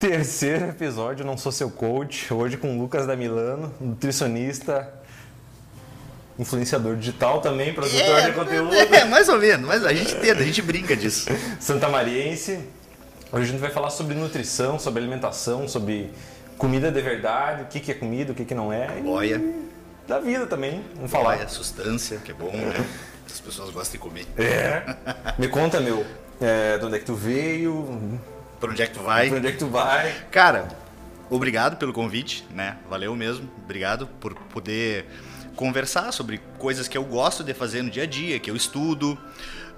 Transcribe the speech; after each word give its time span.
Terceiro 0.00 0.70
episódio, 0.70 1.26
não 1.26 1.36
sou 1.36 1.52
seu 1.52 1.70
coach. 1.70 2.32
Hoje 2.32 2.56
com 2.56 2.74
o 2.74 2.80
Lucas 2.80 3.06
da 3.06 3.14
Milano, 3.14 3.70
nutricionista, 3.78 4.90
influenciador 6.38 6.96
digital 6.96 7.42
também, 7.42 7.74
produtor 7.74 8.00
É, 8.18 8.30
de 8.30 8.32
conteúdo. 8.32 8.74
É, 8.74 9.04
mais 9.04 9.28
ou 9.28 9.38
menos, 9.38 9.66
mas 9.68 9.84
a 9.84 9.92
gente 9.92 10.14
tenta, 10.14 10.40
a 10.40 10.42
gente 10.42 10.62
brinca 10.62 10.96
disso. 10.96 11.28
Santamariense. 11.60 12.60
Hoje 13.30 13.44
a 13.44 13.46
gente 13.48 13.60
vai 13.60 13.70
falar 13.70 13.90
sobre 13.90 14.14
nutrição, 14.14 14.78
sobre 14.78 15.02
alimentação, 15.02 15.68
sobre 15.68 16.10
comida 16.56 16.90
de 16.90 17.02
verdade, 17.02 17.64
o 17.64 17.66
que 17.66 17.78
que 17.78 17.90
é 17.90 17.94
comida, 17.94 18.32
o 18.32 18.34
que 18.34 18.46
que 18.46 18.54
não 18.54 18.72
é. 18.72 18.88
e 18.98 19.02
Boia, 19.02 19.38
Da 20.08 20.18
vida 20.18 20.46
também, 20.46 20.82
vamos 20.94 21.10
falar. 21.10 21.36
boia, 21.36 21.46
sustância, 21.46 22.16
que 22.24 22.30
é 22.30 22.34
bom, 22.34 22.50
né? 22.50 22.86
As 23.30 23.38
pessoas 23.38 23.68
gostam 23.68 23.92
de 23.92 23.98
comer. 23.98 24.26
É. 24.38 24.96
Me 25.36 25.46
conta, 25.46 25.78
meu, 25.78 26.06
é, 26.40 26.78
de 26.78 26.86
onde 26.86 26.96
é 26.96 26.98
que 26.98 27.04
tu 27.04 27.14
veio, 27.14 28.18
Pra 28.60 28.70
onde 28.70 28.82
é 28.82 28.86
que 28.86 28.92
tu 28.94 29.02
vai? 29.02 29.28
pra 29.28 29.38
onde 29.38 29.46
é 29.48 29.52
que 29.52 29.58
tu 29.58 29.66
vai. 29.68 30.14
Cara, 30.30 30.68
obrigado 31.30 31.76
pelo 31.76 31.92
convite, 31.92 32.44
né? 32.50 32.76
Valeu 32.88 33.16
mesmo. 33.16 33.50
Obrigado 33.64 34.06
por 34.06 34.34
poder 34.34 35.06
conversar 35.56 36.12
sobre 36.12 36.38
coisas 36.58 36.86
que 36.88 36.96
eu 36.96 37.04
gosto 37.04 37.42
de 37.42 37.52
fazer 37.54 37.82
no 37.82 37.90
dia 37.90 38.04
a 38.04 38.06
dia, 38.06 38.38
que 38.38 38.50
eu 38.50 38.56
estudo, 38.56 39.18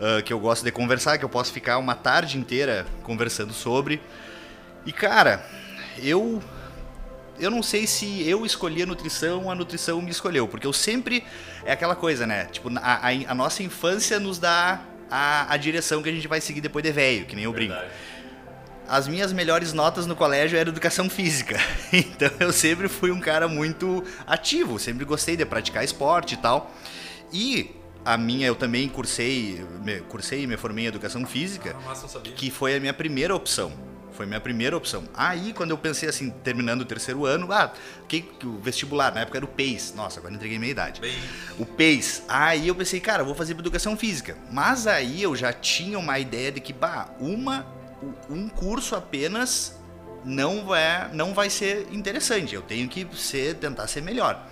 ah, 0.00 0.20
que 0.22 0.32
eu 0.32 0.38
gosto 0.38 0.64
de 0.64 0.70
conversar, 0.72 1.18
que 1.18 1.24
eu 1.24 1.28
posso 1.28 1.52
ficar 1.52 1.78
uma 1.78 1.94
tarde 1.94 2.36
inteira 2.38 2.84
conversando 3.02 3.52
sobre. 3.52 4.00
E 4.84 4.92
cara, 4.92 5.44
eu 5.98 6.42
eu 7.38 7.50
não 7.50 7.62
sei 7.62 7.86
se 7.86 8.28
eu 8.28 8.44
escolhi 8.46 8.82
a 8.82 8.86
nutrição 8.86 9.44
ou 9.44 9.50
a 9.50 9.54
nutrição 9.54 10.00
me 10.02 10.10
escolheu, 10.10 10.46
porque 10.46 10.66
eu 10.66 10.72
sempre 10.72 11.24
é 11.64 11.72
aquela 11.72 11.96
coisa, 11.96 12.26
né? 12.26 12.44
Tipo, 12.46 12.68
a, 12.78 13.08
a- 13.08 13.30
a 13.30 13.34
nossa 13.34 13.62
infância 13.62 14.20
nos 14.20 14.38
dá 14.38 14.80
a, 15.10 15.52
a 15.52 15.56
direção 15.56 16.02
que 16.02 16.08
a 16.08 16.12
gente 16.12 16.28
vai 16.28 16.40
seguir 16.40 16.60
depois 16.60 16.84
de 16.84 16.92
velho, 16.92 17.24
que 17.26 17.34
nem 17.34 17.44
eu 17.44 17.52
brinco 17.52 17.74
as 18.92 19.08
minhas 19.08 19.32
melhores 19.32 19.72
notas 19.72 20.04
no 20.06 20.14
colégio 20.14 20.58
eram 20.58 20.70
educação 20.70 21.08
física. 21.08 21.58
Então 21.90 22.30
eu 22.40 22.52
sempre 22.52 22.88
fui 22.88 23.10
um 23.10 23.20
cara 23.20 23.48
muito 23.48 24.04
ativo, 24.26 24.78
sempre 24.78 25.02
gostei 25.04 25.34
de 25.34 25.46
praticar 25.46 25.82
esporte 25.82 26.34
e 26.34 26.36
tal. 26.36 26.70
E 27.32 27.74
a 28.04 28.18
minha, 28.18 28.46
eu 28.46 28.54
também 28.54 28.86
cursei, 28.88 29.64
me, 29.82 30.00
cursei 30.00 30.42
e 30.42 30.46
me 30.46 30.58
formei 30.58 30.84
em 30.84 30.88
educação 30.88 31.24
física, 31.24 31.74
Massa, 31.86 32.06
sabia. 32.06 32.32
que 32.32 32.50
foi 32.50 32.76
a 32.76 32.80
minha 32.80 32.92
primeira 32.92 33.34
opção. 33.34 33.72
Foi 34.12 34.26
minha 34.26 34.40
primeira 34.40 34.76
opção. 34.76 35.04
Aí, 35.14 35.54
quando 35.54 35.70
eu 35.70 35.78
pensei 35.78 36.06
assim, 36.06 36.28
terminando 36.28 36.82
o 36.82 36.84
terceiro 36.84 37.24
ano, 37.24 37.50
ah, 37.50 37.72
que, 38.06 38.20
que 38.20 38.46
o 38.46 38.58
vestibular, 38.58 39.14
na 39.14 39.22
época 39.22 39.38
era 39.38 39.44
o 39.46 39.48
PEIS. 39.48 39.94
Nossa, 39.94 40.20
agora 40.20 40.34
entreguei 40.34 40.58
minha 40.58 40.70
idade. 40.70 41.00
O 41.58 41.64
PEIS. 41.64 42.24
Aí 42.28 42.68
eu 42.68 42.74
pensei, 42.74 43.00
cara, 43.00 43.24
vou 43.24 43.34
fazer 43.34 43.54
educação 43.54 43.96
física. 43.96 44.36
Mas 44.50 44.86
aí 44.86 45.22
eu 45.22 45.34
já 45.34 45.50
tinha 45.50 45.98
uma 45.98 46.18
ideia 46.18 46.52
de 46.52 46.60
que, 46.60 46.74
bah, 46.74 47.08
uma, 47.18 47.66
um 48.28 48.48
curso 48.48 48.94
apenas 48.94 49.78
não 50.24 50.64
vai, 50.64 51.12
não 51.12 51.34
vai 51.34 51.50
ser 51.50 51.88
interessante. 51.92 52.54
Eu 52.54 52.62
tenho 52.62 52.88
que 52.88 53.06
ser, 53.16 53.56
tentar 53.56 53.86
ser 53.86 54.02
melhor. 54.02 54.46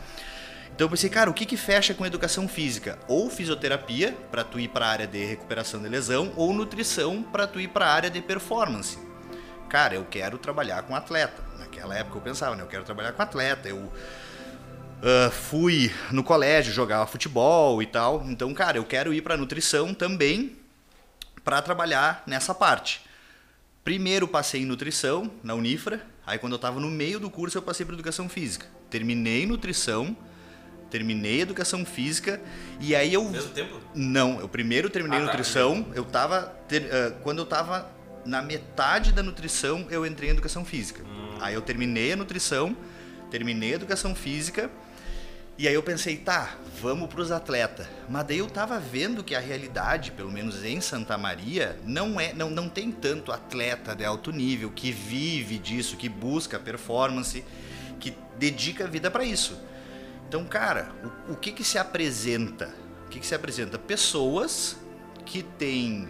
Então 0.75 0.87
eu 0.87 0.91
pensei, 0.91 1.11
cara, 1.11 1.29
o 1.29 1.35
que 1.35 1.45
que 1.45 1.57
fecha 1.57 1.93
com 1.93 2.07
educação 2.07 2.49
física? 2.49 2.99
Ou 3.07 3.29
fisioterapia, 3.29 4.17
para 4.31 4.43
tu 4.43 4.59
ir 4.59 4.69
para 4.69 4.87
a 4.87 4.89
área 4.89 5.07
de 5.07 5.25
recuperação 5.25 5.83
de 5.83 5.89
lesão, 5.89 6.33
ou 6.37 6.53
nutrição, 6.53 7.23
para 7.23 7.47
tu 7.47 7.61
ir 7.61 7.69
para 7.69 7.87
a 7.87 7.93
área 7.93 8.11
de 8.11 8.23
performance. 8.23 8.99
Cara, 9.69 9.95
eu 9.95 10.05
quero 10.05 10.39
trabalhar 10.39 10.83
com 10.83 10.97
atleta. 10.97 11.43
Naquela 11.59 11.97
época 11.97 12.17
eu 12.17 12.23
pensava, 12.23 12.57
né? 12.57 12.63
Eu 12.63 12.67
quero 12.67 12.85
trabalhar 12.85 13.13
com 13.13 13.23
atleta. 13.23 13.69
Eu 13.69 13.93
ah, 15.03 15.31
fui 15.31 15.93
no 16.11 16.23
colégio 16.23 16.73
jogar 16.73 17.07
futebol 17.07 17.83
e 17.83 17.87
tal. 17.87 18.23
Então, 18.27 18.53
cara, 18.53 18.77
eu 18.77 18.85
quero 18.85 19.13
ir 19.15 19.23
para 19.23 19.37
nutrição 19.37 19.95
também 19.95 20.57
para 21.43 21.63
trabalhar 21.63 22.23
nessa 22.27 22.55
parte. 22.55 23.03
Primeiro 23.85 24.29
passei 24.29 24.63
em 24.63 24.67
nutrição 24.67 25.31
na 25.43 25.55
Unifra, 25.55 26.05
aí 26.27 26.39
quando 26.39 26.53
eu 26.53 26.57
estava 26.57 26.79
no 26.79 26.91
meio 26.91 27.19
do 27.19 27.31
curso 27.31 27.57
eu 27.59 27.63
passei 27.63 27.85
para 27.87 27.95
educação 27.95 28.29
física. 28.29 28.67
Terminei 28.91 29.47
nutrição, 29.47 30.15
terminei 30.91 31.41
educação 31.41 31.85
física 31.85 32.41
e 32.79 32.95
aí 32.95 33.15
eu 33.15 33.25
Mesmo 33.31 33.51
tempo? 33.53 33.81
não, 33.95 34.39
eu 34.41 34.49
primeiro 34.49 34.91
terminei 34.91 35.19
Ah, 35.19 35.23
tá, 35.23 35.27
nutrição, 35.29 35.87
eu 35.95 36.05
tava 36.05 36.43
ter- 36.69 36.93
ah, 36.93 37.13
quando 37.23 37.39
eu 37.39 37.47
tava 37.47 37.91
na 38.27 38.43
metade 38.43 39.13
da 39.13 39.23
nutrição, 39.23 39.87
eu 39.91 40.05
entrei 40.05 40.29
em 40.29 40.33
educação 40.33 40.63
física. 40.65 41.03
Hum. 41.03 41.39
Aí 41.41 41.55
eu 41.55 41.63
terminei 41.63 42.13
a 42.13 42.17
nutrição, 42.17 42.77
terminei 43.31 43.73
a 43.73 43.77
educação 43.77 44.15
física 44.15 44.71
e 45.61 45.69
aí 45.69 45.75
eu 45.75 45.83
pensei, 45.83 46.17
tá, 46.17 46.57
vamos 46.81 47.11
pros 47.11 47.31
atletas. 47.31 47.87
Mas 48.09 48.27
daí 48.27 48.39
eu 48.39 48.49
tava 48.49 48.81
vendo 48.81 49.23
que 49.23 49.35
a 49.35 49.41
realidade, 49.41 50.11
pelo 50.11 50.33
menos 50.33 50.65
em 50.65 50.81
Santa 50.81 51.19
Maria, 51.19 51.79
não 51.85 52.19
é, 52.19 52.33
não, 52.33 52.49
não 52.49 52.67
tem 52.67 52.91
tanto 52.91 53.31
atleta 53.31 53.95
de 53.95 54.03
alto 54.03 54.33
nível 54.33 54.71
que 54.71 54.91
vive 54.91 55.59
disso, 55.59 55.99
que 55.99 56.09
busca 56.09 56.59
performance, 56.59 57.45
que 57.99 58.17
dedica 58.39 58.85
a 58.85 58.87
vida 58.87 59.11
para 59.11 59.23
isso. 59.23 59.55
Então, 60.27 60.47
cara, 60.47 60.91
o, 61.29 61.35
o 61.35 61.37
que 61.37 61.53
que 61.53 61.63
se 61.63 61.77
apresenta? 61.77 62.75
O 63.05 63.11
que 63.11 63.21
que 63.21 63.27
se 63.27 63.35
apresenta? 63.35 63.79
Pessoas 63.79 64.79
que 65.27 65.43
têm 65.43 66.09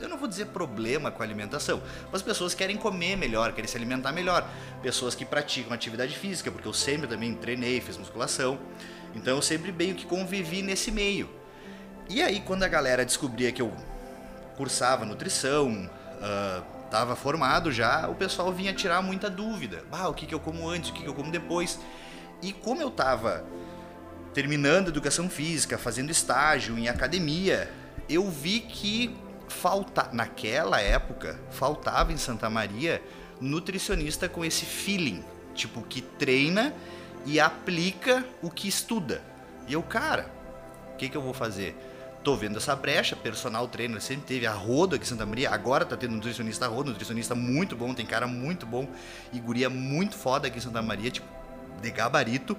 eu 0.00 0.08
não 0.08 0.16
vou 0.16 0.28
dizer 0.28 0.46
problema 0.46 1.10
com 1.10 1.22
a 1.22 1.26
alimentação, 1.26 1.82
mas 2.12 2.22
pessoas 2.22 2.54
que 2.54 2.58
querem 2.58 2.76
comer 2.76 3.16
melhor, 3.16 3.52
querem 3.52 3.68
se 3.68 3.76
alimentar 3.76 4.12
melhor, 4.12 4.48
pessoas 4.82 5.14
que 5.14 5.24
praticam 5.24 5.72
atividade 5.72 6.16
física, 6.16 6.50
porque 6.50 6.68
eu 6.68 6.72
sempre 6.72 7.06
também 7.06 7.34
treinei, 7.34 7.80
fiz 7.80 7.96
musculação, 7.96 8.58
então 9.14 9.36
eu 9.36 9.42
sempre 9.42 9.72
meio 9.72 9.94
que 9.94 10.06
convivi 10.06 10.62
nesse 10.62 10.90
meio. 10.90 11.28
E 12.08 12.22
aí 12.22 12.40
quando 12.40 12.62
a 12.62 12.68
galera 12.68 13.04
descobria 13.04 13.50
que 13.50 13.62
eu 13.62 13.72
cursava 14.56 15.04
nutrição, 15.04 15.90
ah, 16.22 16.62
tava 16.90 17.16
formado 17.16 17.70
já, 17.70 18.08
o 18.08 18.14
pessoal 18.14 18.52
vinha 18.52 18.72
tirar 18.72 19.02
muita 19.02 19.28
dúvida. 19.28 19.84
Ah, 19.90 20.08
o 20.08 20.14
que, 20.14 20.26
que 20.26 20.34
eu 20.34 20.40
como 20.40 20.68
antes, 20.68 20.90
o 20.90 20.92
que, 20.92 21.02
que 21.02 21.08
eu 21.08 21.14
como 21.14 21.30
depois. 21.30 21.78
E 22.42 22.52
como 22.52 22.80
eu 22.80 22.90
tava 22.90 23.44
terminando 24.32 24.88
educação 24.88 25.28
física, 25.28 25.78
fazendo 25.78 26.10
estágio 26.10 26.78
em 26.78 26.88
academia, 26.88 27.70
eu 28.08 28.30
vi 28.30 28.60
que 28.60 29.16
falta 29.48 30.10
naquela 30.12 30.80
época 30.80 31.38
faltava 31.50 32.12
em 32.12 32.16
Santa 32.16 32.50
Maria 32.50 33.02
nutricionista 33.40 34.28
com 34.28 34.44
esse 34.44 34.64
feeling, 34.64 35.24
tipo 35.54 35.82
que 35.82 36.00
treina 36.00 36.74
e 37.24 37.40
aplica 37.40 38.24
o 38.42 38.50
que 38.50 38.68
estuda. 38.68 39.22
E 39.66 39.72
eu, 39.72 39.82
cara, 39.82 40.30
o 40.92 40.96
que 40.96 41.08
que 41.08 41.16
eu 41.16 41.22
vou 41.22 41.34
fazer? 41.34 41.76
Tô 42.22 42.34
vendo 42.34 42.56
essa 42.56 42.74
brecha, 42.74 43.14
personal 43.14 43.68
trainer 43.68 44.00
sempre 44.00 44.26
teve 44.26 44.46
a 44.46 44.52
roda 44.52 44.96
aqui 44.96 45.04
em 45.04 45.08
Santa 45.08 45.26
Maria, 45.26 45.50
agora 45.50 45.84
tá 45.84 45.96
tendo 45.96 46.14
nutricionista 46.14 46.66
roda, 46.66 46.90
nutricionista 46.90 47.34
muito 47.34 47.76
bom, 47.76 47.94
tem 47.94 48.04
cara 48.04 48.26
muito 48.26 48.66
bom 48.66 48.88
e 49.32 49.38
guria 49.38 49.70
muito 49.70 50.16
foda 50.16 50.48
aqui 50.48 50.58
em 50.58 50.60
Santa 50.60 50.82
Maria, 50.82 51.10
tipo, 51.10 51.26
de 51.80 51.90
gabarito. 51.90 52.56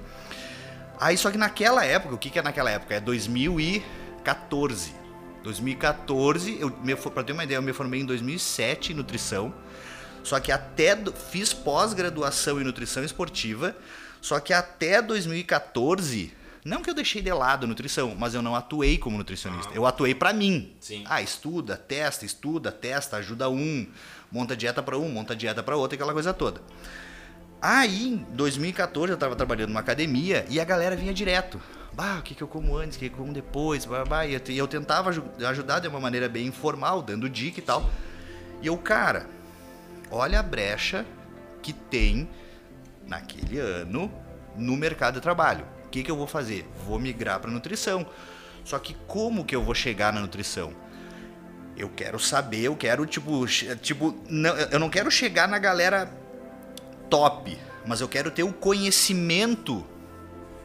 Aí 1.00 1.18
só 1.18 1.30
que 1.30 1.38
naquela 1.38 1.86
época, 1.86 2.16
o 2.16 2.18
que 2.18 2.30
que 2.30 2.40
é 2.40 2.42
naquela 2.42 2.72
época? 2.72 2.96
É 2.96 3.00
2014. 3.00 5.07
2014, 5.48 6.58
eu 6.60 6.70
me, 6.84 6.94
pra 6.96 7.24
ter 7.24 7.32
uma 7.32 7.44
ideia, 7.46 7.58
eu 7.58 7.62
me 7.62 7.72
formei 7.72 8.02
em 8.02 8.06
2007 8.06 8.92
em 8.92 8.96
nutrição. 8.96 9.54
Só 10.24 10.40
que 10.42 10.52
até 10.52 10.94
do- 10.94 11.14
fiz 11.14 11.54
pós-graduação 11.54 12.60
em 12.60 12.66
nutrição 12.66 13.02
esportiva. 13.04 13.74
Só 14.22 14.40
que 14.42 14.52
até 14.52 15.02
2014, 15.02 16.34
não 16.66 16.82
que 16.82 16.90
eu 16.90 16.94
deixei 16.94 17.22
de 17.22 17.32
lado 17.32 17.64
a 17.64 17.68
nutrição, 17.68 18.14
mas 18.20 18.34
eu 18.34 18.42
não 18.42 18.56
atuei 18.56 18.98
como 18.98 19.18
nutricionista. 19.18 19.72
Eu 19.74 19.86
atuei 19.86 20.14
pra 20.14 20.34
mim. 20.34 20.74
Sim. 20.82 21.06
Ah, 21.08 21.22
estuda, 21.22 21.78
testa, 21.78 22.26
estuda, 22.26 22.70
testa, 22.70 23.16
ajuda 23.16 23.50
um, 23.50 23.88
monta 24.30 24.54
dieta 24.54 24.84
pra 24.84 24.98
um, 24.98 25.08
monta 25.10 25.34
dieta 25.34 25.64
pra 25.64 25.78
outro, 25.78 25.96
aquela 25.96 26.12
coisa 26.12 26.34
toda. 26.34 26.60
Aí, 27.62 28.10
em 28.10 28.18
2014, 28.34 29.14
eu 29.14 29.18
tava 29.18 29.36
trabalhando 29.36 29.70
numa 29.70 29.80
academia 29.80 30.46
e 30.50 30.60
a 30.60 30.66
galera 30.66 30.96
vinha 30.96 31.14
direto. 31.14 31.60
Bah, 31.98 32.20
o 32.20 32.22
que, 32.22 32.36
que 32.36 32.44
eu 32.44 32.48
como 32.48 32.78
antes, 32.78 32.96
o 32.96 33.00
que, 33.00 33.08
eu 33.08 33.10
como 33.10 33.34
depois, 33.34 33.84
bah, 33.84 34.06
bah, 34.06 34.24
e 34.28 34.36
eu, 34.36 34.42
e 34.50 34.56
eu 34.56 34.68
tentava 34.68 35.10
aju- 35.10 35.24
ajudar 35.50 35.80
de 35.80 35.88
uma 35.88 36.00
maneira 36.00 36.30
bem 36.30 36.46
informal, 36.46 37.02
dando 37.02 37.28
dica 37.28 37.60
e 37.60 37.64
tal. 37.64 37.90
E 38.62 38.68
eu, 38.68 38.78
cara, 38.78 39.26
olha 40.12 40.40
a 40.40 40.44
brecha 40.44 41.04
que 41.60 41.74
tem 41.74 42.30
naquele 43.08 43.58
ano 43.58 44.12
no 44.56 44.78
mercado 44.78 45.16
de 45.16 45.22
trabalho. 45.22 45.66
O 45.88 45.90
que, 45.90 46.04
que 46.04 46.12
eu 46.12 46.16
vou 46.16 46.28
fazer? 46.28 46.70
Vou 46.86 47.00
migrar 47.00 47.40
para 47.40 47.50
nutrição. 47.50 48.06
Só 48.64 48.78
que 48.78 48.96
como 49.08 49.44
que 49.44 49.56
eu 49.56 49.64
vou 49.64 49.74
chegar 49.74 50.14
na 50.14 50.20
nutrição? 50.20 50.72
Eu 51.76 51.90
quero 51.90 52.20
saber, 52.20 52.62
eu 52.62 52.76
quero, 52.76 53.08
tipo, 53.08 53.44
tipo 53.82 54.14
não, 54.30 54.56
eu 54.56 54.80
não 54.80 54.90
quero 54.90 55.10
chegar 55.10 55.48
na 55.48 55.58
galera 55.58 56.12
top, 57.10 57.58
mas 57.88 58.02
eu 58.02 58.08
quero 58.08 58.30
ter 58.30 58.44
o 58.44 58.54
conhecimento 58.54 59.84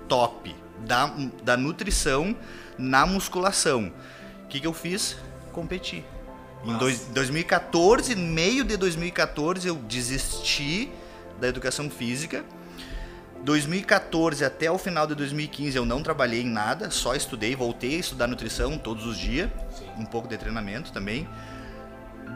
top 0.07 0.62
da, 0.87 1.07
da 1.43 1.57
nutrição 1.57 2.37
na 2.79 3.07
musculação. 3.07 3.93
O 4.45 4.49
que, 4.49 4.61
que 4.61 4.67
eu 4.67 4.73
fiz? 4.73 5.17
Competi. 5.53 6.05
Em 6.65 6.77
dois, 6.77 7.07
2014, 7.09 8.15
no 8.15 8.23
meio 8.23 8.65
de 8.65 8.77
2014, 8.77 9.67
eu 9.67 9.75
desisti 9.75 10.91
da 11.41 11.49
educação 11.49 11.91
física. 11.91 12.45
2014 13.45 14.45
até 14.45 14.71
o 14.71 14.79
final 14.79 15.05
de 15.07 15.17
2015 15.17 15.77
eu 15.77 15.85
não 15.85 16.01
trabalhei 16.01 16.43
em 16.43 16.49
nada, 16.49 16.91
só 16.91 17.15
estudei, 17.17 17.57
voltei 17.57 17.97
a 17.97 17.99
estudar 17.99 18.29
nutrição 18.29 18.79
todos 18.79 19.05
os 19.05 19.19
dias, 19.19 19.51
um 19.99 20.05
pouco 20.05 20.29
de 20.29 20.39
treinamento 20.39 20.93
também. 20.93 21.29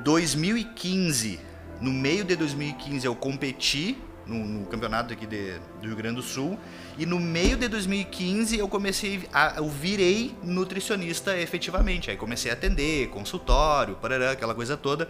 2015 0.02 1.40
No 1.80 1.92
meio 1.92 2.24
de 2.24 2.34
2015 2.36 3.06
eu 3.06 3.14
competi 3.14 3.98
no, 4.26 4.44
no 4.44 4.66
campeonato 4.66 5.12
aqui 5.12 5.26
de, 5.26 5.58
do 5.80 5.86
Rio 5.86 5.96
Grande 5.96 6.16
do 6.16 6.22
Sul 6.22 6.58
e 6.98 7.04
no 7.04 7.20
meio 7.20 7.56
de 7.56 7.68
2015 7.68 8.58
eu 8.58 8.68
comecei 8.68 9.28
a, 9.32 9.54
eu 9.58 9.68
virei 9.68 10.34
nutricionista 10.42 11.36
efetivamente. 11.36 12.10
Aí 12.10 12.16
comecei 12.16 12.50
a 12.50 12.54
atender, 12.54 13.08
consultório, 13.08 13.96
parará, 13.96 14.30
aquela 14.30 14.54
coisa 14.54 14.76
toda. 14.76 15.08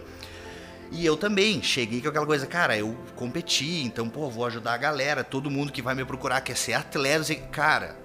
E 0.91 1.05
eu 1.05 1.17
também 1.17 1.61
cheguei 1.61 2.01
com 2.01 2.09
aquela 2.09 2.25
coisa, 2.25 2.45
cara, 2.45 2.77
eu 2.77 2.95
competi, 3.15 3.83
então, 3.83 4.07
pô, 4.07 4.29
vou 4.29 4.45
ajudar 4.45 4.73
a 4.73 4.77
galera, 4.77 5.23
todo 5.23 5.51
mundo 5.51 5.71
que 5.71 5.81
vai 5.81 5.93
me 5.93 6.05
procurar 6.05 6.41
quer 6.41 6.55
ser 6.55 6.73
atleta. 6.73 7.35
Cara, 7.51 7.95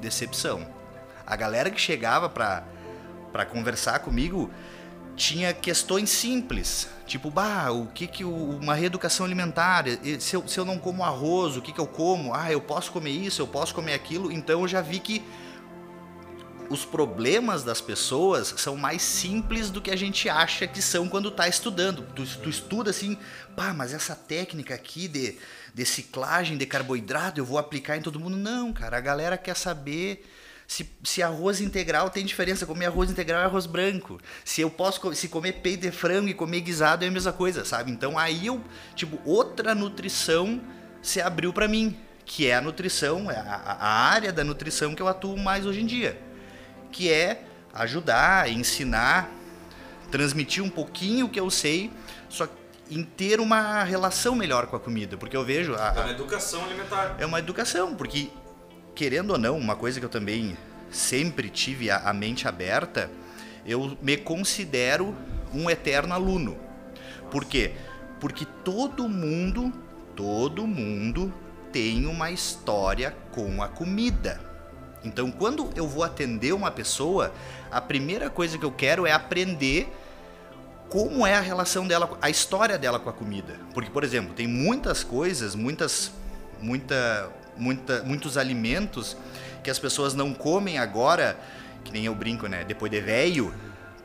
decepção. 0.00 0.66
A 1.26 1.36
galera 1.36 1.70
que 1.70 1.80
chegava 1.80 2.28
pra, 2.28 2.64
pra 3.32 3.44
conversar 3.44 3.98
comigo 4.00 4.50
tinha 5.20 5.52
questões 5.52 6.08
simples, 6.08 6.88
tipo, 7.06 7.30
bah, 7.30 7.70
o 7.70 7.88
que 7.88 8.06
que 8.06 8.24
uma 8.24 8.74
reeducação 8.74 9.26
alimentar, 9.26 9.84
se 10.18 10.34
eu, 10.34 10.48
se 10.48 10.58
eu 10.58 10.64
não 10.64 10.78
como 10.78 11.04
arroz, 11.04 11.58
o 11.58 11.62
que 11.62 11.72
que 11.74 11.78
eu 11.78 11.86
como? 11.86 12.34
Ah, 12.34 12.50
eu 12.50 12.58
posso 12.58 12.90
comer 12.90 13.10
isso, 13.10 13.42
eu 13.42 13.46
posso 13.46 13.74
comer 13.74 13.92
aquilo. 13.92 14.32
Então 14.32 14.62
eu 14.62 14.66
já 14.66 14.80
vi 14.80 14.98
que 14.98 15.22
os 16.70 16.86
problemas 16.86 17.62
das 17.62 17.82
pessoas 17.82 18.54
são 18.56 18.76
mais 18.76 19.02
simples 19.02 19.68
do 19.68 19.82
que 19.82 19.90
a 19.90 19.96
gente 19.96 20.26
acha 20.26 20.66
que 20.66 20.80
são 20.80 21.06
quando 21.06 21.28
está 21.28 21.46
estudando. 21.46 22.02
Tu, 22.14 22.24
tu, 22.38 22.48
estuda 22.48 22.88
assim, 22.88 23.18
pá, 23.54 23.74
mas 23.74 23.92
essa 23.92 24.16
técnica 24.16 24.74
aqui 24.74 25.06
de, 25.06 25.36
de 25.74 25.84
ciclagem 25.84 26.56
de 26.56 26.64
carboidrato 26.64 27.38
eu 27.38 27.44
vou 27.44 27.58
aplicar 27.58 27.98
em 27.98 28.00
todo 28.00 28.18
mundo. 28.18 28.38
Não, 28.38 28.72
cara, 28.72 28.96
a 28.96 29.00
galera 29.00 29.36
quer 29.36 29.54
saber 29.54 30.24
se, 30.70 30.88
se 31.02 31.22
arroz 31.22 31.60
integral 31.60 32.10
tem 32.10 32.24
diferença. 32.24 32.64
Comer 32.64 32.86
arroz 32.86 33.10
integral 33.10 33.42
é 33.42 33.44
arroz 33.44 33.66
branco. 33.66 34.20
Se 34.44 34.60
eu 34.60 34.70
posso 34.70 35.14
se 35.14 35.28
comer 35.28 35.54
peito 35.54 35.80
de 35.80 35.90
frango 35.90 36.28
e 36.28 36.34
comer 36.34 36.60
guisado 36.60 37.04
é 37.04 37.08
a 37.08 37.10
mesma 37.10 37.32
coisa, 37.32 37.64
sabe? 37.64 37.90
Então 37.90 38.16
aí 38.16 38.46
eu, 38.46 38.62
tipo, 38.94 39.18
outra 39.24 39.74
nutrição 39.74 40.60
se 41.02 41.20
abriu 41.20 41.52
para 41.52 41.66
mim, 41.66 41.98
que 42.24 42.46
é 42.46 42.54
a 42.54 42.60
nutrição, 42.60 43.28
é 43.28 43.36
a, 43.36 43.76
a 43.80 43.88
área 44.10 44.32
da 44.32 44.44
nutrição 44.44 44.94
que 44.94 45.02
eu 45.02 45.08
atuo 45.08 45.36
mais 45.36 45.66
hoje 45.66 45.80
em 45.80 45.86
dia 45.86 46.30
que 46.90 47.10
é 47.10 47.42
ajudar, 47.72 48.50
ensinar, 48.50 49.30
transmitir 50.10 50.62
um 50.62 50.70
pouquinho 50.70 51.26
o 51.26 51.28
que 51.28 51.38
eu 51.38 51.50
sei, 51.50 51.90
só 52.28 52.48
em 52.90 53.04
ter 53.04 53.38
uma 53.38 53.84
relação 53.84 54.34
melhor 54.34 54.66
com 54.66 54.76
a 54.76 54.80
comida, 54.80 55.16
porque 55.16 55.36
eu 55.36 55.44
vejo 55.44 55.74
a, 55.74 55.94
é 55.96 56.00
uma 56.00 56.10
educação 56.10 56.64
alimentar. 56.64 57.16
É 57.18 57.26
uma 57.26 57.38
educação, 57.38 57.94
porque 57.94 58.30
querendo 59.00 59.30
ou 59.30 59.38
não, 59.38 59.56
uma 59.56 59.74
coisa 59.74 59.98
que 59.98 60.04
eu 60.04 60.10
também 60.10 60.58
sempre 60.90 61.48
tive 61.48 61.90
a, 61.90 62.10
a 62.10 62.12
mente 62.12 62.46
aberta, 62.46 63.10
eu 63.64 63.96
me 64.02 64.14
considero 64.14 65.16
um 65.54 65.70
eterno 65.70 66.12
aluno. 66.12 66.54
Por 67.30 67.46
quê? 67.46 67.72
Porque 68.20 68.44
todo 68.62 69.08
mundo, 69.08 69.72
todo 70.14 70.66
mundo 70.66 71.32
tem 71.72 72.04
uma 72.04 72.30
história 72.30 73.16
com 73.32 73.62
a 73.62 73.68
comida. 73.68 74.38
Então, 75.02 75.30
quando 75.30 75.70
eu 75.74 75.88
vou 75.88 76.04
atender 76.04 76.52
uma 76.52 76.70
pessoa, 76.70 77.32
a 77.70 77.80
primeira 77.80 78.28
coisa 78.28 78.58
que 78.58 78.66
eu 78.66 78.72
quero 78.72 79.06
é 79.06 79.12
aprender 79.12 79.90
como 80.90 81.26
é 81.26 81.32
a 81.32 81.40
relação 81.40 81.86
dela, 81.86 82.18
a 82.20 82.28
história 82.28 82.76
dela 82.76 83.00
com 83.00 83.08
a 83.08 83.14
comida. 83.14 83.58
Porque, 83.72 83.90
por 83.90 84.04
exemplo, 84.04 84.34
tem 84.34 84.46
muitas 84.46 85.02
coisas, 85.02 85.54
muitas, 85.54 86.12
muita, 86.60 87.32
muita, 87.60 88.02
muitos 88.02 88.36
alimentos 88.36 89.16
que 89.62 89.70
as 89.70 89.78
pessoas 89.78 90.14
não 90.14 90.34
comem 90.34 90.78
agora, 90.78 91.38
que 91.84 91.92
nem 91.92 92.04
eu 92.06 92.14
brinco, 92.14 92.46
né? 92.46 92.64
Depois 92.64 92.90
de 92.90 93.00
velho, 93.00 93.54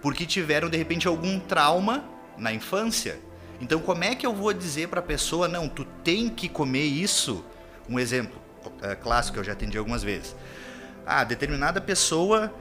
porque 0.02 0.25
tiveram 0.25 0.69
de 0.69 0.78
repente 0.78 1.07
algum 1.07 1.40
trauma 1.40 2.04
na 2.38 2.52
infância. 2.52 3.18
Então, 3.62 3.80
como 3.80 4.04
é 4.04 4.13
que 4.13 4.25
eu 4.25 4.34
vou 4.34 4.54
dizer 4.54 4.90
para 4.90 5.00
a 5.00 5.04
pessoa, 5.04 5.48
não, 5.48 5.68
tu 5.68 5.86
tem 6.04 6.30
que 6.30 6.50
comer 6.50 6.84
isso? 6.84 7.44
Um 7.90 7.98
exemplo 7.98 8.40
é, 8.81 8.96
clássico 8.96 9.36
que 9.36 9.40
eu 9.40 9.44
já 9.44 9.54
atendi 9.54 9.78
algumas 9.78 10.04
vezes 10.04 10.36
ah, 11.06 11.24
determinada 11.24 11.80
pessoa 11.80 12.51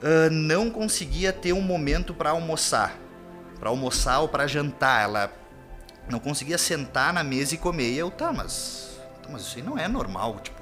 uh, 0.00 0.30
não 0.30 0.70
conseguia 0.70 1.32
ter 1.32 1.52
um 1.52 1.60
momento 1.60 2.14
para 2.14 2.30
almoçar, 2.30 2.96
para 3.58 3.68
almoçar 3.68 4.20
ou 4.20 4.28
para 4.28 4.46
jantar, 4.46 5.04
ela 5.04 5.32
não 6.08 6.20
conseguia 6.20 6.56
sentar 6.56 7.12
na 7.12 7.24
mesa 7.24 7.54
e 7.54 7.58
comer. 7.58 7.90
E 7.90 7.98
eu, 7.98 8.10
tá, 8.10 8.32
mas, 8.32 8.93
mas 9.30 9.42
isso 9.42 9.56
aí 9.56 9.62
não 9.62 9.78
é 9.78 9.88
normal, 9.88 10.38
tipo, 10.40 10.60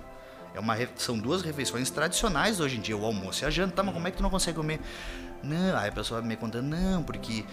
é 0.55 0.61
uma, 0.61 0.76
são 0.97 1.19
duas 1.19 1.43
refeições 1.43 1.91
tradicionais 1.91 2.61
hoje 2.61 2.76
em 2.76 2.81
dia, 2.81 2.97
o 2.97 3.05
almoço 3.05 3.44
e 3.44 3.47
a 3.47 3.50
janta, 3.50 3.76
tá, 3.76 3.82
mas 3.82 3.94
como 3.94 4.06
é 4.06 4.11
que 4.11 4.17
tu 4.17 4.23
não 4.23 4.31
consegue 4.31 4.56
comer? 4.56 4.81
Não, 5.43 5.76
aí 5.76 5.88
a 5.88 5.93
pessoa 5.93 6.20
me 6.23 6.37
contando, 6.37 6.67
não, 6.67 7.03
porque 7.03 7.44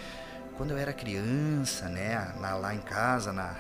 quando 0.57 0.71
eu 0.71 0.77
era 0.77 0.91
criança, 0.91 1.87
né, 1.87 2.33
lá, 2.39 2.55
lá 2.55 2.75
em 2.75 2.81
casa, 2.81 3.31
na, 3.31 3.55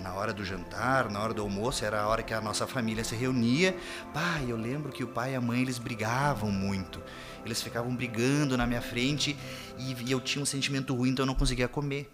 na 0.00 0.14
hora 0.14 0.32
do 0.32 0.44
jantar, 0.44 1.10
na 1.10 1.20
hora 1.20 1.32
do 1.32 1.42
almoço, 1.42 1.84
era 1.84 2.02
a 2.02 2.08
hora 2.08 2.22
que 2.22 2.34
a 2.34 2.40
nossa 2.40 2.66
família 2.66 3.02
se 3.02 3.16
reunia. 3.16 3.76
Pai, 4.12 4.44
eu 4.48 4.56
lembro 4.56 4.92
que 4.92 5.02
o 5.02 5.08
pai 5.08 5.32
e 5.32 5.34
a 5.34 5.40
mãe 5.40 5.62
eles 5.62 5.78
brigavam 5.78 6.50
muito. 6.50 7.02
Eles 7.44 7.62
ficavam 7.62 7.94
brigando 7.94 8.56
na 8.56 8.66
minha 8.66 8.82
frente 8.82 9.36
e, 9.78 10.10
eu 10.10 10.20
tinha 10.20 10.42
um 10.42 10.46
sentimento 10.46 10.94
ruim, 10.94 11.10
então 11.10 11.22
eu 11.22 11.26
não 11.26 11.34
conseguia 11.34 11.68
comer. 11.68 12.10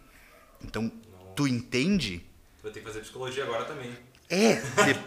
Então, 0.63 0.91
tu 1.35 1.49
entende? 1.49 2.25
Vou 2.63 2.71
ter 2.71 2.81
que 2.81 2.87
fazer 2.87 3.01
psicologia 3.01 3.45
agora 3.45 3.65
também. 3.65 3.97
É, 4.31 4.63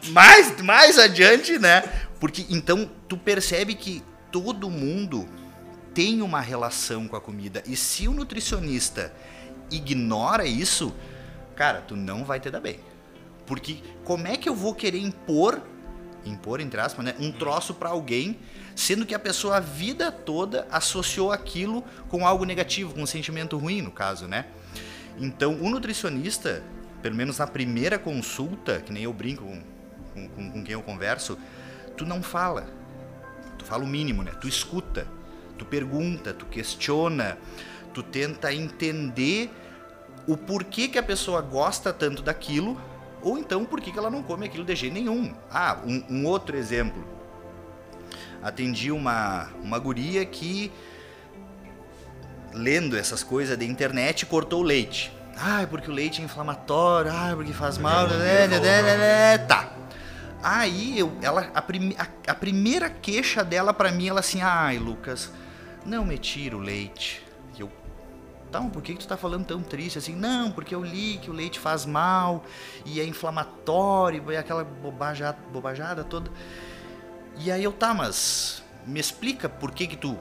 mais, 0.10 0.62
mais 0.62 1.00
adiante, 1.00 1.58
né? 1.58 1.82
Porque 2.20 2.46
então 2.50 2.90
tu 3.08 3.18
percebe 3.18 3.74
que 3.74 4.04
todo 4.32 4.70
mundo 4.70 5.28
tem 5.94 6.22
uma 6.22 6.42
relação 6.42 7.08
com 7.08 7.16
a 7.16 7.22
comida. 7.22 7.64
E 7.66 7.76
se 7.76 8.08
o 8.08 8.14
nutricionista 8.14 9.14
ignora 9.72 10.46
isso, 10.46 10.94
cara, 11.56 11.82
tu 11.82 11.96
não 11.96 12.26
vai 12.26 12.40
te 12.40 12.50
dar 12.50 12.60
bem. 12.60 12.80
Porque 13.46 13.78
como 14.04 14.28
é 14.28 14.36
que 14.36 14.50
eu 14.50 14.56
vou 14.56 14.74
querer 14.74 15.00
impor, 15.00 15.62
impor 16.26 16.60
entre 16.60 16.80
aspas, 16.80 17.06
né, 17.06 17.16
um 17.20 17.32
troço 17.32 17.74
para 17.74 17.90
alguém, 17.90 18.40
sendo 18.76 19.06
que 19.06 19.14
a 19.14 19.20
pessoa 19.20 19.58
a 19.58 19.60
vida 19.60 20.12
toda 20.12 20.68
associou 20.72 21.32
aquilo 21.32 21.84
com 22.10 22.26
algo 22.26 22.44
negativo, 22.44 22.94
com 22.94 23.04
um 23.04 23.06
sentimento 23.06 23.58
ruim, 23.58 23.82
no 23.82 23.92
caso, 23.92 24.28
né? 24.28 24.46
Então, 25.20 25.62
o 25.62 25.70
nutricionista, 25.70 26.64
pelo 27.04 27.16
menos 27.16 27.38
na 27.38 27.46
primeira 27.46 28.00
consulta, 28.00 28.80
que 28.80 28.94
nem 28.94 29.04
eu 29.04 29.14
brinco 29.14 29.44
com, 29.44 30.30
com, 30.30 30.52
com 30.52 30.64
quem 30.64 30.74
eu 30.74 30.82
converso, 30.82 31.38
tu 31.98 32.06
não 32.06 32.24
fala. 32.24 32.66
Tu 33.60 33.66
fala 33.66 33.84
o 33.84 33.88
mínimo, 33.88 34.24
né? 34.24 34.32
Tu 34.40 34.48
escuta, 34.48 35.06
tu 35.58 35.66
pergunta, 35.66 36.34
tu 36.34 36.46
questiona, 36.46 37.38
tu 37.94 38.02
tenta 38.02 38.54
entender 38.54 39.52
o 40.26 40.38
porquê 40.38 40.88
que 40.88 40.98
a 40.98 41.04
pessoa 41.04 41.42
gosta 41.42 41.92
tanto 41.92 42.24
daquilo, 42.24 42.82
ou 43.22 43.38
então 43.38 43.66
por 43.66 43.82
que 43.82 43.98
ela 43.98 44.10
não 44.10 44.24
come 44.24 44.46
aquilo 44.46 44.64
de 44.64 44.74
jeito 44.74 44.94
nenhum. 44.94 45.36
Ah, 45.52 45.80
um, 45.86 46.04
um 46.10 46.26
outro 46.26 46.56
exemplo. 46.56 47.06
Atendi 48.42 48.92
uma, 48.92 49.50
uma 49.62 49.78
guria 49.78 50.26
que, 50.26 50.72
lendo 52.54 52.96
essas 52.96 53.24
coisas 53.24 53.58
da 53.58 53.66
internet, 53.66 54.26
cortou 54.26 54.62
o 54.62 54.64
leite. 54.64 55.12
Ah, 55.38 55.66
porque 55.70 55.90
o 55.90 55.94
leite 55.94 56.22
é 56.22 56.26
inflamatório, 56.26 57.12
ah, 57.12 57.34
porque 57.36 57.54
faz 57.54 57.78
mal. 57.78 58.08
Né, 58.08 58.48
né, 58.48 58.60
né, 58.60 59.38
tá. 59.40 59.72
Aí 60.42 61.00
eu, 61.00 61.12
ela, 61.22 61.50
a, 61.54 61.62
prim, 61.62 61.96
a, 61.98 62.32
a 62.32 62.36
primeira 62.36 62.90
queixa 62.90 63.44
dela 63.44 63.74
para 63.74 63.92
mim, 63.92 64.08
ela 64.08 64.20
assim, 64.20 64.42
ai 64.42 64.78
Lucas, 64.78 65.32
não 65.86 66.04
me 66.04 66.18
tira 66.18 66.58
o 66.58 66.60
leite 66.60 67.24
então, 68.54 68.70
por 68.70 68.84
que, 68.84 68.94
que 68.94 69.00
tu 69.00 69.08
tá 69.08 69.18
falando 69.18 69.48
tão 69.48 69.64
triste 69.64 69.98
assim? 69.98 70.16
Não, 70.16 70.52
porque 70.52 70.76
eu 70.76 70.84
li 70.84 71.18
que 71.18 71.28
o 71.28 71.34
leite 71.34 71.60
faz 71.60 71.88
mal 71.88 72.44
e 72.86 73.02
é 73.02 73.04
inflamatório 73.04 74.32
e 74.32 74.38
aquela 74.38 74.64
bobajada, 74.64 75.40
bobajada 75.52 76.04
toda. 76.04 76.30
E 77.40 77.52
aí 77.52 77.64
eu, 77.64 77.72
tá, 77.72 77.96
mas 77.96 78.62
me 78.86 79.00
explica 79.00 79.50
por 79.50 79.72
que 79.72 79.88
que 79.88 79.98
tu... 79.98 80.16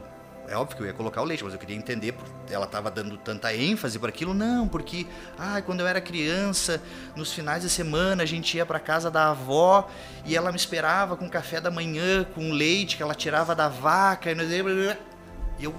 É 0.53 0.57
óbvio 0.57 0.77
que 0.77 0.83
eu 0.83 0.87
ia 0.87 0.93
colocar 0.93 1.23
o 1.23 1.25
leite, 1.25 1.43
mas 1.43 1.55
eu 1.55 1.59
queria 1.59 1.75
entender, 1.75 2.15
ela 2.51 2.67
tava 2.67 2.91
dando 2.91 3.17
tanta 3.17 3.57
ênfase 3.57 3.99
para 3.99 4.11
aquilo. 4.11 4.35
Não, 4.35 4.69
porque, 4.69 5.07
ah, 5.39 5.63
quando 5.63 5.81
eu 5.81 5.87
era 5.87 5.99
criança, 5.99 6.83
nos 7.17 7.33
finais 7.33 7.63
de 7.63 7.71
semana, 7.71 8.23
a 8.23 8.27
gente 8.27 8.59
ia 8.59 8.67
para 8.67 8.79
casa 8.79 9.11
da 9.11 9.31
avó 9.31 9.89
e 10.27 10.37
ela 10.37 10.51
me 10.51 10.59
esperava 10.59 11.17
com 11.17 11.27
café 11.27 11.59
da 11.59 11.71
manhã, 11.71 12.23
com 12.35 12.53
leite 12.53 12.99
que 12.99 13.03
ela 13.03 13.15
tirava 13.15 13.55
da 13.55 13.67
vaca. 13.67 14.31
E 14.31 15.65
eu, 15.65 15.75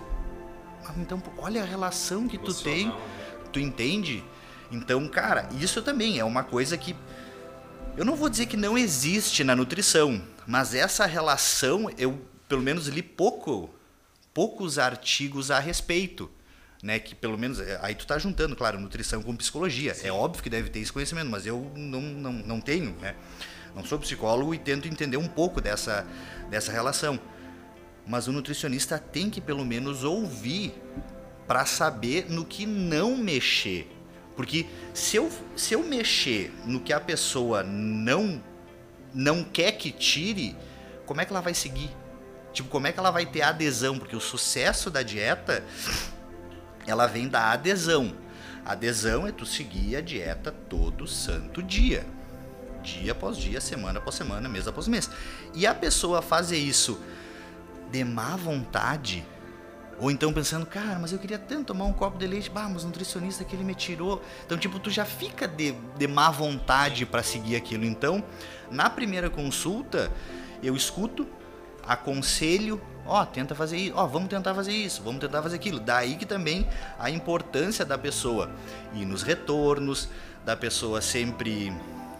então, 0.97 1.21
olha 1.37 1.61
a 1.61 1.65
relação 1.65 2.27
que 2.27 2.39
tu 2.39 2.51
tem, 2.51 2.87
né? 2.87 2.95
tu 3.51 3.59
entende? 3.59 4.23
Então, 4.71 5.07
cara, 5.07 5.47
isso 5.51 5.83
também 5.83 6.17
é 6.17 6.25
uma 6.25 6.43
coisa 6.43 6.75
que 6.79 6.95
eu 7.95 8.03
não 8.03 8.15
vou 8.15 8.27
dizer 8.27 8.47
que 8.47 8.57
não 8.57 8.75
existe 8.75 9.43
na 9.43 9.55
nutrição, 9.55 10.19
mas 10.47 10.73
essa 10.73 11.05
relação 11.05 11.91
eu 11.95 12.19
pelo 12.49 12.63
menos 12.63 12.87
li 12.87 13.03
pouco, 13.03 13.69
poucos 14.33 14.79
artigos 14.79 15.51
a 15.51 15.59
respeito, 15.59 16.29
né? 16.81 16.99
Que 16.99 17.13
pelo 17.13 17.37
menos 17.37 17.59
é, 17.59 17.79
aí 17.81 17.95
tu 17.95 18.05
tá 18.07 18.17
juntando, 18.17 18.55
claro, 18.55 18.79
nutrição 18.79 19.21
com 19.21 19.35
psicologia. 19.35 19.93
Sim. 19.93 20.07
É 20.07 20.11
óbvio 20.11 20.43
que 20.43 20.49
deve 20.49 20.69
ter 20.69 20.79
esse 20.79 20.91
conhecimento, 20.91 21.29
mas 21.29 21.45
eu 21.45 21.71
não, 21.75 22.01
não, 22.01 22.33
não 22.33 22.61
tenho, 22.61 22.91
né? 23.01 23.15
Não 23.75 23.83
sou 23.83 23.97
psicólogo 23.97 24.53
e 24.53 24.59
tento 24.59 24.87
entender 24.87 25.17
um 25.17 25.27
pouco 25.27 25.59
dessa, 25.59 26.05
dessa 26.49 26.71
relação. 26.71 27.19
Mas 28.05 28.27
o 28.27 28.31
nutricionista 28.31 28.99
tem 28.99 29.29
que 29.29 29.41
pelo 29.41 29.65
menos 29.65 30.03
ouvir 30.03 30.73
para 31.47 31.65
saber 31.65 32.29
no 32.29 32.45
que 32.45 32.65
não 32.65 33.17
mexer. 33.17 33.89
Porque 34.35 34.65
se 34.93 35.17
eu, 35.17 35.31
se 35.55 35.73
eu 35.73 35.83
mexer 35.83 36.51
no 36.65 36.79
que 36.79 36.91
a 36.91 36.99
pessoa 36.99 37.63
não 37.63 38.41
não 39.13 39.43
quer 39.43 39.73
que 39.73 39.91
tire, 39.91 40.55
como 41.05 41.21
é 41.21 41.25
que 41.25 41.31
ela 41.31 41.41
vai 41.41 41.53
seguir? 41.53 41.91
Tipo, 42.53 42.69
como 42.69 42.87
é 42.87 42.91
que 42.91 42.99
ela 42.99 43.11
vai 43.11 43.25
ter 43.25 43.41
adesão? 43.41 43.97
Porque 43.97 44.15
o 44.15 44.21
sucesso 44.21 44.89
da 44.89 45.01
dieta, 45.01 45.63
ela 46.85 47.07
vem 47.07 47.27
da 47.27 47.51
adesão. 47.51 48.15
Adesão 48.63 49.27
é 49.27 49.31
tu 49.31 49.45
seguir 49.45 49.97
a 49.97 50.01
dieta 50.01 50.53
todo 50.69 51.05
santo 51.07 51.61
dia. 51.61 52.05
Dia 52.81 53.11
após 53.13 53.37
dia, 53.37 53.59
semana 53.59 53.99
após 53.99 54.15
semana, 54.15 54.47
mês 54.47 54.67
após 54.67 54.87
mês. 54.87 55.09
E 55.53 55.65
a 55.65 55.73
pessoa 55.73 56.21
fazer 56.21 56.57
isso 56.57 56.99
de 57.91 58.03
má 58.03 58.35
vontade, 58.35 59.25
ou 59.99 60.09
então 60.09 60.33
pensando, 60.33 60.65
cara, 60.65 60.97
mas 60.99 61.11
eu 61.11 61.19
queria 61.19 61.37
tanto 61.37 61.67
tomar 61.67 61.85
um 61.85 61.93
copo 61.93 62.17
de 62.17 62.25
leite, 62.25 62.49
bah, 62.49 62.67
mas 62.67 62.83
o 62.83 62.87
nutricionista 62.87 63.43
que 63.43 63.55
ele 63.55 63.63
me 63.63 63.75
tirou. 63.75 64.21
Então, 64.45 64.57
tipo, 64.57 64.79
tu 64.79 64.89
já 64.89 65.05
fica 65.05 65.47
de, 65.47 65.73
de 65.97 66.07
má 66.07 66.31
vontade 66.31 67.05
para 67.05 67.21
seguir 67.21 67.55
aquilo. 67.55 67.85
Então, 67.85 68.23
na 68.71 68.89
primeira 68.89 69.29
consulta, 69.29 70.11
eu 70.61 70.75
escuto, 70.75 71.27
aconselho, 71.85 72.81
ó, 73.05 73.25
tenta 73.25 73.53
fazer 73.53 73.77
isso, 73.77 73.93
ó, 73.95 74.05
vamos 74.05 74.29
tentar 74.29 74.53
fazer 74.53 74.71
isso, 74.71 75.01
vamos 75.03 75.19
tentar 75.19 75.41
fazer 75.41 75.55
aquilo. 75.55 75.79
Daí 75.79 76.15
que 76.15 76.25
também 76.25 76.67
a 76.97 77.09
importância 77.09 77.85
da 77.85 77.97
pessoa 77.97 78.49
ir 78.93 79.05
nos 79.05 79.23
retornos, 79.23 80.09
da 80.45 80.55
pessoa 80.55 81.01
sempre, 81.01 81.73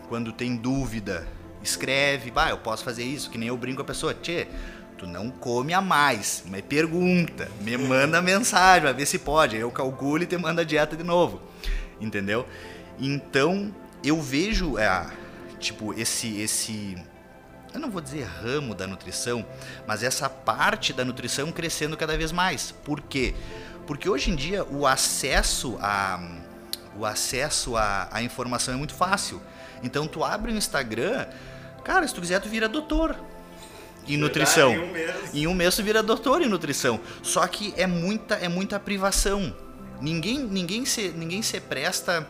quando 0.08 0.32
tem 0.32 0.56
dúvida, 0.56 1.28
escreve, 1.62 2.32
bah, 2.32 2.50
eu 2.50 2.58
posso 2.58 2.84
fazer 2.84 3.04
isso, 3.04 3.30
que 3.30 3.38
nem 3.38 3.48
eu 3.48 3.58
brinco 3.58 3.78
com 3.78 3.82
a 3.84 3.86
pessoa, 3.86 4.14
tchê, 4.14 4.48
tu 4.98 5.08
não 5.08 5.30
come 5.30 5.74
a 5.74 5.82
mais, 5.82 6.44
me 6.46 6.62
pergunta, 6.62 7.50
me 7.62 7.78
manda 7.78 8.22
mensagem, 8.24 8.84
vai 8.84 8.94
ver 8.94 9.06
se 9.06 9.20
pode, 9.20 9.58
eu 9.58 9.72
calculo 9.72 10.24
e 10.24 10.26
te 10.26 10.38
manda 10.38 10.62
a 10.62 10.66
dieta 10.66 10.96
de 10.96 11.04
novo, 11.04 11.42
entendeu? 12.00 12.46
Então, 13.00 13.74
eu 14.04 14.22
vejo, 14.22 14.78
é, 14.78 15.08
tipo, 15.60 15.94
esse, 15.94 16.40
esse, 16.40 16.98
eu 17.74 17.80
não 17.80 17.90
vou 17.90 18.02
dizer 18.02 18.24
ramo 18.24 18.76
da 18.76 18.86
nutrição, 18.86 19.46
mas 19.88 20.04
essa 20.04 20.30
parte 20.30 20.94
da 20.94 21.04
nutrição 21.04 21.52
crescendo 21.52 21.98
cada 21.98 22.18
vez 22.18 22.32
mais. 22.32 22.72
Por 22.72 23.02
quê? 23.02 23.34
Porque 23.88 24.08
hoje 24.08 24.32
em 24.32 24.36
dia 24.36 24.64
o 24.66 24.86
acesso 24.86 25.78
a, 25.82 26.20
o 26.96 27.06
acesso 27.06 27.76
à, 27.76 28.08
à 28.12 28.22
informação 28.22 28.74
é 28.74 28.78
muito 28.78 28.94
fácil. 28.94 29.42
Então 29.82 30.08
tu 30.08 30.24
abre 30.24 30.52
o 30.52 30.56
Instagram, 30.56 31.26
cara, 31.84 32.08
se 32.08 32.14
tu 32.14 32.22
quiser 32.22 32.40
tu 32.40 32.48
vira 32.48 32.70
doutor 32.70 33.18
em 34.08 34.18
nutrição. 34.18 34.74
Em 34.74 34.80
um, 34.80 34.92
mês. 34.92 35.34
em 35.34 35.48
um 35.48 35.54
mês 35.54 35.76
tu 35.76 35.84
vira 35.84 36.04
doutor 36.04 36.42
em 36.42 36.48
nutrição. 36.48 37.00
Só 37.22 37.46
que 37.48 37.74
é 37.78 37.88
muita, 37.88 38.36
é 38.36 38.48
muita 38.48 38.80
privação. 38.80 39.56
Ninguém, 40.02 40.40
ninguém, 40.40 40.86
se, 40.86 41.10
ninguém 41.10 41.42
se 41.42 41.60
presta 41.60 42.28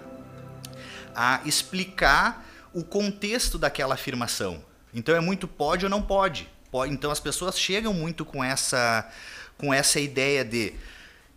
a 1.16 1.42
explicar 1.46 2.46
o 2.74 2.84
contexto 2.84 3.58
daquela 3.58 3.94
afirmação. 3.96 4.64
Então 4.94 5.16
é 5.16 5.20
muito 5.20 5.48
pode 5.48 5.86
ou 5.86 5.90
não 5.90 6.02
pode. 6.02 6.50
Então 6.88 7.12
as 7.12 7.20
pessoas 7.20 7.60
chegam 7.60 7.94
muito 7.94 8.26
com 8.26 8.44
essa, 8.44 9.10
com 9.58 9.74
essa 9.74 10.00
ideia 10.00 10.44
de 10.44 10.74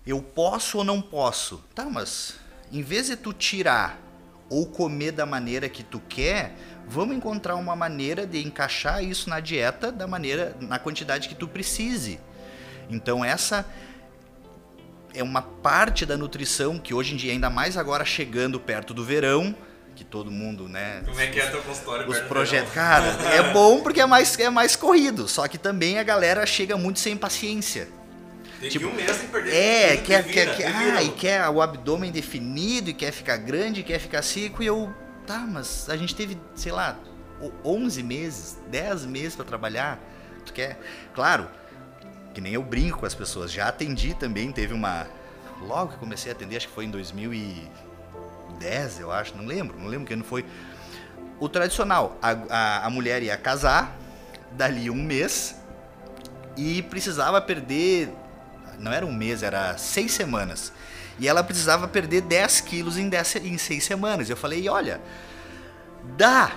eu 0.06 0.22
posso 0.22 0.78
ou 0.78 0.84
não 0.84 1.00
posso. 1.02 1.62
Tá, 1.74 1.84
mas 1.84 2.38
em 2.72 2.82
vez 2.82 3.06
de 3.08 3.16
tu 3.16 3.32
tirar 3.32 3.98
ou 4.48 4.66
comer 4.66 5.12
da 5.12 5.26
maneira 5.26 5.68
que 5.68 5.82
tu 5.82 6.00
quer, 6.08 6.54
vamos 6.86 7.16
encontrar 7.16 7.56
uma 7.56 7.74
maneira 7.74 8.26
de 8.26 8.46
encaixar 8.46 9.02
isso 9.02 9.28
na 9.28 9.40
dieta 9.40 9.90
da 9.90 10.06
maneira, 10.06 10.56
na 10.60 10.78
quantidade 10.78 11.28
que 11.28 11.34
tu 11.34 11.48
precise. 11.48 12.20
Então 12.88 13.24
essa 13.24 13.66
é 15.12 15.22
uma 15.22 15.42
parte 15.42 16.06
da 16.06 16.16
nutrição 16.16 16.78
que 16.78 16.94
hoje 16.94 17.14
em 17.14 17.16
dia, 17.16 17.32
ainda 17.32 17.50
mais 17.50 17.76
agora 17.76 18.04
chegando 18.04 18.60
perto 18.60 18.94
do 18.94 19.04
verão, 19.04 19.54
que 19.96 20.04
todo 20.04 20.30
mundo, 20.30 20.68
né? 20.68 21.02
Como 21.04 21.18
é 21.18 21.26
que 21.26 21.40
é 21.40 21.46
teu 21.46 21.62
consultório? 21.62 22.08
Os 22.08 22.20
projetos, 22.20 22.72
cara, 22.72 23.06
é 23.32 23.52
bom 23.52 23.80
porque 23.80 24.00
é 24.00 24.06
mais, 24.06 24.38
é 24.38 24.50
mais 24.50 24.76
corrido, 24.76 25.26
só 25.26 25.48
que 25.48 25.58
também 25.58 25.98
a 25.98 26.04
galera 26.04 26.46
chega 26.46 26.76
muito 26.76 27.00
sem 27.00 27.16
paciência. 27.16 27.88
Tem 28.60 28.70
tipo, 28.70 28.86
que 28.86 28.92
um 28.92 28.94
mês 28.94 29.10
sem 29.16 29.28
perder. 29.28 29.52
É, 29.52 29.96
quer, 29.96 30.22
vira, 30.22 30.46
quer, 30.46 30.56
quer, 30.56 30.74
ah, 30.74 31.02
e 31.02 31.10
quer 31.10 31.48
o 31.48 31.60
abdômen 31.60 32.12
definido, 32.12 32.90
e 32.90 32.94
quer 32.94 33.10
ficar 33.10 33.36
grande, 33.38 33.80
e 33.80 33.82
quer 33.82 33.98
ficar 33.98 34.22
seco, 34.22 34.62
e 34.62 34.66
eu 34.66 34.94
Tá, 35.26 35.40
mas 35.40 35.90
a 35.90 35.96
gente 35.96 36.14
teve, 36.14 36.38
sei 36.54 36.70
lá, 36.70 36.96
11 37.64 38.02
meses, 38.02 38.58
10 38.70 39.06
meses 39.06 39.34
para 39.34 39.44
trabalhar. 39.44 39.98
Tu 40.46 40.52
quer? 40.52 40.78
Claro, 41.12 41.48
que 42.32 42.40
nem 42.40 42.54
eu 42.54 42.62
brinco 42.62 42.98
com 42.98 43.06
as 43.06 43.14
pessoas. 43.14 43.50
Já 43.50 43.68
atendi 43.68 44.14
também, 44.14 44.52
teve 44.52 44.72
uma. 44.72 45.06
Logo 45.60 45.92
que 45.92 45.98
comecei 45.98 46.30
a 46.30 46.34
atender, 46.34 46.58
acho 46.58 46.68
que 46.68 46.74
foi 46.74 46.84
em 46.84 46.90
2010, 48.56 49.00
eu 49.00 49.12
acho, 49.12 49.36
não 49.36 49.44
lembro, 49.44 49.78
não 49.78 49.86
lembro 49.86 50.06
que 50.06 50.14
ano 50.14 50.24
foi. 50.24 50.44
O 51.38 51.48
tradicional, 51.48 52.18
a, 52.20 52.30
a, 52.30 52.86
a 52.86 52.90
mulher 52.90 53.22
ia 53.22 53.36
casar, 53.36 53.96
dali 54.52 54.90
um 54.90 55.02
mês, 55.02 55.54
e 56.56 56.82
precisava 56.82 57.40
perder. 57.40 58.10
Não 58.78 58.92
era 58.92 59.04
um 59.04 59.12
mês, 59.12 59.42
era 59.42 59.76
seis 59.76 60.12
semanas. 60.12 60.72
E 61.18 61.28
ela 61.28 61.42
precisava 61.42 61.88
perder 61.88 62.22
10 62.22 62.60
quilos 62.62 62.98
em, 62.98 63.08
10, 63.08 63.36
em 63.36 63.56
6 63.56 63.84
semanas. 63.84 64.28
Eu 64.28 64.36
falei, 64.36 64.68
olha, 64.68 65.00
dá, 66.16 66.54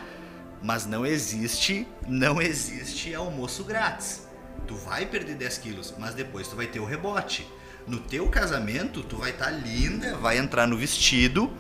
mas 0.62 0.86
não 0.86 1.06
existe, 1.06 1.88
não 2.06 2.42
existe 2.42 3.14
almoço 3.16 3.64
grátis. 3.64 4.28
Tu 4.68 4.76
vai 4.76 5.06
perder 5.06 5.36
10 5.36 5.58
quilos, 5.60 5.94
mas 5.98 6.14
depois 6.14 6.48
tu 6.48 6.58
vai 6.58 6.68
ter 6.68 6.80
o 6.80 6.86
rebote. 6.86 7.50
No 7.90 7.98
teu 7.98 8.28
casamento, 8.28 9.02
tu 9.02 9.18
vai 9.18 9.32
estar 9.32 9.46
tá 9.46 9.52
linda, 9.52 10.16
vai 10.18 10.38
entrar 10.38 10.68
no 10.68 10.78
vestido, 10.78 11.52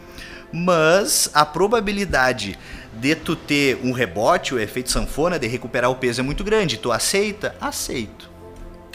mas 0.53 1.27
a 1.33 1.43
probabilidade 1.43 2.55
de 2.93 3.15
tu 3.15 3.35
ter 3.35 3.79
um 3.83 3.91
rebote, 3.91 4.53
o 4.53 4.59
efeito 4.59 4.91
sanfona, 4.91 5.39
de 5.39 5.47
recuperar 5.47 5.89
o 5.89 5.95
peso 5.95 6.21
é 6.21 6.23
muito 6.23 6.43
grande. 6.43 6.77
Tu 6.77 6.91
aceita? 6.91 7.55
Aceito. 7.59 8.29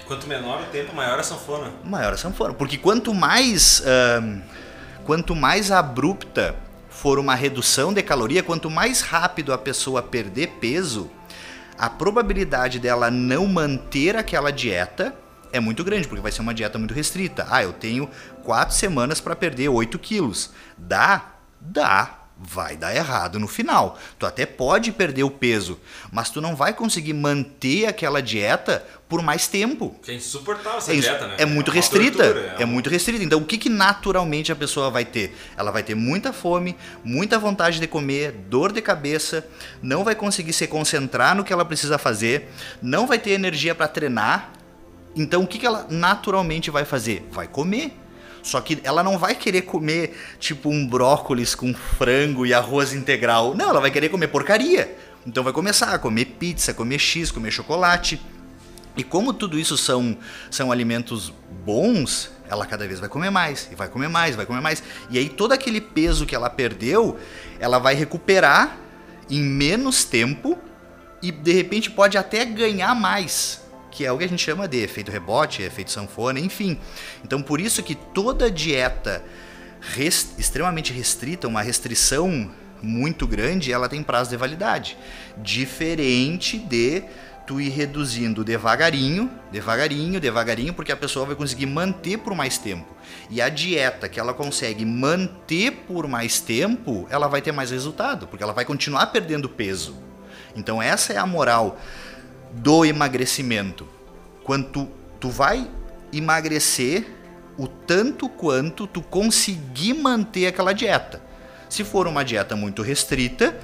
Quanto 0.06 0.28
menor 0.28 0.62
o 0.62 0.66
tempo, 0.66 0.94
maior 0.94 1.18
a 1.18 1.24
sanfona. 1.24 1.72
Maior 1.82 2.12
a 2.12 2.16
sanfona. 2.16 2.54
Porque 2.54 2.78
quanto 2.78 3.12
mais, 3.12 3.82
quanto 5.04 5.34
mais 5.34 5.72
abrupta 5.72 6.54
for 6.88 7.18
uma 7.18 7.34
redução 7.34 7.92
de 7.92 8.00
caloria, 8.00 8.44
quanto 8.44 8.70
mais 8.70 9.00
rápido 9.00 9.52
a 9.52 9.58
pessoa 9.58 10.00
perder 10.00 10.50
peso, 10.60 11.10
a 11.76 11.90
probabilidade 11.90 12.78
dela 12.78 13.10
não 13.10 13.44
manter 13.48 14.14
aquela 14.14 14.52
dieta 14.52 15.24
é 15.54 15.61
muito 15.61 15.84
grande, 15.84 16.08
porque 16.08 16.20
vai 16.20 16.32
ser 16.32 16.42
uma 16.42 16.52
dieta 16.52 16.78
muito 16.78 16.92
restrita. 16.92 17.46
Ah, 17.49 17.62
eu 17.62 17.73
tenho 17.73 18.11
quatro 18.42 18.75
semanas 18.75 19.20
para 19.20 19.37
perder 19.37 19.68
8 19.68 19.99
quilos. 19.99 20.50
Dá? 20.76 21.34
Dá 21.61 22.25
vai 22.37 22.76
dar 22.76 22.94
errado 22.94 23.38
no 23.38 23.46
final. 23.46 23.99
Tu 24.18 24.26
até 24.26 24.44
pode 24.44 24.90
perder 24.92 25.23
o 25.23 25.30
peso, 25.30 25.78
mas 26.11 26.30
tu 26.30 26.40
não 26.40 26.56
vai 26.56 26.73
conseguir 26.73 27.12
manter 27.12 27.87
aquela 27.87 28.20
dieta 28.20 28.84
por 29.08 29.23
mais 29.23 29.46
tempo. 29.46 29.99
É 30.06 30.14
insuportável 30.14 30.78
essa 30.78 30.92
é, 30.92 30.96
dieta, 30.96 31.26
né? 31.28 31.37
É 31.38 31.46
muito 31.46 31.70
é 31.70 31.75
restrita. 31.75 32.25
Tortura, 32.25 32.56
é, 32.58 32.62
é 32.62 32.66
muito 32.66 32.90
restrita. 32.90 33.23
Então 33.23 33.40
o 33.40 33.44
que, 33.44 33.56
que 33.56 33.68
naturalmente 33.68 34.50
a 34.50 34.56
pessoa 34.56 34.90
vai 34.90 35.04
ter? 35.04 35.34
Ela 35.56 35.70
vai 35.70 35.82
ter 35.82 35.94
muita 35.94 36.32
fome, 36.32 36.76
muita 37.04 37.38
vontade 37.38 37.78
de 37.78 37.87
comer, 37.87 38.32
dor 38.32 38.73
de 38.73 38.82
cabeça, 38.82 39.46
não 39.80 40.02
vai 40.02 40.14
conseguir 40.14 40.52
se 40.52 40.66
concentrar 40.66 41.37
no 41.37 41.44
que 41.44 41.52
ela 41.52 41.64
precisa 41.64 41.99
fazer, 41.99 42.50
não 42.82 43.06
vai 43.06 43.18
ter 43.18 43.30
energia 43.30 43.75
para 43.75 43.87
treinar. 43.87 44.52
Então 45.16 45.42
o 45.42 45.47
que, 45.47 45.59
que 45.59 45.66
ela 45.66 45.87
naturalmente 45.88 46.71
vai 46.71 46.85
fazer? 46.85 47.26
Vai 47.30 47.47
comer 47.47 47.97
só 48.44 48.61
que 48.61 48.78
ela 48.85 49.02
não 49.02 49.16
vai 49.16 49.35
querer 49.35 49.62
comer, 49.62 50.14
tipo, 50.38 50.68
um 50.68 50.87
brócolis 50.87 51.54
com 51.54 51.73
frango 51.73 52.44
e 52.44 52.52
arroz 52.52 52.92
integral. 52.92 53.54
Não, 53.54 53.71
ela 53.71 53.80
vai 53.80 53.90
querer 53.90 54.11
comer 54.11 54.28
porcaria. 54.28 54.94
Então 55.26 55.42
vai 55.42 55.52
começar 55.52 55.94
a 55.94 55.99
comer 55.99 56.26
pizza, 56.26 56.75
comer 56.75 56.99
X, 56.99 57.30
comer 57.30 57.50
chocolate. 57.50 58.21
E 58.94 59.02
como 59.02 59.33
tudo 59.33 59.59
isso 59.59 59.78
são, 59.78 60.16
são 60.50 60.71
alimentos 60.71 61.33
bons, 61.64 62.30
ela 62.47 62.66
cada 62.66 62.87
vez 62.87 63.00
vai 63.00 63.09
comer 63.09 63.30
mais, 63.30 63.66
e 63.73 63.75
vai 63.75 63.88
comer 63.88 64.09
mais, 64.09 64.37
vai 64.37 64.44
comer 64.44 64.61
mais. 64.61 64.83
E 65.09 65.16
aí 65.16 65.30
todo 65.30 65.52
aquele 65.52 65.80
peso 65.80 66.26
que 66.26 66.35
ela 66.35 66.50
perdeu, 66.50 67.18
ela 67.59 67.78
vai 67.78 67.94
recuperar 67.94 68.76
em 69.30 69.40
menos 69.42 70.04
tempo 70.04 70.59
e 71.23 71.33
de 71.33 71.52
repente 71.54 71.90
pode 71.90 72.18
até 72.18 72.44
ganhar 72.44 72.94
mais 72.94 73.63
que 73.94 74.04
é 74.04 74.10
o 74.10 74.18
que 74.18 74.24
a 74.24 74.28
gente 74.28 74.42
chama 74.42 74.66
de 74.66 74.78
efeito 74.78 75.12
rebote, 75.12 75.62
efeito 75.62 75.92
sanfona, 75.92 76.40
enfim. 76.40 76.78
Então, 77.24 77.40
por 77.40 77.60
isso 77.60 77.80
que 77.80 77.94
toda 77.94 78.50
dieta 78.50 79.24
rest 79.80 80.36
extremamente 80.36 80.92
restrita, 80.92 81.46
uma 81.46 81.62
restrição 81.62 82.50
muito 82.82 83.24
grande, 83.24 83.72
ela 83.72 83.88
tem 83.88 84.02
prazo 84.02 84.30
de 84.30 84.36
validade. 84.36 84.98
Diferente 85.38 86.58
de 86.58 87.04
tu 87.46 87.60
ir 87.60 87.68
reduzindo 87.68 88.42
devagarinho, 88.42 89.30
devagarinho, 89.52 90.18
devagarinho, 90.18 90.74
porque 90.74 90.90
a 90.90 90.96
pessoa 90.96 91.26
vai 91.26 91.36
conseguir 91.36 91.66
manter 91.66 92.18
por 92.18 92.34
mais 92.34 92.58
tempo. 92.58 92.96
E 93.30 93.40
a 93.40 93.48
dieta 93.48 94.08
que 94.08 94.18
ela 94.18 94.34
consegue 94.34 94.84
manter 94.84 95.70
por 95.86 96.08
mais 96.08 96.40
tempo, 96.40 97.06
ela 97.10 97.28
vai 97.28 97.40
ter 97.40 97.52
mais 97.52 97.70
resultado, 97.70 98.26
porque 98.26 98.42
ela 98.42 98.52
vai 98.52 98.64
continuar 98.64 99.06
perdendo 99.06 99.48
peso. 99.48 99.96
Então 100.56 100.82
essa 100.82 101.12
é 101.12 101.16
a 101.16 101.26
moral 101.26 101.78
do 102.54 102.84
emagrecimento. 102.84 103.87
Quando 104.42 104.68
tu, 104.68 104.88
tu 105.20 105.28
vai 105.28 105.68
emagrecer 106.12 107.06
o 107.56 107.66
tanto 107.66 108.28
quanto 108.28 108.87
tu 108.87 109.00
conseguir 109.00 109.94
manter 109.94 110.46
aquela 110.46 110.73
dieta. 110.73 111.23
Se 111.68 111.82
for 111.84 112.06
uma 112.06 112.25
dieta 112.25 112.54
muito 112.54 112.82
restrita, 112.82 113.56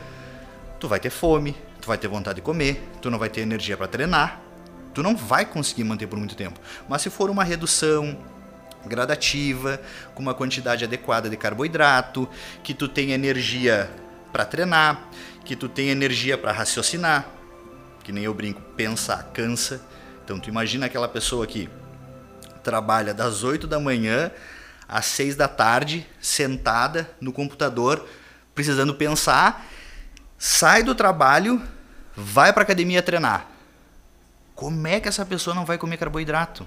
tu 0.79 0.89
vai 0.89 0.99
ter 0.99 1.11
fome, 1.11 1.57
tu 1.81 1.89
vai 1.89 1.99
ter 1.99 2.09
vontade 2.09 2.37
de 2.37 2.43
comer, 2.43 2.83
tu 3.01 3.11
não 3.11 3.19
vai 3.19 3.29
ter 3.29 3.41
energia 3.41 3.77
para 3.77 3.87
treinar, 3.87 4.41
tu 4.95 5.03
não 5.03 5.17
vai 5.17 5.45
conseguir 5.45 5.85
manter 5.85 6.07
por 6.07 6.19
muito 6.19 6.35
tempo. 6.35 6.61
Mas 6.89 7.03
se 7.03 7.11
for 7.11 7.31
uma 7.31 7.45
redução 7.45 8.19
gradativa, 8.87 9.81
com 10.15 10.23
uma 10.23 10.35
quantidade 10.35 10.85
adequada 10.85 11.29
de 11.29 11.37
carboidrato, 11.37 12.29
que 12.63 12.73
tu 12.73 12.89
tenha 12.89 13.15
energia 13.15 13.91
para 14.33 14.45
treinar, 14.45 15.09
que 15.45 15.55
tu 15.55 15.69
tenha 15.69 15.93
energia 15.93 16.39
para 16.39 16.53
raciocinar, 16.53 17.27
que 18.03 18.13
nem 18.13 18.25
eu 18.25 18.35
brinco, 18.35 18.61
pensar 18.77 19.31
cansa. 19.33 19.81
Então 20.25 20.39
tu 20.39 20.49
imagina 20.49 20.87
aquela 20.87 21.09
pessoa 21.09 21.47
que 21.47 21.69
trabalha 22.63 23.13
das 23.13 23.43
8 23.43 23.67
da 23.67 23.81
manhã 23.81 24.31
às 24.89 25.07
6 25.07 25.37
da 25.37 25.49
tarde, 25.49 26.07
sentada 26.21 27.11
no 27.21 27.33
computador, 27.33 28.07
precisando 28.55 28.95
pensar, 28.95 29.67
sai 30.37 30.83
do 30.83 30.95
trabalho, 30.95 31.63
vai 32.17 32.53
para 32.53 32.63
academia 32.63 33.03
treinar. 33.03 33.47
Como 34.55 34.87
é 34.87 35.01
que 35.01 35.09
essa 35.09 35.25
pessoa 35.25 35.55
não 35.55 35.65
vai 35.65 35.79
comer 35.79 35.97
carboidrato? 35.97 36.67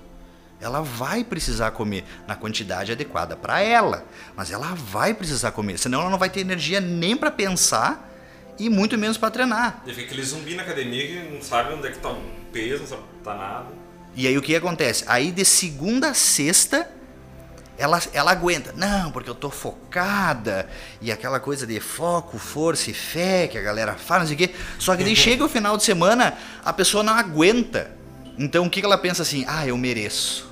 Ela 0.59 0.81
vai 0.81 1.23
precisar 1.23 1.71
comer 1.71 2.05
na 2.25 2.35
quantidade 2.35 2.91
adequada 2.91 3.35
para 3.35 3.59
ela, 3.59 4.05
mas 4.35 4.49
ela 4.49 4.73
vai 4.73 5.13
precisar 5.13 5.51
comer, 5.51 5.77
senão 5.77 6.01
ela 6.01 6.09
não 6.09 6.17
vai 6.17 6.29
ter 6.29 6.39
energia 6.39 6.79
nem 6.79 7.17
para 7.17 7.29
pensar 7.29 8.12
e 8.59 8.69
muito 8.69 8.97
menos 8.97 9.17
para 9.17 9.31
treinar. 9.31 9.83
E 9.85 9.93
fica 9.93 10.07
aquele 10.07 10.23
zumbi 10.23 10.55
na 10.55 10.63
academia 10.63 11.07
que 11.07 11.33
não 11.33 11.41
sabe 11.41 11.73
onde 11.73 11.87
é 11.87 11.91
que 11.91 11.99
tá 11.99 12.09
o 12.09 12.21
peso, 12.51 12.81
não 12.81 12.87
sabe 12.87 13.01
onde 13.01 13.23
tá 13.23 13.35
nada. 13.35 13.67
E 14.15 14.27
aí 14.27 14.37
o 14.37 14.41
que 14.41 14.55
acontece? 14.55 15.03
Aí 15.07 15.31
de 15.31 15.43
segunda 15.43 16.09
a 16.09 16.13
sexta, 16.13 16.87
ela, 17.77 17.99
ela 18.13 18.31
aguenta. 18.31 18.73
Não, 18.77 19.11
porque 19.11 19.29
eu 19.29 19.35
tô 19.35 19.49
focada. 19.49 20.69
E 21.01 21.11
aquela 21.11 21.39
coisa 21.39 21.65
de 21.65 21.79
foco, 21.79 22.37
força 22.37 22.91
e 22.91 22.93
fé 22.93 23.47
que 23.47 23.57
a 23.57 23.61
galera 23.61 23.95
fala, 23.95 24.21
não 24.21 24.27
sei 24.27 24.35
o 24.35 24.37
quê. 24.37 24.51
Só 24.77 24.95
que 24.95 25.03
daí 25.03 25.15
chega 25.17 25.43
o 25.43 25.49
final 25.49 25.75
de 25.75 25.83
semana, 25.83 26.37
a 26.63 26.71
pessoa 26.71 27.03
não 27.03 27.13
aguenta. 27.13 27.91
Então 28.37 28.65
o 28.65 28.69
que 28.69 28.83
ela 28.83 28.97
pensa 28.97 29.23
assim? 29.23 29.45
Ah, 29.47 29.67
eu 29.67 29.77
mereço. 29.77 30.51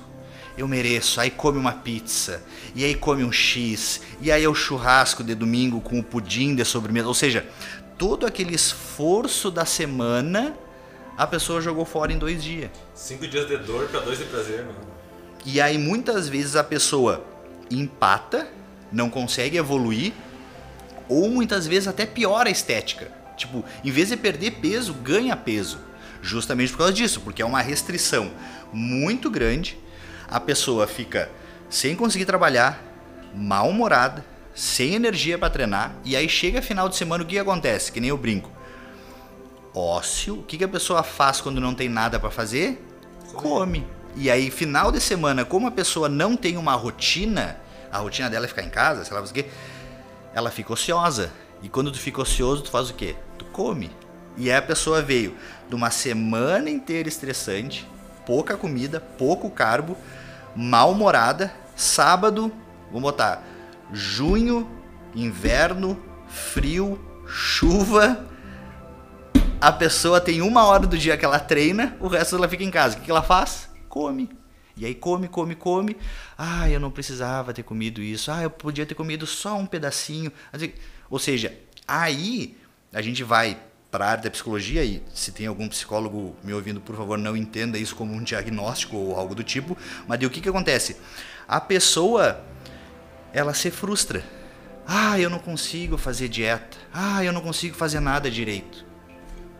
Eu 0.56 0.68
mereço. 0.68 1.20
Aí 1.20 1.30
come 1.30 1.58
uma 1.58 1.72
pizza. 1.72 2.42
E 2.74 2.84
aí 2.84 2.94
come 2.94 3.24
um 3.24 3.32
X. 3.32 4.00
E 4.20 4.30
aí 4.30 4.44
é 4.44 4.48
o 4.48 4.54
churrasco 4.54 5.22
de 5.22 5.34
domingo 5.34 5.80
com 5.80 5.98
o 5.98 6.02
pudim 6.02 6.54
de 6.54 6.64
sobremesa. 6.64 7.08
Ou 7.08 7.14
seja, 7.14 7.46
todo 8.02 8.26
aquele 8.26 8.52
esforço 8.52 9.48
da 9.48 9.64
semana 9.64 10.56
a 11.16 11.24
pessoa 11.24 11.60
jogou 11.60 11.84
fora 11.84 12.12
em 12.12 12.18
dois 12.18 12.42
dias. 12.42 12.68
Cinco 12.92 13.28
dias 13.28 13.46
de 13.46 13.56
dor 13.58 13.86
para 13.86 14.00
dois 14.00 14.18
de 14.18 14.24
prazer, 14.24 14.64
mano. 14.64 14.80
E 15.46 15.60
aí 15.60 15.78
muitas 15.78 16.28
vezes 16.28 16.56
a 16.56 16.64
pessoa 16.64 17.24
empata, 17.70 18.48
não 18.90 19.08
consegue 19.08 19.56
evoluir, 19.56 20.12
ou 21.08 21.30
muitas 21.30 21.64
vezes 21.64 21.86
até 21.86 22.04
piora 22.04 22.48
a 22.48 22.50
estética. 22.50 23.08
Tipo, 23.36 23.64
em 23.84 23.90
vez 23.92 24.08
de 24.08 24.16
perder 24.16 24.50
peso, 24.60 24.94
ganha 24.94 25.36
peso. 25.36 25.78
Justamente 26.20 26.72
por 26.72 26.78
causa 26.78 26.92
disso, 26.92 27.20
porque 27.20 27.40
é 27.40 27.46
uma 27.46 27.62
restrição 27.62 28.32
muito 28.72 29.30
grande. 29.30 29.78
A 30.26 30.40
pessoa 30.40 30.88
fica 30.88 31.30
sem 31.70 31.94
conseguir 31.94 32.24
trabalhar, 32.24 32.82
mal-humorada, 33.32 34.31
sem 34.54 34.94
energia 34.94 35.38
para 35.38 35.50
treinar, 35.50 35.94
e 36.04 36.16
aí 36.16 36.28
chega 36.28 36.60
final 36.60 36.88
de 36.88 36.96
semana 36.96 37.24
o 37.24 37.26
que 37.26 37.38
acontece? 37.38 37.90
Que 37.90 38.00
nem 38.00 38.10
eu 38.10 38.18
brinco 38.18 38.50
ócio. 39.74 40.40
O 40.40 40.42
que, 40.42 40.58
que 40.58 40.64
a 40.64 40.68
pessoa 40.68 41.02
faz 41.02 41.40
quando 41.40 41.60
não 41.60 41.74
tem 41.74 41.88
nada 41.88 42.18
para 42.18 42.30
fazer? 42.30 42.82
Come. 43.34 43.86
E 44.14 44.30
aí, 44.30 44.50
final 44.50 44.92
de 44.92 45.00
semana, 45.00 45.44
como 45.44 45.66
a 45.66 45.70
pessoa 45.70 46.08
não 46.08 46.36
tem 46.36 46.56
uma 46.56 46.74
rotina, 46.74 47.58
a 47.90 47.98
rotina 47.98 48.28
dela 48.28 48.44
é 48.44 48.48
ficar 48.48 48.62
em 48.62 48.68
casa, 48.68 49.04
sei 49.04 49.16
lá 49.16 49.22
o 49.22 49.28
quê, 49.28 49.46
ela 50.34 50.50
fica 50.50 50.72
ociosa. 50.72 51.32
E 51.62 51.68
quando 51.68 51.90
tu 51.90 51.98
fica 51.98 52.20
ocioso, 52.20 52.62
tu 52.62 52.70
faz 52.70 52.90
o 52.90 52.94
quê? 52.94 53.16
Tu 53.38 53.44
come. 53.46 53.90
E 54.36 54.50
aí 54.50 54.56
a 54.56 54.62
pessoa 54.62 55.00
veio 55.00 55.34
de 55.68 55.74
uma 55.74 55.90
semana 55.90 56.68
inteira 56.68 57.08
estressante, 57.08 57.88
pouca 58.26 58.56
comida, 58.56 59.00
pouco 59.00 59.48
carbo, 59.48 59.96
mal-humorada, 60.54 61.52
sábado, 61.74 62.52
vamos 62.88 63.02
botar, 63.02 63.42
junho, 63.92 64.68
inverno, 65.14 66.00
frio, 66.26 66.98
chuva, 67.26 68.26
a 69.60 69.70
pessoa 69.70 70.20
tem 70.20 70.42
uma 70.42 70.64
hora 70.64 70.86
do 70.86 70.98
dia 70.98 71.16
que 71.16 71.24
ela 71.24 71.38
treina, 71.38 71.96
o 72.00 72.08
resto 72.08 72.34
ela 72.34 72.48
fica 72.48 72.64
em 72.64 72.70
casa. 72.70 72.98
O 72.98 73.00
que 73.00 73.10
ela 73.10 73.22
faz? 73.22 73.68
Come. 73.88 74.28
E 74.76 74.84
aí 74.84 74.94
come, 74.94 75.28
come, 75.28 75.54
come. 75.54 75.96
Ah, 76.36 76.68
eu 76.68 76.80
não 76.80 76.90
precisava 76.90 77.52
ter 77.52 77.62
comido 77.62 78.02
isso. 78.02 78.32
Ah, 78.32 78.42
eu 78.42 78.50
podia 78.50 78.84
ter 78.84 78.94
comido 78.94 79.26
só 79.26 79.56
um 79.56 79.66
pedacinho. 79.66 80.32
Ou 81.08 81.18
seja, 81.18 81.56
aí 81.86 82.56
a 82.92 83.00
gente 83.00 83.22
vai 83.22 83.56
para 83.88 84.06
a 84.06 84.08
área 84.08 84.24
da 84.24 84.30
psicologia 84.30 84.82
e 84.82 85.02
se 85.14 85.30
tem 85.30 85.46
algum 85.46 85.68
psicólogo 85.68 86.34
me 86.42 86.52
ouvindo, 86.52 86.80
por 86.80 86.96
favor, 86.96 87.18
não 87.18 87.36
entenda 87.36 87.78
isso 87.78 87.94
como 87.94 88.14
um 88.14 88.22
diagnóstico 88.22 88.96
ou 88.96 89.14
algo 89.14 89.34
do 89.34 89.44
tipo. 89.44 89.76
Mas 90.08 90.20
o 90.24 90.30
que 90.30 90.40
que 90.40 90.48
acontece? 90.48 90.96
A 91.46 91.60
pessoa 91.60 92.42
ela 93.32 93.54
se 93.54 93.70
frustra. 93.70 94.24
Ah, 94.86 95.18
eu 95.18 95.30
não 95.30 95.38
consigo 95.38 95.96
fazer 95.96 96.28
dieta. 96.28 96.76
Ah, 96.92 97.24
eu 97.24 97.32
não 97.32 97.40
consigo 97.40 97.76
fazer 97.76 98.00
nada 98.00 98.30
direito. 98.30 98.84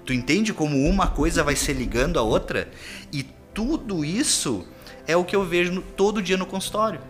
Tu 0.05 0.13
entende 0.13 0.53
como 0.53 0.77
uma 0.89 1.07
coisa 1.07 1.45
vai 1.45 1.55
se 1.55 1.73
ligando 1.73 2.19
à 2.19 2.23
outra? 2.23 2.69
E 3.13 3.23
tudo 3.55 4.05
isso 4.05 4.67
é 5.07 5.17
o 5.17 5.25
que 5.25 5.35
eu 5.35 5.45
vejo 5.45 5.73
no, 5.73 5.83
todo 5.83 6.21
dia 6.21 6.37
no 6.37 6.47
consultório. 6.47 7.01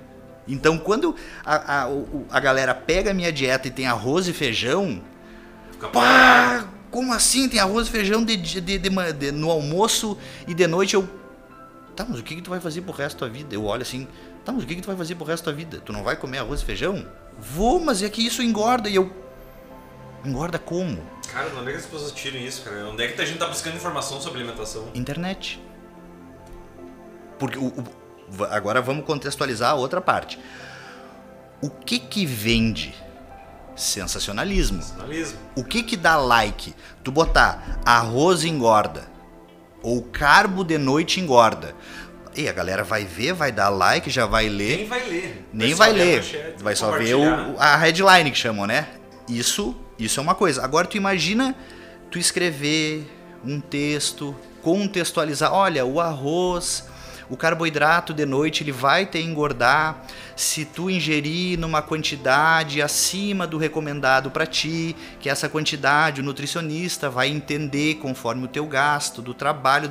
Então, 0.46 0.76
quando 0.76 1.14
a, 1.44 1.84
a, 1.84 1.88
a 2.30 2.40
galera 2.40 2.74
pega 2.74 3.12
a 3.12 3.14
minha 3.14 3.32
dieta 3.32 3.68
e 3.68 3.70
tem 3.70 3.86
arroz 3.86 4.28
e 4.28 4.32
feijão, 4.32 5.02
pá, 5.92 6.66
como 6.90 7.12
assim 7.12 7.48
tem 7.48 7.60
arroz 7.60 7.86
e 7.86 7.90
feijão 7.90 8.24
de, 8.24 8.36
de, 8.36 8.78
de, 8.78 9.32
no 9.32 9.50
almoço 9.50 10.18
e 10.46 10.52
de 10.52 10.66
noite 10.66 10.94
eu. 10.94 11.08
Tá, 11.94 12.06
mas 12.08 12.20
o 12.20 12.22
que, 12.22 12.36
que 12.36 12.42
tu 12.42 12.50
vai 12.50 12.60
fazer 12.60 12.82
pro 12.82 12.92
resto 12.92 13.16
da 13.16 13.18
tua 13.20 13.28
vida? 13.28 13.54
Eu 13.54 13.64
olho 13.64 13.82
assim, 13.82 14.08
tá, 14.44 14.52
mas 14.52 14.64
o 14.64 14.66
que, 14.66 14.76
que 14.76 14.82
tu 14.82 14.86
vai 14.86 14.96
fazer 14.96 15.14
pro 15.14 15.24
resto 15.24 15.46
da 15.46 15.52
vida? 15.52 15.80
Tu 15.84 15.92
não 15.92 16.02
vai 16.02 16.16
comer 16.16 16.38
arroz 16.38 16.60
e 16.60 16.64
feijão? 16.64 17.06
Vou, 17.38 17.80
mas 17.80 18.02
é 18.02 18.08
que 18.08 18.24
isso 18.24 18.42
engorda 18.42 18.88
e 18.88 18.94
eu. 18.94 19.10
Engorda 20.24 20.58
como? 20.58 21.02
Cara, 21.32 21.50
onde 21.56 21.70
é 21.70 21.72
que 21.72 21.78
as 21.78 21.86
pessoas 21.86 22.12
tiram 22.12 22.38
isso, 22.38 22.62
cara? 22.62 22.88
Onde 22.88 23.02
é 23.02 23.08
que 23.08 23.20
a 23.20 23.24
gente 23.24 23.38
tá 23.38 23.46
buscando 23.46 23.76
informação 23.76 24.20
sobre 24.20 24.40
alimentação? 24.40 24.88
Internet. 24.94 25.60
Porque 27.38 27.58
o, 27.58 27.68
o, 27.68 28.44
agora 28.44 28.80
vamos 28.80 29.04
contextualizar 29.04 29.70
a 29.70 29.74
outra 29.74 30.00
parte. 30.00 30.38
O 31.60 31.70
que 31.70 31.98
que 31.98 32.26
vende? 32.26 32.94
Sensacionalismo. 33.74 34.82
Sensacionalismo. 34.82 35.38
O 35.56 35.64
que 35.64 35.82
que 35.82 35.96
dá 35.96 36.16
like? 36.16 36.74
Tu 37.02 37.10
botar 37.10 37.80
arroz 37.84 38.44
engorda 38.44 39.10
ou 39.82 40.02
carbo 40.02 40.62
de 40.62 40.78
noite 40.78 41.20
engorda. 41.20 41.74
E 42.34 42.48
a 42.48 42.52
galera 42.52 42.82
vai 42.82 43.04
ver, 43.04 43.34
vai 43.34 43.52
dar 43.52 43.68
like, 43.68 44.08
já 44.08 44.24
vai 44.24 44.48
ler. 44.48 44.78
Nem 44.78 44.86
vai 44.86 45.08
ler. 45.08 45.48
Nem 45.52 45.74
vai, 45.74 45.92
vai 45.92 45.98
ler. 45.98 46.22
Chat, 46.22 46.62
vai 46.62 46.74
só 46.74 46.90
ver 46.92 47.14
o, 47.14 47.56
a 47.58 47.76
headline 47.76 48.30
que 48.30 48.38
chamam, 48.38 48.66
né? 48.66 48.88
Isso, 49.28 49.76
isso 49.98 50.18
é 50.18 50.22
uma 50.22 50.34
coisa. 50.34 50.64
Agora 50.64 50.86
tu 50.86 50.96
imagina 50.96 51.54
tu 52.10 52.18
escrever 52.18 53.06
um 53.44 53.60
texto, 53.60 54.34
contextualizar, 54.62 55.52
olha, 55.52 55.84
o 55.84 56.00
arroz, 56.00 56.88
o 57.28 57.36
carboidrato 57.36 58.14
de 58.14 58.24
noite 58.24 58.62
ele 58.62 58.72
vai 58.72 59.06
te 59.06 59.18
engordar 59.18 60.04
se 60.36 60.64
tu 60.64 60.90
ingerir 60.90 61.58
numa 61.58 61.82
quantidade 61.82 62.80
acima 62.80 63.46
do 63.46 63.58
recomendado 63.58 64.30
para 64.30 64.46
ti, 64.46 64.96
que 65.20 65.28
essa 65.28 65.48
quantidade 65.48 66.20
o 66.20 66.24
nutricionista 66.24 67.10
vai 67.10 67.28
entender 67.28 67.96
conforme 67.96 68.44
o 68.44 68.48
teu 68.48 68.66
gasto 68.66 69.20
do 69.20 69.34
trabalho. 69.34 69.90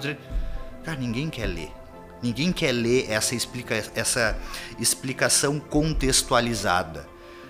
Cara, 0.83 0.97
ninguém 0.97 1.29
quer 1.29 1.47
ler. 1.47 1.80
Ninguém 2.21 2.51
quer 2.51 2.71
ler 2.71 3.09
essa, 3.09 3.33
explica, 3.33 3.75
essa 3.95 4.37
explicação 4.79 5.59
contextualizada. 5.59 7.07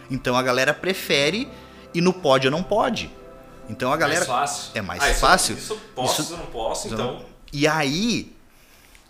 Então 0.10 0.36
a 0.36 0.42
galera 0.42 0.74
prefere 0.74 1.50
e 1.94 2.00
no 2.00 2.14
pode 2.14 2.48
ou 2.48 2.52
não 2.52 2.64
pode. 2.64 3.12
Então 3.70 3.92
a 3.92 3.98
galera. 3.98 4.26
Mais 4.26 4.28
fácil. 4.28 4.72
É 4.74 4.82
mais 4.82 5.04
ah, 5.04 5.14
fácil. 5.14 5.56
Isso, 5.56 5.74
isso 5.74 5.82
posso, 5.96 6.22
isso, 6.22 6.34
eu 6.34 6.38
não 6.38 6.46
posso, 6.48 6.88
então. 6.88 7.14
Não... 7.14 7.26
E 7.52 7.68
aí. 7.68 8.34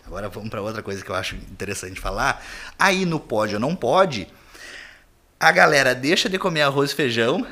Agora 0.04 0.28
vamos 0.28 0.50
para 0.50 0.60
outra 0.60 0.82
coisa 0.82 1.02
que 1.02 1.10
eu 1.10 1.14
acho 1.14 1.36
interessante 1.36 2.00
falar. 2.00 2.44
Aí 2.76 3.04
no 3.04 3.20
pode 3.20 3.54
ou 3.54 3.60
não 3.60 3.74
pode, 3.74 4.26
a 5.38 5.52
galera 5.52 5.94
deixa 5.94 6.28
de 6.28 6.38
comer 6.38 6.62
arroz 6.62 6.90
e 6.90 6.94
feijão 6.94 7.46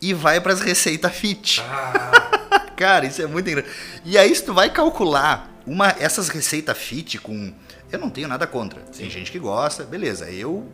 e 0.00 0.14
vai 0.14 0.40
para 0.40 0.54
as 0.54 0.60
receitas 0.60 1.14
fit. 1.14 1.60
Ah. 1.60 2.62
Cara, 2.76 3.06
isso 3.06 3.20
é 3.20 3.26
muito 3.26 3.48
engraçado. 3.48 3.74
E 4.04 4.16
aí 4.16 4.34
se 4.34 4.42
tu 4.42 4.54
vai 4.54 4.70
calcular 4.70 5.51
uma 5.66 5.94
essas 5.98 6.28
receitas 6.28 6.76
fit 6.76 7.18
com 7.18 7.52
eu 7.90 7.98
não 7.98 8.10
tenho 8.10 8.28
nada 8.28 8.46
contra. 8.46 8.80
Sim. 8.90 9.02
Tem 9.02 9.10
gente 9.10 9.30
que 9.30 9.38
gosta, 9.38 9.84
beleza. 9.84 10.30
Eu 10.30 10.66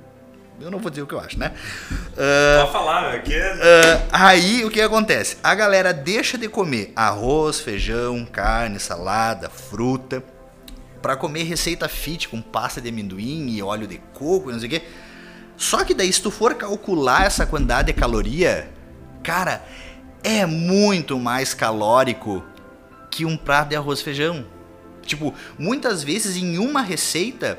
eu 0.61 0.70
não 0.72 0.79
vou 0.81 0.90
dizer 0.90 1.03
o 1.03 1.07
que 1.07 1.14
eu 1.14 1.20
acho, 1.20 1.38
né? 1.38 1.53
Uh, 1.90 2.61
Pode 2.61 2.72
falar, 2.72 3.14
aqui 3.14 3.33
é... 3.33 3.55
Uh, 3.55 4.09
aí 4.11 4.64
o 4.64 4.70
que 4.70 4.81
acontece? 4.81 5.37
A 5.42 5.55
galera 5.55 5.92
deixa 5.92 6.37
de 6.37 6.48
comer 6.48 6.92
arroz, 6.96 7.61
feijão, 7.61 8.24
carne, 8.24 8.81
salada, 8.81 9.48
fruta, 9.48 10.22
pra 11.01 11.16
comer 11.16 11.44
receita 11.44 11.88
fit 11.88 12.29
com 12.29 12.42
pasta 12.42 12.81
de 12.81 12.88
amendoim 12.88 13.48
e 13.51 13.62
óleo 13.62 13.87
de 13.87 13.98
coco 14.12 14.51
e 14.51 14.53
não 14.53 14.59
sei 14.59 14.66
o 14.66 14.70
quê. 14.70 14.83
Só 15.57 15.85
que 15.85 15.94
daí, 15.94 16.12
se 16.12 16.20
tu 16.20 16.31
for 16.31 16.55
calcular 16.55 17.24
essa 17.24 17.46
quantidade 17.46 17.92
de 17.92 17.98
caloria, 17.98 18.68
cara, 19.22 19.62
é 20.24 20.44
muito 20.44 21.18
mais 21.18 21.55
calórico 21.55 22.44
que 23.11 23.24
um 23.24 23.37
prato 23.37 23.68
de 23.68 23.77
arroz 23.77 24.01
e 24.01 24.05
feijão. 24.05 24.44
Tipo, 25.09 25.35
muitas 25.59 26.03
vezes 26.05 26.37
em 26.37 26.59
uma 26.59 26.83
receita 26.83 27.59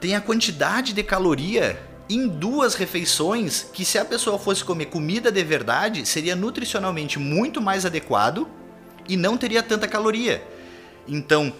tem 0.00 0.14
a 0.14 0.20
quantidade 0.20 0.92
de 0.94 1.02
caloria 1.02 1.78
em 2.08 2.26
duas 2.26 2.74
refeições 2.74 3.66
que 3.72 3.84
se 3.84 3.98
a 3.98 4.04
pessoa 4.04 4.38
fosse 4.38 4.64
comer 4.64 4.86
comida 4.86 5.30
de 5.30 5.44
verdade, 5.44 6.06
seria 6.06 6.34
nutricionalmente 6.34 7.18
muito 7.18 7.60
mais 7.60 7.84
adequado 7.84 8.48
e 9.08 9.16
não 9.16 9.36
teria 9.36 9.62
tanta 9.62 9.86
caloria. 9.86 10.42
Então, 11.06 11.52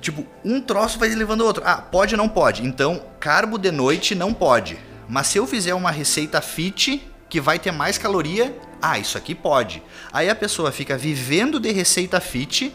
tipo, 0.00 0.26
um 0.44 0.60
troço 0.60 0.98
vai 0.98 1.08
levando 1.08 1.42
outro. 1.42 1.62
Ah, 1.64 1.76
pode 1.76 2.14
ou 2.14 2.18
não 2.18 2.28
pode? 2.28 2.64
Então, 2.64 3.02
carbo 3.18 3.58
de 3.58 3.70
noite 3.70 4.14
não 4.14 4.34
pode. 4.34 4.78
Mas 5.08 5.28
se 5.28 5.38
eu 5.38 5.46
fizer 5.46 5.74
uma 5.74 5.90
receita 5.90 6.40
fit 6.40 7.02
que 7.28 7.40
vai 7.40 7.58
ter 7.58 7.72
mais 7.72 7.96
caloria, 7.96 8.56
ah, 8.82 8.98
isso 8.98 9.16
aqui 9.16 9.34
pode. 9.34 9.82
Aí 10.12 10.28
a 10.28 10.34
pessoa 10.34 10.72
fica 10.72 10.96
vivendo 10.96 11.58
de 11.58 11.70
receita 11.72 12.20
fit 12.20 12.72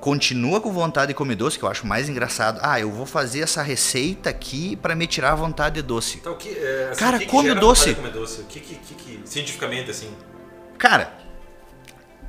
continua 0.00 0.60
com 0.60 0.72
vontade 0.72 1.08
de 1.08 1.14
comer 1.14 1.36
doce, 1.36 1.58
que 1.58 1.64
eu 1.64 1.68
acho 1.68 1.86
mais 1.86 2.08
engraçado. 2.08 2.58
Ah, 2.62 2.80
eu 2.80 2.90
vou 2.90 3.06
fazer 3.06 3.40
essa 3.40 3.62
receita 3.62 4.28
aqui 4.30 4.74
para 4.76 4.94
me 4.96 5.06
tirar 5.06 5.32
a 5.32 5.34
vontade 5.36 5.76
de 5.76 5.82
doce. 5.82 6.18
Então, 6.18 6.34
que, 6.36 6.48
é, 6.48 6.88
assim, 6.90 6.98
Cara, 7.00 7.18
que 7.18 7.26
come 7.26 7.54
doce. 7.54 7.94
comer 7.94 8.10
doce. 8.12 8.42
Que, 8.48 8.58
que, 8.60 8.74
que, 8.74 8.94
que- 8.94 9.20
cientificamente, 9.24 9.90
assim? 9.90 10.10
Cara, 10.78 11.12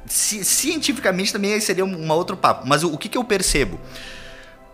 ci- 0.06 0.44
cientificamente 0.46 1.34
também 1.34 1.60
seria 1.60 1.84
um 1.86 2.12
outro 2.12 2.38
papo. 2.38 2.68
Mas 2.68 2.84
o, 2.84 2.94
o 2.94 2.98
que, 2.98 3.10
que 3.10 3.18
eu 3.18 3.24
percebo? 3.24 3.80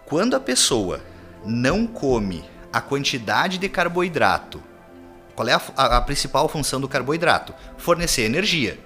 Quando 0.05 0.35
a 0.35 0.39
pessoa 0.39 1.01
não 1.45 1.87
come 1.87 2.43
a 2.73 2.81
quantidade 2.81 3.57
de 3.57 3.69
carboidrato, 3.69 4.61
qual 5.33 5.47
é 5.47 5.53
a, 5.53 5.61
a- 5.77 5.97
a 5.97 6.01
principal 6.01 6.49
função 6.49 6.81
do 6.81 6.89
carboidrato? 6.89 7.53
Fornecer 7.77 8.23
energia. 8.23 8.77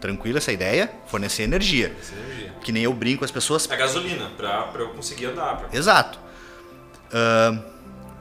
Tranquilo 0.00 0.38
essa 0.38 0.52
ideia? 0.52 0.90
Fornecer 1.06 1.44
energia. 1.44 1.94
Essa 1.98 2.14
energia. 2.14 2.33
Que 2.64 2.72
nem 2.72 2.82
eu 2.82 2.92
brinco 2.92 3.20
com 3.20 3.24
as 3.24 3.30
pessoas. 3.30 3.70
A 3.70 3.76
gasolina, 3.76 4.30
pra, 4.36 4.62
pra 4.62 4.82
eu 4.82 4.88
conseguir 4.88 5.26
andar. 5.26 5.58
Pra... 5.58 5.78
Exato. 5.78 6.18
Ahn, 7.12 7.60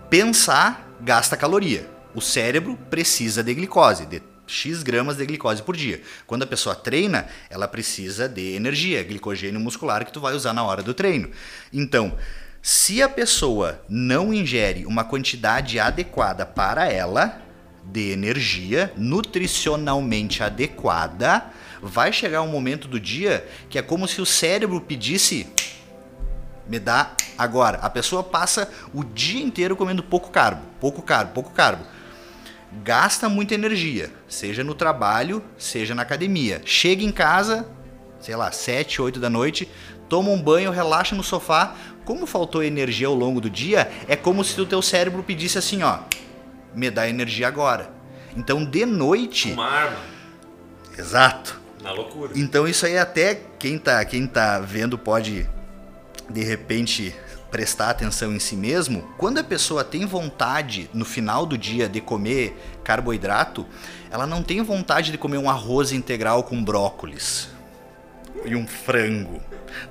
pensar 0.10 0.88
gasta 1.02 1.36
caloria. 1.36 1.90
O 2.14 2.22
cérebro 2.22 2.78
precisa 2.90 3.44
de 3.44 3.54
glicose, 3.56 4.06
de 4.06 4.22
X 4.46 4.84
gramas 4.84 5.18
de 5.18 5.26
glicose 5.26 5.64
por 5.64 5.76
dia. 5.76 6.02
Quando 6.28 6.44
a 6.44 6.48
pessoa 6.48 6.76
treina, 6.76 7.28
ela 7.50 7.68
precisa 7.68 8.30
de 8.30 8.54
energia, 8.54 9.02
glicogênio 9.02 9.60
muscular 9.60 10.06
que 10.06 10.12
tu 10.12 10.20
vai 10.20 10.34
usar 10.36 10.54
na 10.54 10.64
hora 10.64 10.84
do 10.84 10.94
treino. 10.94 11.32
Então, 11.72 12.16
se 12.62 13.02
a 13.02 13.10
pessoa 13.10 13.82
não 13.90 14.34
ingere 14.34 14.86
uma 14.86 15.04
quantidade 15.04 15.80
adequada 15.80 16.46
para 16.46 16.88
ela 16.88 17.42
de 17.84 18.12
energia, 18.12 18.94
nutricionalmente 18.96 20.44
adequada, 20.44 21.46
vai 21.84 22.14
chegar 22.14 22.42
um 22.42 22.48
momento 22.48 22.88
do 22.88 23.00
dia 23.00 23.46
que 23.70 23.78
é 23.78 23.82
como 23.82 24.08
se 24.08 24.22
o 24.22 24.26
cérebro 24.26 24.80
pedisse 24.80 25.48
me 26.68 26.80
dá 26.80 27.12
agora. 27.38 27.78
A 27.80 27.90
pessoa 27.90 28.24
passa 28.24 28.72
o 28.94 29.04
dia 29.04 29.44
inteiro 29.44 29.76
comendo 29.76 30.02
pouco 30.02 30.32
carbo, 30.32 30.62
pouco 30.80 31.02
carbo, 31.02 31.34
pouco 31.34 31.52
carbo. 31.52 31.86
Gasta 32.84 33.28
muita 33.30 33.54
energia, 33.54 34.10
seja 34.28 34.64
no 34.64 34.74
trabalho, 34.74 35.44
seja 35.58 35.94
na 35.94 36.02
academia. 36.02 36.62
Chega 36.66 37.04
em 37.04 37.12
casa, 37.12 37.68
sei 38.20 38.36
lá, 38.36 38.52
7, 38.52 39.02
8 39.02 39.20
da 39.20 39.30
noite, 39.30 39.70
toma 40.08 40.30
um 40.30 40.42
banho, 40.42 40.72
relaxa 40.72 41.16
no 41.16 41.24
sofá. 41.24 41.76
Como 42.06 42.26
faltou 42.26 42.64
energia 42.64 43.08
ao 43.08 43.14
longo 43.14 43.40
do 43.40 43.50
dia, 43.50 43.92
é 44.08 44.16
como 44.16 44.44
se 44.44 44.60
o 44.60 44.66
teu 44.66 44.82
cérebro 44.82 45.22
pedisse 45.22 45.58
assim, 45.58 45.84
ó, 45.84 46.00
me 46.74 46.90
dá 46.90 47.08
energia 47.08 47.48
agora. 47.48 47.92
Então, 48.36 48.66
de 48.66 48.86
noite, 48.86 49.52
Uma 49.52 49.68
arma. 49.70 49.98
exato. 50.98 51.63
Na 51.84 51.92
loucura. 51.92 52.32
Então 52.36 52.68
isso 52.68 52.86
aí 52.86 52.98
até 52.98 53.40
quem 53.60 53.78
tá, 53.78 54.04
quem 54.06 54.26
tá 54.26 54.60
vendo 54.60 54.98
pode 54.98 55.48
de 56.30 56.44
repente 56.44 57.14
prestar 57.52 57.92
atenção 57.92 58.34
em 58.34 58.40
si 58.40 58.56
mesmo. 58.56 59.08
Quando 59.18 59.38
a 59.38 59.44
pessoa 59.44 59.84
tem 59.84 60.06
vontade 60.06 60.90
no 60.94 61.06
final 61.06 61.46
do 61.46 61.56
dia 61.56 61.88
de 61.88 62.02
comer 62.02 62.58
carboidrato, 62.84 63.66
ela 64.10 64.26
não 64.26 64.42
tem 64.42 64.62
vontade 64.64 65.12
de 65.12 65.18
comer 65.18 65.38
um 65.38 65.50
arroz 65.50 65.92
integral 65.92 66.44
com 66.44 66.64
brócolis 66.64 67.50
e 68.46 68.56
um 68.56 68.66
frango. 68.66 69.40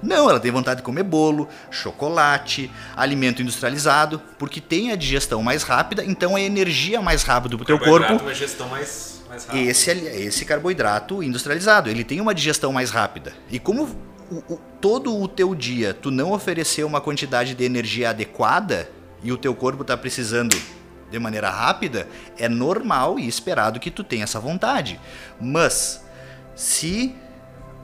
Não, 0.03 0.29
ela 0.29 0.41
tem 0.41 0.51
vontade 0.51 0.79
de 0.79 0.83
comer 0.83 1.03
bolo, 1.03 1.49
chocolate, 1.71 2.71
alimento 2.97 3.43
industrializado, 3.43 4.21
porque 4.39 4.61
tem 4.61 4.91
a 4.93 4.97
digestão 4.97 5.43
mais 5.43 5.63
rápida, 5.63 6.05
então 6.05 6.37
é 6.37 6.43
energia 6.43 7.01
mais 7.01 7.23
rápido 7.23 7.57
pro 7.57 7.67
teu 7.67 7.79
corpo. 7.79 8.01
Carboidrato, 8.01 8.25
Uma 8.25 8.35
gestão 8.35 8.69
mais, 8.69 9.22
mais 9.33 9.45
rápida. 9.47 9.71
Esse, 9.71 9.91
esse 9.91 10.45
carboidrato 10.45 11.23
industrializado, 11.23 11.89
ele 11.89 12.05
tem 12.05 12.21
uma 12.21 12.35
digestão 12.35 12.73
mais 12.73 12.91
rápida. 12.91 13.33
E 13.51 13.59
como 13.59 13.85
o- 14.31 14.55
o- 14.55 14.61
todo 14.81 15.19
o 15.19 15.27
teu 15.27 15.55
dia 15.55 15.95
tu 15.95 16.11
não 16.11 16.33
ofereceu 16.33 16.87
uma 16.87 17.01
quantidade 17.01 17.55
de 17.55 17.65
energia 17.65 18.11
adequada 18.11 18.89
e 19.23 19.33
o 19.33 19.39
teu 19.39 19.55
corpo 19.55 19.83
está 19.83 19.97
precisando 19.97 20.57
de 21.11 21.19
maneira 21.19 21.51
rápida, 21.51 22.07
é 22.39 22.49
normal 22.49 23.19
e 23.19 23.27
esperado 23.29 23.79
que 23.81 23.91
tu 23.91 24.03
tenha 24.05 24.25
essa 24.25 24.41
vontade. 24.41 24.99
Mas 25.41 26.05
se 26.55 27.15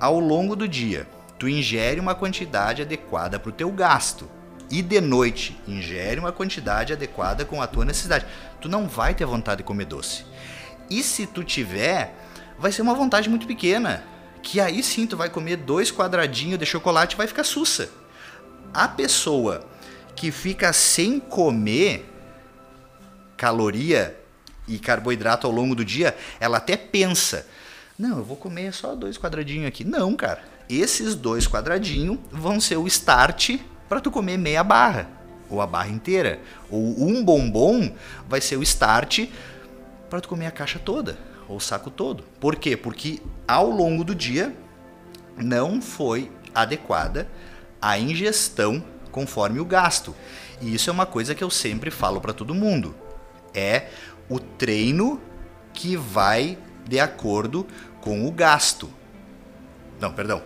ao 0.01 0.19
longo 0.21 0.55
do 0.57 0.67
dia 0.69 1.07
tu 1.39 1.49
ingere 1.49 2.01
uma 2.01 2.15
quantidade 2.15 2.83
adequada 2.83 3.39
para 3.39 3.51
o 3.51 3.53
teu 3.53 3.71
gasto 3.71 4.29
e 4.71 4.83
de 4.83 5.01
noite 5.01 5.59
ingere 5.67 6.19
uma 6.21 6.33
quantidade 6.33 6.93
adequada 6.93 7.45
com 7.45 7.61
a 7.63 7.67
tua 7.67 7.85
necessidade, 7.85 8.27
tu 8.61 8.69
não 8.69 8.87
vai 8.89 9.15
ter 9.15 9.25
vontade 9.25 9.59
de 9.59 9.63
comer 9.65 9.85
doce. 9.87 10.25
E 10.91 11.03
se 11.03 11.27
tu 11.27 11.45
tiver, 11.45 12.15
vai 12.59 12.73
ser 12.73 12.83
uma 12.83 12.95
vontade 12.95 13.29
muito 13.29 13.47
pequena. 13.47 14.03
Que 14.43 14.61
aí 14.61 14.83
sim 14.83 15.07
tu 15.07 15.17
vai 15.17 15.29
comer 15.29 15.57
dois 15.57 15.91
quadradinhos 15.91 16.59
de 16.59 16.67
chocolate 16.67 17.15
e 17.15 17.19
vai 17.19 17.27
ficar 17.27 17.45
sussa. 17.45 17.91
A 18.73 18.87
pessoa 18.87 19.67
que 20.15 20.31
fica 20.31 20.73
sem 20.73 21.21
comer 21.21 22.09
caloria 23.37 24.19
e 24.67 24.79
carboidrato 24.79 25.47
ao 25.47 25.53
longo 25.53 25.75
do 25.75 25.85
dia, 25.85 26.17
ela 26.39 26.59
até 26.59 26.77
pensa: 26.77 27.47
não, 27.99 28.19
eu 28.19 28.25
vou 28.25 28.37
comer 28.37 28.73
só 28.73 28.95
dois 28.95 29.19
quadradinhos 29.19 29.67
aqui. 29.67 29.85
Não, 29.85 30.15
cara. 30.15 30.43
Esses 30.69 31.15
dois 31.15 31.49
quadradinhos 31.49 32.19
vão 32.31 32.61
ser 32.61 32.77
o 32.77 32.87
start 32.87 33.59
para 33.89 34.01
tu 34.01 34.11
comer 34.11 34.37
meia 34.37 34.63
barra 34.63 35.09
ou 35.51 35.61
a 35.61 35.67
barra 35.67 35.89
inteira. 35.89 36.41
Ou 36.71 36.81
um 36.81 37.25
bombom 37.25 37.91
vai 38.29 38.41
ser 38.41 38.57
o 38.57 38.63
start 38.63 39.27
para 40.09 40.21
tu 40.21 40.29
comer 40.29 40.47
a 40.47 40.51
caixa 40.51 40.79
toda 40.79 41.19
ou 41.49 41.57
o 41.57 41.61
saco 41.61 41.91
todo. 41.91 42.25
Por 42.41 42.57
quê? 42.57 42.77
Porque 42.77 43.21
ao 43.47 43.71
longo 43.71 44.05
do 44.05 44.15
dia 44.15 44.55
não 45.37 45.81
foi 45.81 46.31
adequada 46.55 47.29
a 47.81 47.99
ingestão 47.99 48.83
conforme 49.11 49.61
o 49.61 49.65
gasto. 49.65 50.15
E 50.61 50.75
isso 50.75 50.91
é 50.91 50.93
uma 50.93 51.07
coisa 51.07 51.35
que 51.35 51.43
eu 51.43 51.51
sempre 51.51 51.91
falo 51.91 52.21
para 52.21 52.33
todo 52.33 52.55
mundo. 52.55 52.95
É 53.55 53.89
o 54.29 54.39
treino 54.39 55.21
que 55.73 55.97
vai 55.97 56.59
de 56.87 56.99
acordo 56.99 57.67
com 58.01 58.27
o 58.27 58.33
gasto. 58.33 58.91
Não, 60.01 60.13
perdão. 60.13 60.43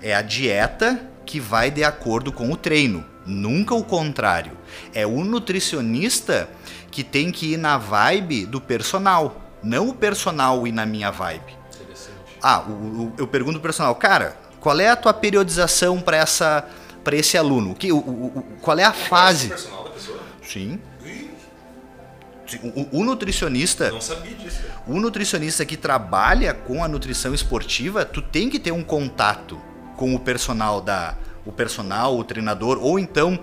É 0.00 0.14
a 0.14 0.22
dieta 0.22 1.08
que 1.26 1.40
vai 1.40 1.70
de 1.70 1.84
acordo 1.84 2.32
com 2.32 2.50
o 2.50 2.56
treino, 2.56 3.04
nunca 3.26 3.74
o 3.74 3.84
contrário. 3.84 4.52
É 4.94 5.06
o 5.06 5.24
nutricionista 5.24 6.48
que 6.90 7.02
tem 7.04 7.30
que 7.30 7.52
ir 7.52 7.56
na 7.56 7.76
vibe 7.78 8.46
do 8.46 8.60
personal, 8.60 9.40
não 9.62 9.88
o 9.88 9.94
personal 9.94 10.66
ir 10.66 10.72
na 10.72 10.86
minha 10.86 11.10
vibe. 11.10 11.56
Interessante. 11.74 12.12
Ah, 12.42 12.60
o- 12.68 12.72
o- 12.72 13.12
eu 13.18 13.26
pergunto 13.26 13.54
pro 13.58 13.62
personal, 13.68 13.94
cara, 13.94 14.36
qual 14.60 14.78
é 14.80 14.88
a 14.88 14.96
tua 14.96 15.12
periodização 15.14 16.00
para 16.00 16.16
essa 16.16 16.66
para 17.04 17.16
esse 17.16 17.38
aluno? 17.38 17.74
Que, 17.74 17.90
o- 17.90 17.96
o- 17.98 18.44
qual 18.60 18.78
é 18.78 18.84
a 18.84 18.92
fase? 18.92 19.48
personal 19.48 19.84
da 19.84 19.90
pessoa? 19.90 20.18
Sim. 20.42 20.78
O, 22.74 23.00
o 23.00 23.04
nutricionista, 23.04 23.90
Não 23.90 24.00
sabia 24.00 24.34
disso. 24.34 24.62
cara. 24.62 24.80
o 24.86 24.98
nutricionista 24.98 25.66
que 25.66 25.76
trabalha 25.76 26.54
com 26.54 26.82
a 26.82 26.88
nutrição 26.88 27.34
esportiva, 27.34 28.06
tu 28.06 28.22
tem 28.22 28.48
que 28.48 28.58
ter 28.58 28.72
um 28.72 28.82
contato 28.82 29.60
com 29.96 30.14
o 30.14 30.18
personal 30.18 30.80
da 30.80 31.14
o 31.44 31.52
personal, 31.52 32.18
o 32.18 32.24
treinador, 32.24 32.78
ou 32.80 32.98
então 32.98 33.38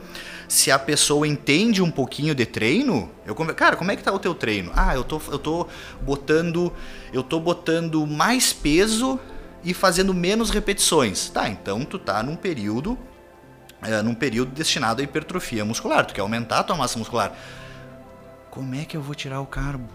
se 0.47 0.71
a 0.71 0.79
pessoa 0.79 1.27
entende 1.27 1.81
um 1.81 1.91
pouquinho 1.91 2.35
de 2.35 2.45
treino, 2.45 3.09
eu 3.25 3.35
cara, 3.35 3.75
como 3.75 3.91
é 3.91 3.95
que 3.95 4.03
tá 4.03 4.11
o 4.11 4.19
teu 4.19 4.33
treino? 4.33 4.71
Ah, 4.75 4.95
eu 4.95 5.03
tô 5.03 5.21
eu 5.29 5.39
tô 5.39 5.67
botando 6.01 6.71
eu 7.11 7.23
tô 7.23 7.39
botando 7.39 8.05
mais 8.05 8.53
peso 8.53 9.19
e 9.63 9.73
fazendo 9.73 10.13
menos 10.13 10.49
repetições. 10.49 11.29
Tá, 11.29 11.49
então 11.49 11.83
tu 11.83 11.97
tá 11.97 12.21
num 12.21 12.35
período 12.35 12.97
é, 13.81 14.01
num 14.01 14.15
período 14.15 14.51
destinado 14.51 15.01
à 15.01 15.03
hipertrofia 15.03 15.63
muscular, 15.63 16.05
tu 16.05 16.13
quer 16.13 16.21
aumentar 16.21 16.59
a 16.59 16.63
tua 16.63 16.75
massa 16.75 16.97
muscular. 16.97 17.33
Como 18.49 18.73
é 18.73 18.85
que 18.85 18.95
eu 18.95 19.01
vou 19.01 19.13
tirar 19.13 19.41
o 19.41 19.45
carbo? 19.45 19.89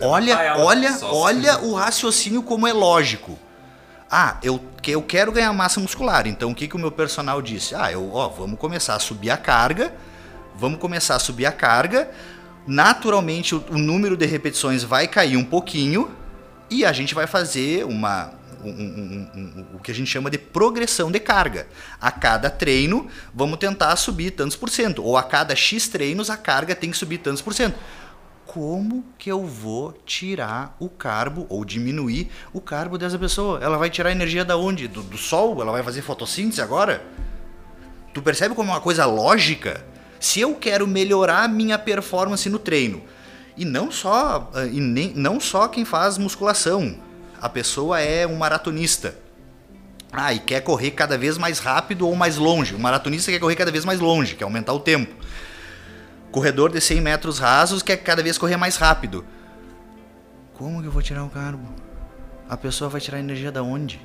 Olha, 0.00 0.56
olha, 0.58 0.98
olha 1.02 1.58
o 1.58 1.74
raciocínio 1.74 2.42
como 2.42 2.66
é 2.66 2.72
lógico. 2.72 3.38
Ah, 4.16 4.38
eu, 4.44 4.60
eu 4.86 5.02
quero 5.02 5.32
ganhar 5.32 5.52
massa 5.52 5.80
muscular. 5.80 6.24
Então 6.28 6.52
o 6.52 6.54
que, 6.54 6.68
que 6.68 6.76
o 6.76 6.78
meu 6.78 6.92
personal 6.92 7.42
disse? 7.42 7.74
Ah, 7.74 7.90
eu, 7.90 8.12
ó, 8.12 8.28
vamos 8.28 8.60
começar 8.60 8.94
a 8.94 9.00
subir 9.00 9.28
a 9.28 9.36
carga. 9.36 9.92
Vamos 10.54 10.78
começar 10.78 11.16
a 11.16 11.18
subir 11.18 11.46
a 11.46 11.50
carga. 11.50 12.08
Naturalmente 12.64 13.56
o, 13.56 13.64
o 13.70 13.76
número 13.76 14.16
de 14.16 14.24
repetições 14.24 14.84
vai 14.84 15.08
cair 15.08 15.36
um 15.36 15.42
pouquinho 15.44 16.08
e 16.70 16.84
a 16.84 16.92
gente 16.92 17.12
vai 17.12 17.26
fazer 17.26 17.84
uma, 17.84 18.30
um, 18.62 18.70
um, 18.70 19.30
um, 19.34 19.66
o 19.74 19.78
que 19.80 19.90
a 19.90 19.94
gente 19.94 20.08
chama 20.08 20.30
de 20.30 20.38
progressão 20.38 21.10
de 21.10 21.18
carga. 21.18 21.66
A 22.00 22.12
cada 22.12 22.48
treino, 22.48 23.08
vamos 23.34 23.58
tentar 23.58 23.96
subir 23.96 24.30
tantos 24.30 24.56
por 24.56 24.70
cento. 24.70 25.02
Ou 25.02 25.16
a 25.16 25.24
cada 25.24 25.56
X 25.56 25.88
treinos, 25.88 26.30
a 26.30 26.36
carga 26.36 26.76
tem 26.76 26.88
que 26.88 26.96
subir 26.96 27.18
tantos 27.18 27.42
por 27.42 27.52
cento. 27.52 27.76
Como 28.54 29.04
que 29.18 29.32
eu 29.32 29.44
vou 29.44 29.92
tirar 30.06 30.76
o 30.78 30.88
carbo 30.88 31.44
ou 31.48 31.64
diminuir 31.64 32.30
o 32.52 32.60
carbo 32.60 32.96
dessa 32.96 33.18
pessoa? 33.18 33.58
Ela 33.60 33.76
vai 33.76 33.90
tirar 33.90 34.12
energia 34.12 34.44
da 34.44 34.56
onde? 34.56 34.86
Do, 34.86 35.02
do 35.02 35.18
sol? 35.18 35.60
Ela 35.60 35.72
vai 35.72 35.82
fazer 35.82 36.02
fotossíntese 36.02 36.62
agora? 36.62 37.04
Tu 38.12 38.22
percebe 38.22 38.54
como 38.54 38.70
é 38.70 38.74
uma 38.74 38.80
coisa 38.80 39.06
lógica? 39.06 39.84
Se 40.20 40.38
eu 40.38 40.54
quero 40.54 40.86
melhorar 40.86 41.48
minha 41.48 41.76
performance 41.76 42.48
no 42.48 42.60
treino, 42.60 43.02
e 43.56 43.64
não 43.64 43.90
só, 43.90 44.48
e 44.70 44.78
nem, 44.78 45.12
não 45.16 45.40
só 45.40 45.66
quem 45.66 45.84
faz 45.84 46.16
musculação, 46.16 46.96
a 47.40 47.48
pessoa 47.48 48.00
é 48.00 48.24
um 48.24 48.36
maratonista. 48.36 49.18
Ah, 50.12 50.32
e 50.32 50.38
quer 50.38 50.60
correr 50.60 50.92
cada 50.92 51.18
vez 51.18 51.36
mais 51.36 51.58
rápido 51.58 52.06
ou 52.06 52.14
mais 52.14 52.36
longe. 52.36 52.76
O 52.76 52.78
maratonista 52.78 53.32
quer 53.32 53.40
correr 53.40 53.56
cada 53.56 53.72
vez 53.72 53.84
mais 53.84 53.98
longe, 53.98 54.36
quer 54.36 54.44
aumentar 54.44 54.72
o 54.74 54.78
tempo. 54.78 55.12
Corredor 56.34 56.72
de 56.72 56.80
100 56.80 57.00
metros 57.00 57.38
rasos 57.38 57.80
quer 57.80 57.96
cada 57.98 58.20
vez 58.20 58.36
correr 58.36 58.56
mais 58.56 58.74
rápido. 58.74 59.24
Como 60.52 60.80
que 60.80 60.88
eu 60.88 60.90
vou 60.90 61.00
tirar 61.00 61.22
o 61.22 61.30
carbo? 61.30 61.72
A 62.50 62.56
pessoa 62.56 62.90
vai 62.90 63.00
tirar 63.00 63.20
energia 63.20 63.52
da 63.52 63.62
onde? 63.62 64.00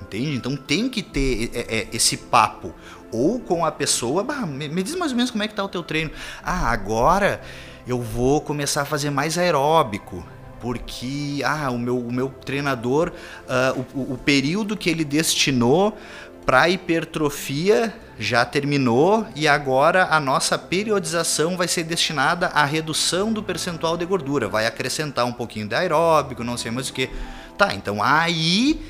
Entende? 0.00 0.34
Então 0.34 0.56
tem 0.56 0.88
que 0.88 1.00
ter 1.00 1.52
é, 1.54 1.76
é, 1.78 1.88
esse 1.92 2.16
papo. 2.16 2.74
Ou 3.12 3.38
com 3.38 3.64
a 3.64 3.70
pessoa, 3.70 4.24
bah, 4.24 4.44
me, 4.44 4.68
me, 4.68 4.82
diz 4.82 4.96
mais 4.96 5.12
ou 5.12 5.16
menos 5.16 5.30
como 5.30 5.44
é 5.44 5.46
que 5.46 5.54
tá 5.54 5.62
o 5.62 5.68
teu 5.68 5.84
treino. 5.84 6.10
Ah, 6.42 6.72
agora 6.72 7.40
eu 7.86 8.02
vou 8.02 8.40
começar 8.40 8.82
a 8.82 8.84
fazer 8.84 9.10
mais 9.10 9.38
aeróbico 9.38 10.26
porque 10.60 11.40
ah, 11.44 11.70
o, 11.70 11.78
meu, 11.78 11.98
o 11.98 12.12
meu 12.12 12.30
treinador, 12.30 13.12
uh, 13.48 13.84
o, 13.94 14.14
o 14.14 14.18
período 14.18 14.76
que 14.76 14.90
ele 14.90 15.04
destinou 15.04 15.96
para 16.44 16.68
hipertrofia 16.68 17.94
já 18.18 18.44
terminou 18.44 19.26
e 19.34 19.48
agora 19.48 20.08
a 20.10 20.20
nossa 20.20 20.58
periodização 20.58 21.56
vai 21.56 21.68
ser 21.68 21.84
destinada 21.84 22.48
à 22.48 22.64
redução 22.64 23.32
do 23.32 23.42
percentual 23.42 23.96
de 23.96 24.04
gordura. 24.04 24.48
Vai 24.48 24.66
acrescentar 24.66 25.24
um 25.24 25.32
pouquinho 25.32 25.68
de 25.68 25.74
aeróbico, 25.74 26.44
não 26.44 26.56
sei 26.56 26.70
mais 26.70 26.88
o 26.88 26.92
que. 26.92 27.08
Tá, 27.56 27.74
então 27.74 28.02
aí 28.02 28.80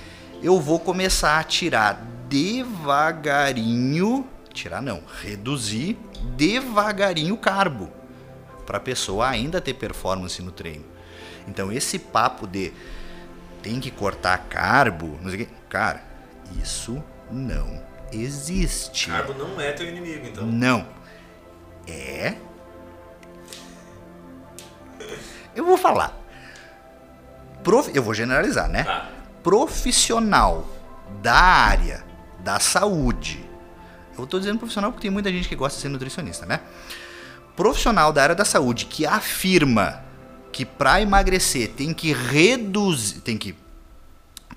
eu 0.43 0.61
vou 0.61 0.79
começar 0.79 1.39
a 1.39 1.45
tirar 1.45 2.05
devagarinho, 2.29 4.27
tirar 4.53 4.81
não, 4.81 5.03
reduzir 5.23 5.99
devagarinho 6.37 7.35
o 7.35 7.39
carbo 7.39 7.91
para 8.67 8.79
a 8.79 8.81
pessoa 8.81 9.29
ainda 9.29 9.61
ter 9.61 9.75
performance 9.75 10.41
no 10.41 10.51
treino. 10.51 10.85
Então 11.47 11.71
esse 11.73 11.99
papo 11.99 12.47
de 12.47 12.73
tem 13.63 13.79
que 13.79 13.91
cortar 13.91 14.39
carbo, 14.49 15.19
não 15.23 15.31
sei 15.31 15.43
o 15.43 15.47
que, 15.47 15.53
cara, 15.69 16.03
isso 16.61 17.03
não 17.33 17.83
existe. 18.13 19.09
Carbo 19.09 19.35
não 19.35 19.61
é 19.61 19.73
teu 19.73 19.89
inimigo, 19.89 20.27
então. 20.27 20.47
Não. 20.47 20.87
É. 21.87 22.35
Eu 25.55 25.65
vou 25.65 25.77
falar. 25.77 26.19
Prof... 27.63 27.91
Eu 27.95 28.03
vou 28.03 28.15
generalizar, 28.15 28.69
né? 28.69 28.85
Tá. 28.85 29.09
Profissional 29.43 30.67
da 31.23 31.35
área 31.35 32.05
da 32.41 32.59
saúde. 32.61 33.45
Eu 34.17 34.25
estou 34.25 34.39
dizendo 34.39 34.59
profissional 34.59 34.93
porque 34.93 35.03
tem 35.03 35.11
muita 35.11 35.31
gente 35.31 35.49
que 35.49 35.57
gosta 35.57 35.77
de 35.77 35.83
ser 35.83 35.89
nutricionista, 35.89 36.47
né? 36.47 36.61
Profissional 37.57 38.13
da 38.13 38.23
área 38.23 38.35
da 38.35 38.45
saúde 38.45 38.87
que 38.87 39.07
afirma 39.07 40.05
que 40.53 40.65
para 40.65 41.01
emagrecer 41.01 41.71
tem 41.71 41.95
que 41.95 42.13
reduzir, 42.13 43.21
tem 43.21 43.39
que 43.39 43.57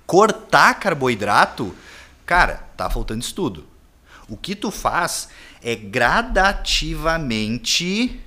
cortar 0.06 0.74
carboidrato, 0.76 1.74
cara, 2.26 2.64
tá 2.76 2.90
faltando 2.90 3.22
estudo. 3.22 3.68
O 4.28 4.36
que 4.36 4.56
tu 4.56 4.72
faz 4.72 5.30
é 5.64 5.76
gradativamente 5.76 8.20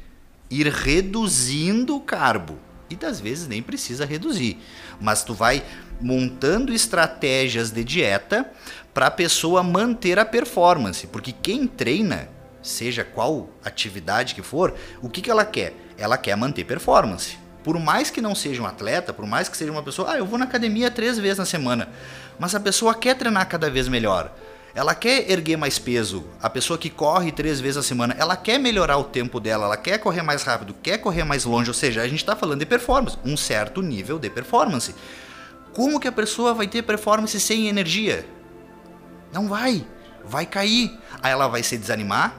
ir 0.50 0.68
reduzindo 0.68 1.96
o 1.96 2.00
carbo. 2.00 2.56
E 2.88 2.96
das 2.96 3.20
vezes 3.20 3.46
nem 3.46 3.62
precisa 3.62 4.06
reduzir, 4.06 4.56
mas 4.98 5.22
tu 5.22 5.34
vai 5.34 5.62
montando 6.00 6.72
estratégias 6.72 7.70
de 7.70 7.84
dieta 7.84 8.50
para 8.94 9.08
a 9.08 9.10
pessoa 9.10 9.62
manter 9.62 10.18
a 10.18 10.24
performance, 10.24 11.06
porque 11.06 11.30
quem 11.30 11.66
treina, 11.66 12.30
seja 12.62 13.04
qual 13.04 13.50
atividade 13.62 14.34
que 14.34 14.42
for, 14.42 14.74
o 15.02 15.10
que, 15.10 15.20
que 15.20 15.30
ela 15.30 15.44
quer? 15.44 15.74
Ela 15.98 16.16
quer 16.16 16.34
manter 16.34 16.64
performance 16.64 17.36
por 17.68 17.78
mais 17.78 18.10
que 18.10 18.22
não 18.22 18.34
seja 18.34 18.62
um 18.62 18.66
atleta, 18.66 19.12
por 19.12 19.26
mais 19.26 19.46
que 19.46 19.54
seja 19.54 19.70
uma 19.70 19.82
pessoa, 19.82 20.12
ah, 20.12 20.16
eu 20.16 20.24
vou 20.24 20.38
na 20.38 20.46
academia 20.46 20.90
três 20.90 21.18
vezes 21.18 21.36
na 21.36 21.44
semana, 21.44 21.90
mas 22.38 22.54
a 22.54 22.60
pessoa 22.60 22.94
quer 22.94 23.16
treinar 23.16 23.48
cada 23.48 23.70
vez 23.70 23.88
melhor. 23.88 24.32
Ela 24.74 24.94
quer 24.94 25.28
erguer 25.30 25.56
mais 25.56 25.78
peso. 25.78 26.24
A 26.40 26.48
pessoa 26.48 26.78
que 26.78 26.88
corre 26.88 27.32
três 27.32 27.58
vezes 27.58 27.76
na 27.76 27.82
semana, 27.82 28.14
ela 28.18 28.36
quer 28.36 28.58
melhorar 28.58 28.96
o 28.98 29.04
tempo 29.04 29.40
dela, 29.40 29.64
ela 29.64 29.76
quer 29.76 29.98
correr 29.98 30.22
mais 30.22 30.42
rápido, 30.42 30.74
quer 30.82 30.98
correr 30.98 31.24
mais 31.24 31.44
longe. 31.44 31.68
Ou 31.68 31.74
seja, 31.74 32.02
a 32.02 32.06
gente 32.08 32.20
está 32.20 32.36
falando 32.36 32.60
de 32.60 32.66
performance, 32.66 33.18
um 33.24 33.36
certo 33.36 33.82
nível 33.82 34.18
de 34.18 34.30
performance. 34.30 34.94
Como 35.72 35.98
que 35.98 36.06
a 36.06 36.12
pessoa 36.12 36.54
vai 36.54 36.68
ter 36.68 36.82
performance 36.82 37.38
sem 37.40 37.68
energia? 37.68 38.24
Não 39.32 39.48
vai. 39.48 39.86
Vai 40.24 40.46
cair. 40.46 40.96
Aí 41.22 41.32
ela 41.32 41.48
vai 41.48 41.62
se 41.62 41.76
desanimar. 41.76 42.36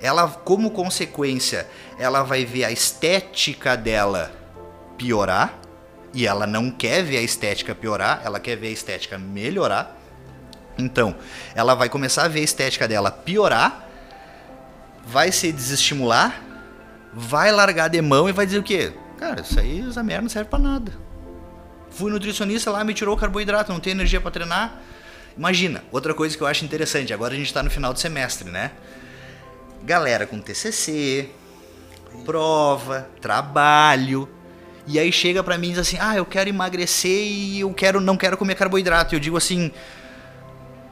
Ela, 0.00 0.28
como 0.28 0.70
consequência, 0.70 1.68
ela 1.98 2.22
vai 2.22 2.44
ver 2.44 2.64
a 2.64 2.72
estética 2.72 3.76
dela 3.76 4.32
piorar 4.96 5.59
e 6.12 6.26
ela 6.26 6.46
não 6.46 6.70
quer 6.70 7.02
ver 7.02 7.18
a 7.18 7.22
estética 7.22 7.74
piorar, 7.74 8.22
ela 8.24 8.40
quer 8.40 8.56
ver 8.56 8.68
a 8.68 8.72
estética 8.72 9.18
melhorar. 9.18 9.96
Então, 10.76 11.14
ela 11.54 11.74
vai 11.74 11.88
começar 11.88 12.24
a 12.24 12.28
ver 12.28 12.40
a 12.40 12.44
estética 12.44 12.88
dela 12.88 13.10
piorar, 13.10 13.88
vai 15.04 15.30
se 15.30 15.52
desestimular, 15.52 16.42
vai 17.12 17.52
largar 17.52 17.88
de 17.88 18.00
mão 18.00 18.28
e 18.28 18.32
vai 18.32 18.46
dizer 18.46 18.58
o 18.58 18.62
quê? 18.62 18.92
Cara, 19.18 19.42
isso 19.42 19.58
aí, 19.60 19.86
essa 19.86 20.02
merda 20.02 20.22
não 20.22 20.28
serve 20.30 20.48
para 20.48 20.58
nada. 20.58 20.92
Fui 21.90 22.10
nutricionista 22.10 22.70
lá, 22.70 22.82
me 22.84 22.94
tirou 22.94 23.14
o 23.14 23.18
carboidrato, 23.18 23.72
não 23.72 23.80
tenho 23.80 23.94
energia 23.94 24.20
para 24.20 24.30
treinar. 24.30 24.80
Imagina, 25.36 25.84
outra 25.92 26.14
coisa 26.14 26.36
que 26.36 26.42
eu 26.42 26.46
acho 26.46 26.64
interessante, 26.64 27.12
agora 27.12 27.34
a 27.34 27.36
gente 27.36 27.52
tá 27.52 27.62
no 27.62 27.70
final 27.70 27.92
do 27.92 27.98
semestre, 27.98 28.50
né? 28.50 28.72
Galera 29.82 30.26
com 30.26 30.40
TCC, 30.40 31.30
prova, 32.24 33.08
trabalho, 33.20 34.28
e 34.90 34.98
aí 34.98 35.12
chega 35.12 35.42
para 35.42 35.56
mim 35.56 35.68
e 35.68 35.70
diz 35.70 35.78
assim: 35.78 35.96
"Ah, 36.00 36.16
eu 36.16 36.26
quero 36.26 36.48
emagrecer 36.48 37.26
e 37.26 37.60
eu 37.60 37.72
quero 37.72 38.00
não 38.00 38.16
quero 38.16 38.36
comer 38.36 38.54
carboidrato". 38.54 39.14
E 39.14 39.16
eu 39.16 39.20
digo 39.20 39.36
assim: 39.36 39.70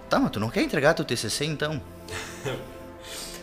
"Tá, 0.08 0.18
mas 0.18 0.30
tu 0.30 0.40
não 0.40 0.50
quer 0.50 0.62
entregar 0.62 0.94
teu 0.94 1.04
TCC 1.04 1.44
então?" 1.44 1.80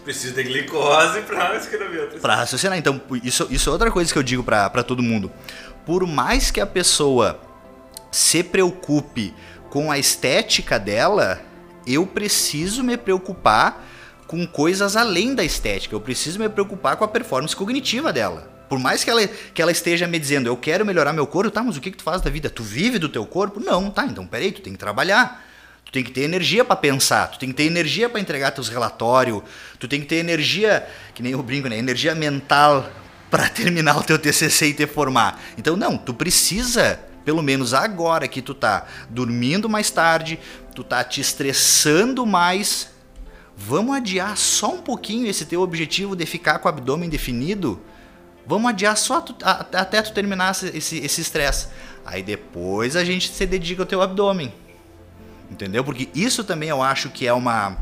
Precisa 0.03 0.35
de 0.35 0.43
glicose 0.43 1.21
para 1.21 1.55
escrever 1.57 2.03
o 2.03 2.05
TCC. 2.05 2.19
Pra 2.19 2.35
raciocinar. 2.35 2.77
Então, 2.77 3.01
isso, 3.23 3.47
isso 3.49 3.69
é 3.69 3.73
outra 3.73 3.89
coisa 3.89 4.13
que 4.13 4.19
eu 4.19 4.21
digo 4.21 4.43
para 4.43 4.83
todo 4.83 5.01
mundo. 5.01 5.31
Por 5.83 6.05
mais 6.05 6.51
que 6.51 6.61
a 6.61 6.65
pessoa 6.67 7.39
se 8.11 8.43
preocupe 8.43 9.33
com 9.71 9.91
a 9.91 9.97
estética 9.97 10.79
dela, 10.79 11.41
eu 11.87 12.05
preciso 12.05 12.83
me 12.83 12.95
preocupar 12.97 13.83
com 14.27 14.45
coisas 14.45 14.95
além 14.95 15.33
da 15.33 15.43
estética. 15.43 15.95
Eu 15.95 16.01
preciso 16.01 16.39
me 16.39 16.47
preocupar 16.49 16.95
com 16.97 17.03
a 17.03 17.07
performance 17.07 17.55
cognitiva 17.55 18.13
dela. 18.13 18.54
Por 18.67 18.79
mais 18.79 19.03
que 19.03 19.09
ela, 19.09 19.27
que 19.27 19.61
ela 19.61 19.71
esteja 19.71 20.07
me 20.07 20.19
dizendo, 20.19 20.47
eu 20.47 20.57
quero 20.57 20.85
melhorar 20.85 21.13
meu 21.13 21.27
corpo, 21.27 21.51
tá, 21.51 21.63
mas 21.63 21.77
o 21.77 21.81
que, 21.81 21.91
que 21.91 21.97
tu 21.97 22.03
faz 22.03 22.21
da 22.21 22.29
vida? 22.29 22.49
Tu 22.49 22.63
vive 22.63 22.99
do 22.99 23.09
teu 23.09 23.25
corpo? 23.25 23.59
Não, 23.59 23.89
tá, 23.89 24.05
então 24.05 24.25
peraí, 24.25 24.51
tu 24.51 24.61
tem 24.61 24.73
que 24.73 24.79
trabalhar. 24.79 25.43
Tu 25.85 25.91
tem 25.91 26.03
que 26.03 26.11
ter 26.11 26.21
energia 26.21 26.65
para 26.65 26.75
pensar, 26.75 27.27
tu 27.27 27.37
tem 27.37 27.49
que 27.49 27.55
ter 27.55 27.65
energia 27.65 28.09
para 28.09 28.19
entregar 28.19 28.51
teus 28.51 28.67
relatórios, 28.67 29.43
tu 29.79 29.87
tem 29.87 30.01
que 30.01 30.07
ter 30.07 30.15
energia, 30.15 30.85
que 31.13 31.21
nem 31.21 31.33
eu 31.33 31.43
brinco, 31.43 31.69
né? 31.69 31.77
Energia 31.77 32.15
mental 32.15 32.89
para 33.29 33.47
terminar 33.49 33.97
o 33.97 34.03
teu 34.03 34.17
TCC 34.17 34.67
e 34.67 34.73
te 34.73 34.87
formar. 34.87 35.39
Então, 35.57 35.77
não, 35.77 35.95
tu 35.95 36.13
precisa, 36.13 36.99
pelo 37.23 37.41
menos 37.43 37.73
agora 37.73 38.27
que 38.27 38.41
tu 38.41 38.53
tá 38.53 38.87
dormindo 39.09 39.69
mais 39.69 39.91
tarde, 39.91 40.39
tu 40.73 40.83
tá 40.83 41.03
te 41.03 41.21
estressando 41.21 42.25
mais, 42.25 42.89
vamos 43.55 43.95
adiar 43.95 44.35
só 44.35 44.73
um 44.73 44.81
pouquinho 44.81 45.27
esse 45.27 45.45
teu 45.45 45.61
objetivo 45.61 46.15
de 46.15 46.25
ficar 46.25 46.59
com 46.59 46.67
o 46.67 46.69
abdômen 46.69 47.09
definido? 47.09 47.79
Vamos 48.47 48.69
adiar 48.69 48.95
só 48.95 49.21
tu, 49.21 49.35
a, 49.43 49.65
até 49.81 50.01
tu 50.01 50.13
terminar 50.13 50.51
esse 50.51 51.21
estresse. 51.21 51.67
Aí 52.05 52.21
depois 52.21 52.95
a 52.95 53.03
gente 53.03 53.31
se 53.31 53.45
dedica 53.45 53.81
ao 53.81 53.85
teu 53.85 54.01
abdômen. 54.01 54.53
Entendeu? 55.49 55.83
Porque 55.83 56.09
isso 56.13 56.43
também 56.43 56.69
eu 56.69 56.81
acho 56.81 57.09
que 57.09 57.27
é 57.27 57.33
uma. 57.33 57.77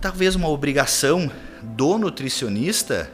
Talvez 0.00 0.34
uma 0.34 0.48
obrigação 0.48 1.30
do 1.62 1.98
nutricionista 1.98 3.10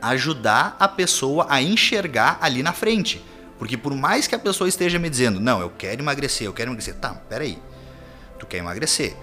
ajudar 0.00 0.76
a 0.78 0.86
pessoa 0.86 1.46
a 1.48 1.60
enxergar 1.60 2.38
ali 2.40 2.62
na 2.62 2.72
frente. 2.72 3.24
Porque 3.58 3.76
por 3.76 3.94
mais 3.94 4.26
que 4.26 4.34
a 4.34 4.38
pessoa 4.38 4.68
esteja 4.68 4.98
me 4.98 5.08
dizendo, 5.08 5.40
não, 5.40 5.60
eu 5.60 5.70
quero 5.70 6.02
emagrecer, 6.02 6.46
eu 6.46 6.52
quero 6.52 6.68
emagrecer. 6.68 6.94
Tá, 6.94 7.14
peraí. 7.14 7.58
Tu 8.38 8.46
quer 8.46 8.58
emagrecer. 8.58 9.16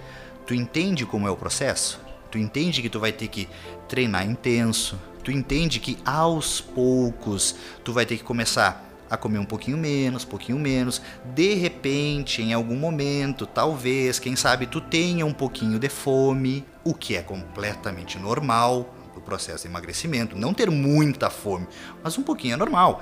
Tu 0.46 0.54
entende 0.54 1.06
como 1.06 1.26
é 1.26 1.30
o 1.30 1.36
processo? 1.36 2.03
Tu 2.34 2.38
entende 2.38 2.82
que 2.82 2.88
tu 2.88 2.98
vai 2.98 3.12
ter 3.12 3.28
que 3.28 3.48
treinar 3.88 4.28
intenso. 4.28 4.98
Tu 5.22 5.30
entende 5.30 5.78
que 5.78 5.96
aos 6.04 6.60
poucos 6.60 7.54
tu 7.84 7.92
vai 7.92 8.04
ter 8.04 8.16
que 8.16 8.24
começar 8.24 8.84
a 9.08 9.16
comer 9.16 9.38
um 9.38 9.44
pouquinho 9.44 9.76
menos, 9.76 10.24
pouquinho 10.24 10.58
menos. 10.58 11.00
De 11.32 11.54
repente, 11.54 12.42
em 12.42 12.52
algum 12.52 12.74
momento, 12.74 13.46
talvez, 13.46 14.18
quem 14.18 14.34
sabe, 14.34 14.66
tu 14.66 14.80
tenha 14.80 15.24
um 15.24 15.32
pouquinho 15.32 15.78
de 15.78 15.88
fome, 15.88 16.66
o 16.82 16.92
que 16.92 17.14
é 17.14 17.22
completamente 17.22 18.18
normal 18.18 18.92
no 19.14 19.20
processo 19.20 19.62
de 19.62 19.68
emagrecimento. 19.68 20.36
Não 20.36 20.52
ter 20.52 20.68
muita 20.72 21.30
fome, 21.30 21.68
mas 22.02 22.18
um 22.18 22.24
pouquinho 22.24 22.54
é 22.54 22.56
normal. 22.56 23.00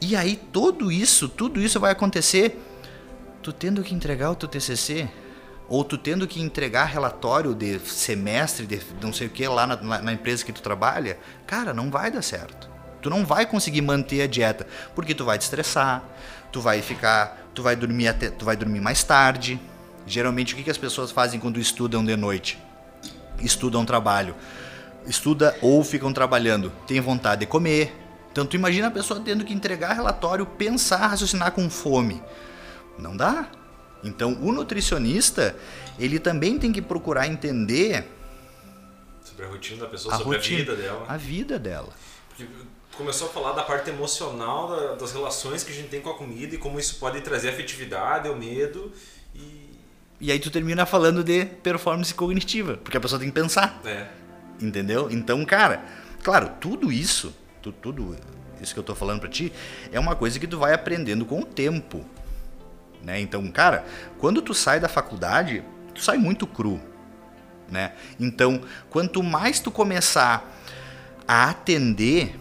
E 0.00 0.16
aí 0.16 0.40
tudo 0.50 0.90
isso, 0.90 1.28
tudo 1.28 1.60
isso 1.60 1.78
vai 1.78 1.92
acontecer 1.92 2.58
tu 3.42 3.52
tendo 3.52 3.82
que 3.82 3.94
entregar 3.94 4.30
o 4.30 4.34
teu 4.34 4.48
TCC 4.48 5.10
ou 5.68 5.82
tu 5.82 5.96
tendo 5.96 6.26
que 6.26 6.40
entregar 6.40 6.84
relatório 6.84 7.54
de 7.54 7.78
semestre, 7.80 8.66
de 8.66 8.80
não 9.00 9.12
sei 9.12 9.26
o 9.26 9.30
que 9.30 9.46
lá 9.48 9.66
na, 9.66 10.02
na, 10.02 10.12
empresa 10.12 10.44
que 10.44 10.52
tu 10.52 10.62
trabalha, 10.62 11.18
cara, 11.46 11.72
não 11.72 11.90
vai 11.90 12.10
dar 12.10 12.22
certo. 12.22 12.68
Tu 13.00 13.08
não 13.08 13.24
vai 13.24 13.46
conseguir 13.46 13.82
manter 13.82 14.22
a 14.22 14.26
dieta, 14.26 14.66
porque 14.94 15.14
tu 15.14 15.24
vai 15.24 15.38
te 15.38 15.42
estressar, 15.42 16.02
tu 16.52 16.60
vai 16.60 16.82
ficar, 16.82 17.48
tu 17.54 17.62
vai 17.62 17.76
dormir 17.76 18.08
até, 18.08 18.30
tu 18.30 18.44
vai 18.44 18.56
dormir 18.56 18.80
mais 18.80 19.02
tarde. 19.02 19.60
Geralmente 20.06 20.52
o 20.52 20.56
que, 20.56 20.62
que 20.62 20.70
as 20.70 20.78
pessoas 20.78 21.10
fazem 21.10 21.40
quando 21.40 21.58
estudam 21.58 22.04
de 22.04 22.16
noite? 22.16 22.58
Estudam 23.40 23.84
trabalho. 23.84 24.34
Estuda 25.06 25.56
ou 25.60 25.82
ficam 25.84 26.12
trabalhando, 26.12 26.72
tem 26.86 27.00
vontade 27.00 27.40
de 27.40 27.46
comer. 27.46 27.94
Então 28.32 28.44
tu 28.44 28.56
imagina 28.56 28.88
a 28.88 28.90
pessoa 28.90 29.20
tendo 29.20 29.44
que 29.44 29.52
entregar 29.52 29.94
relatório, 29.94 30.44
pensar, 30.44 31.06
raciocinar 31.08 31.52
com 31.52 31.70
fome. 31.70 32.22
Não 32.98 33.16
dá. 33.16 33.48
Então, 34.04 34.38
o 34.40 34.52
nutricionista, 34.52 35.56
ele 35.98 36.18
também 36.18 36.58
tem 36.58 36.72
que 36.72 36.82
procurar 36.82 37.26
entender 37.26 38.06
sobre 39.24 39.46
a 39.46 39.48
rotina 39.48 39.80
da 39.84 39.88
pessoa, 39.88 40.14
a 40.14 40.18
sobre 40.18 40.36
rotina, 40.36 40.60
a 40.60 40.64
vida 40.64 40.76
dela. 40.76 41.04
A 41.08 41.16
vida 41.16 41.58
dela. 41.58 41.92
Porque 42.28 42.46
começou 42.96 43.28
a 43.28 43.30
falar 43.30 43.52
da 43.52 43.62
parte 43.62 43.90
emocional 43.90 44.68
da, 44.68 44.94
das 44.94 45.12
relações 45.12 45.64
que 45.64 45.72
a 45.72 45.74
gente 45.74 45.88
tem 45.88 46.00
com 46.00 46.10
a 46.10 46.14
comida 46.14 46.54
e 46.54 46.58
como 46.58 46.78
isso 46.78 46.96
pode 46.96 47.20
trazer 47.22 47.48
afetividade, 47.48 48.28
o 48.28 48.36
medo 48.36 48.92
e 49.34 49.64
e 50.20 50.32
aí 50.32 50.38
tu 50.38 50.50
termina 50.50 50.86
falando 50.86 51.22
de 51.22 51.44
performance 51.44 52.14
cognitiva, 52.14 52.78
porque 52.78 52.96
a 52.96 53.00
pessoa 53.00 53.18
tem 53.18 53.28
que 53.28 53.34
pensar. 53.34 53.80
É. 53.84 54.06
Entendeu? 54.58 55.08
Então, 55.10 55.44
cara, 55.44 55.84
claro, 56.22 56.50
tudo 56.60 56.90
isso, 56.90 57.34
tudo, 57.60 57.76
tudo 57.82 58.16
isso 58.58 58.72
que 58.72 58.80
eu 58.80 58.84
tô 58.84 58.94
falando 58.94 59.20
para 59.20 59.28
ti, 59.28 59.52
é 59.92 60.00
uma 60.00 60.16
coisa 60.16 60.38
que 60.38 60.46
tu 60.46 60.58
vai 60.58 60.72
aprendendo 60.72 61.26
com 61.26 61.40
o 61.40 61.44
tempo. 61.44 62.06
Né? 63.04 63.20
Então, 63.20 63.46
cara, 63.48 63.84
quando 64.18 64.40
tu 64.40 64.54
sai 64.54 64.80
da 64.80 64.88
faculdade, 64.88 65.62
tu 65.94 66.02
sai 66.02 66.16
muito 66.16 66.46
cru. 66.46 66.80
Né? 67.70 67.92
Então, 68.18 68.60
quanto 68.90 69.22
mais 69.22 69.60
tu 69.60 69.70
começar 69.70 70.50
a 71.28 71.50
atender, 71.50 72.38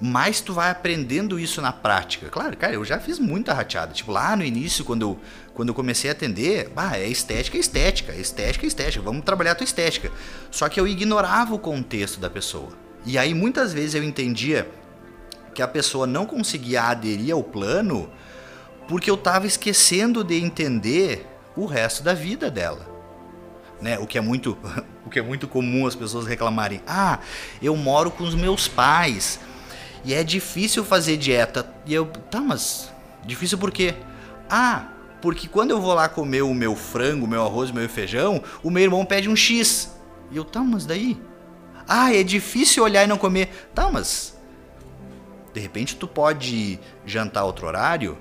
mais 0.00 0.40
tu 0.40 0.54
vai 0.54 0.70
aprendendo 0.70 1.38
isso 1.38 1.60
na 1.60 1.72
prática. 1.72 2.28
Claro, 2.30 2.56
cara, 2.56 2.72
eu 2.72 2.84
já 2.84 2.98
fiz 2.98 3.18
muita 3.18 3.52
rateada. 3.52 3.92
Tipo, 3.92 4.12
lá 4.12 4.34
no 4.34 4.44
início, 4.44 4.84
quando 4.84 5.02
eu, 5.02 5.18
quando 5.54 5.68
eu 5.68 5.74
comecei 5.74 6.08
a 6.10 6.12
atender, 6.12 6.70
bah, 6.70 6.96
é 6.96 7.06
estética, 7.06 7.58
é 7.58 7.60
estética, 7.60 8.14
estética, 8.14 8.64
é 8.64 8.68
estética, 8.68 9.04
vamos 9.04 9.24
trabalhar 9.24 9.52
a 9.52 9.54
tua 9.54 9.64
estética. 9.64 10.10
Só 10.50 10.68
que 10.68 10.80
eu 10.80 10.88
ignorava 10.88 11.54
o 11.54 11.58
contexto 11.58 12.18
da 12.18 12.30
pessoa. 12.30 12.70
E 13.04 13.18
aí 13.18 13.34
muitas 13.34 13.72
vezes 13.72 13.94
eu 13.94 14.02
entendia 14.02 14.70
que 15.54 15.62
a 15.62 15.68
pessoa 15.68 16.06
não 16.06 16.24
conseguia 16.24 16.84
aderir 16.84 17.34
ao 17.34 17.42
plano 17.42 18.10
porque 18.90 19.08
eu 19.08 19.14
estava 19.14 19.46
esquecendo 19.46 20.24
de 20.24 20.34
entender 20.42 21.24
o 21.54 21.64
resto 21.64 22.02
da 22.02 22.12
vida 22.12 22.50
dela. 22.50 22.90
Né? 23.80 23.96
O 24.00 24.06
que 24.06 24.18
é 24.18 24.20
muito 24.20 24.58
o 25.06 25.08
que 25.08 25.20
é 25.20 25.22
muito 25.22 25.46
comum 25.46 25.86
as 25.86 25.94
pessoas 25.94 26.26
reclamarem: 26.26 26.82
"Ah, 26.88 27.20
eu 27.62 27.76
moro 27.76 28.10
com 28.10 28.24
os 28.24 28.34
meus 28.34 28.66
pais 28.66 29.38
e 30.04 30.12
é 30.12 30.24
difícil 30.24 30.84
fazer 30.84 31.16
dieta". 31.16 31.72
E 31.86 31.94
eu, 31.94 32.06
tá, 32.06 32.40
mas 32.40 32.92
difícil 33.24 33.56
por 33.58 33.70
quê? 33.70 33.94
Ah, 34.50 34.88
porque 35.22 35.46
quando 35.46 35.70
eu 35.70 35.80
vou 35.80 35.94
lá 35.94 36.08
comer 36.08 36.42
o 36.42 36.52
meu 36.52 36.74
frango, 36.74 37.26
o 37.26 37.28
meu 37.28 37.46
arroz, 37.46 37.70
o 37.70 37.74
meu 37.74 37.88
feijão, 37.88 38.42
o 38.60 38.70
meu 38.70 38.82
irmão 38.82 39.04
pede 39.04 39.28
um 39.28 39.36
X. 39.36 39.96
E 40.32 40.36
eu, 40.36 40.44
tá, 40.44 40.60
mas 40.62 40.84
daí? 40.84 41.16
Ah, 41.86 42.12
é 42.12 42.24
difícil 42.24 42.82
olhar 42.82 43.04
e 43.04 43.06
não 43.06 43.18
comer. 43.18 43.70
Tá, 43.72 43.88
mas 43.88 44.36
de 45.54 45.60
repente 45.60 45.94
tu 45.94 46.08
pode 46.08 46.80
jantar 47.06 47.44
outro 47.44 47.68
horário? 47.68 48.18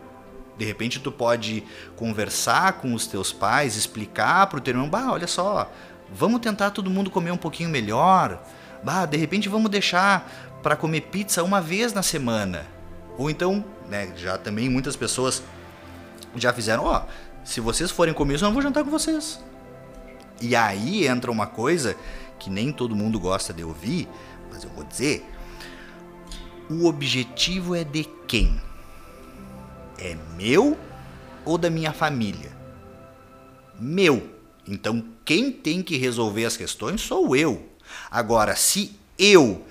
De 0.59 0.65
repente 0.65 0.99
tu 0.99 1.09
pode 1.09 1.63
conversar 1.95 2.73
com 2.73 2.93
os 2.93 3.07
teus 3.07 3.31
pais, 3.31 3.77
explicar 3.77 4.45
pro 4.47 4.59
teu 4.59 4.73
irmão, 4.73 4.89
bah, 4.89 5.09
olha 5.09 5.25
só, 5.25 5.71
vamos 6.13 6.41
tentar 6.41 6.71
todo 6.71 6.89
mundo 6.89 7.09
comer 7.09 7.31
um 7.31 7.37
pouquinho 7.37 7.69
melhor. 7.69 8.43
Bah, 8.83 9.05
de 9.05 9.15
repente 9.15 9.47
vamos 9.47 9.71
deixar 9.71 10.29
para 10.61 10.75
comer 10.75 10.99
pizza 11.03 11.41
uma 11.45 11.61
vez 11.61 11.93
na 11.93 12.03
semana. 12.03 12.67
Ou 13.17 13.29
então, 13.29 13.63
né, 13.87 14.11
já 14.17 14.37
também 14.37 14.67
muitas 14.69 14.97
pessoas 14.97 15.41
já 16.35 16.51
fizeram, 16.51 16.83
ó, 16.83 17.03
se 17.45 17.61
vocês 17.61 17.89
forem 17.89 18.13
comer 18.13 18.35
isso, 18.35 18.43
eu 18.43 18.47
não 18.47 18.53
vou 18.53 18.61
jantar 18.61 18.83
com 18.83 18.91
vocês. 18.91 19.41
E 20.41 20.57
aí 20.57 21.07
entra 21.07 21.31
uma 21.31 21.47
coisa 21.47 21.95
que 22.37 22.49
nem 22.49 22.73
todo 22.73 22.93
mundo 22.93 23.17
gosta 23.17 23.53
de 23.53 23.63
ouvir, 23.63 24.09
mas 24.51 24.65
eu 24.65 24.69
vou 24.71 24.83
dizer. 24.83 25.25
O 26.69 26.85
objetivo 26.85 27.73
é 27.75 27.85
de 27.85 28.03
quem? 28.27 28.61
É 30.01 30.17
meu 30.35 30.77
ou 31.45 31.57
da 31.57 31.69
minha 31.69 31.93
família? 31.93 32.51
Meu. 33.79 34.35
Então 34.67 35.03
quem 35.25 35.51
tem 35.51 35.81
que 35.81 35.97
resolver 35.97 36.45
as 36.45 36.57
questões 36.57 37.01
sou 37.01 37.35
eu. 37.35 37.69
Agora, 38.09 38.55
se 38.55 38.97
eu 39.17 39.65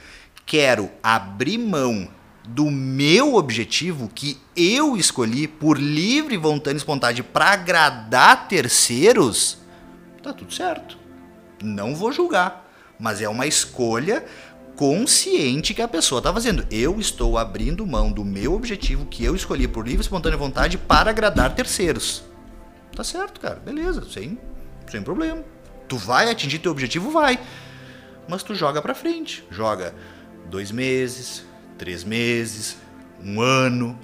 quero 0.44 0.90
abrir 1.02 1.58
mão 1.58 2.08
do 2.48 2.70
meu 2.70 3.34
objetivo 3.34 4.08
que 4.14 4.38
eu 4.56 4.96
escolhi 4.96 5.46
por 5.46 5.78
livre 5.78 6.36
vontade 6.36 6.76
e 6.76 6.78
espontânea 6.78 7.22
para 7.22 7.50
agradar 7.50 8.48
terceiros, 8.48 9.58
tá 10.22 10.32
tudo 10.32 10.52
certo. 10.52 10.96
Não 11.62 11.94
vou 11.94 12.10
julgar, 12.12 12.66
mas 12.98 13.20
é 13.20 13.28
uma 13.28 13.46
escolha 13.46 14.24
consciente 14.78 15.74
que 15.74 15.82
a 15.82 15.88
pessoa 15.88 16.20
está 16.20 16.32
fazendo. 16.32 16.64
Eu 16.70 17.00
estou 17.00 17.36
abrindo 17.36 17.84
mão 17.84 18.12
do 18.12 18.24
meu 18.24 18.54
objetivo 18.54 19.06
que 19.06 19.24
eu 19.24 19.34
escolhi 19.34 19.66
por 19.66 19.84
livre 19.84 19.98
e 19.98 20.02
espontânea 20.02 20.38
vontade 20.38 20.78
para 20.78 21.10
agradar 21.10 21.52
terceiros. 21.52 22.22
Tá 22.94 23.02
certo, 23.02 23.40
cara. 23.40 23.56
Beleza, 23.56 24.08
sem, 24.08 24.38
sem 24.88 25.02
problema. 25.02 25.42
Tu 25.88 25.96
vai 25.96 26.30
atingir 26.30 26.60
teu 26.60 26.70
objetivo? 26.70 27.10
Vai. 27.10 27.40
Mas 28.28 28.44
tu 28.44 28.54
joga 28.54 28.80
pra 28.80 28.94
frente. 28.94 29.44
Joga 29.50 29.96
dois 30.48 30.70
meses, 30.70 31.44
três 31.76 32.04
meses, 32.04 32.76
um 33.20 33.40
ano. 33.40 33.98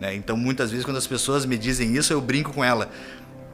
Né? 0.00 0.14
Então, 0.14 0.34
muitas 0.34 0.70
vezes, 0.70 0.86
quando 0.86 0.96
as 0.96 1.06
pessoas 1.06 1.44
me 1.44 1.58
dizem 1.58 1.94
isso, 1.94 2.10
eu 2.10 2.22
brinco 2.22 2.54
com 2.54 2.64
ela. 2.64 2.88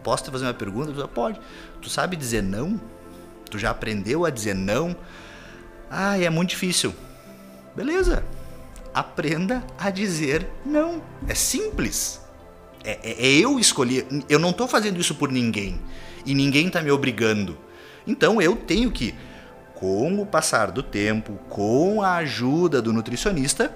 Posso 0.05 0.23
te 0.23 0.31
fazer 0.31 0.45
uma 0.45 0.55
pergunta? 0.55 1.09
Pode. 1.09 1.41
Tu 1.83 1.91
sabe 1.91 2.15
dizer 2.15 2.41
não? 2.41 2.81
Tu 3.51 3.59
já 3.59 3.71
aprendeu 3.71 4.25
a 4.25 4.31
dizer 4.31 4.55
não? 4.55 4.95
Ah, 5.91 6.19
é 6.19 6.29
muito 6.31 6.51
difícil. 6.51 6.95
Beleza. 7.75 8.25
Aprenda 8.95 9.63
a 9.79 9.91
dizer 9.91 10.49
não. 10.65 11.03
É 11.29 11.35
simples. 11.35 12.21
É, 12.83 12.99
é, 13.03 13.27
é 13.27 13.33
eu 13.33 13.59
escolher. 13.59 14.07
Eu 14.29 14.39
não 14.39 14.51
estou 14.51 14.67
fazendo 14.67 15.01
isso 15.01 15.15
por 15.15 15.31
ninguém. 15.31 15.81
E 16.25 16.35
ninguém 16.35 16.69
está 16.69 16.81
me 16.83 16.91
obrigando. 16.91 17.59
Então 18.07 18.41
eu 18.41 18.57
tenho 18.57 18.91
que, 18.91 19.15
com 19.75 20.21
o 20.21 20.27
passar 20.27 20.71
do 20.71 20.83
tempo, 20.83 21.39
com 21.49 22.03
a 22.03 22.17
ajuda 22.17 22.81
do 22.81 22.93
nutricionista, 22.93 23.75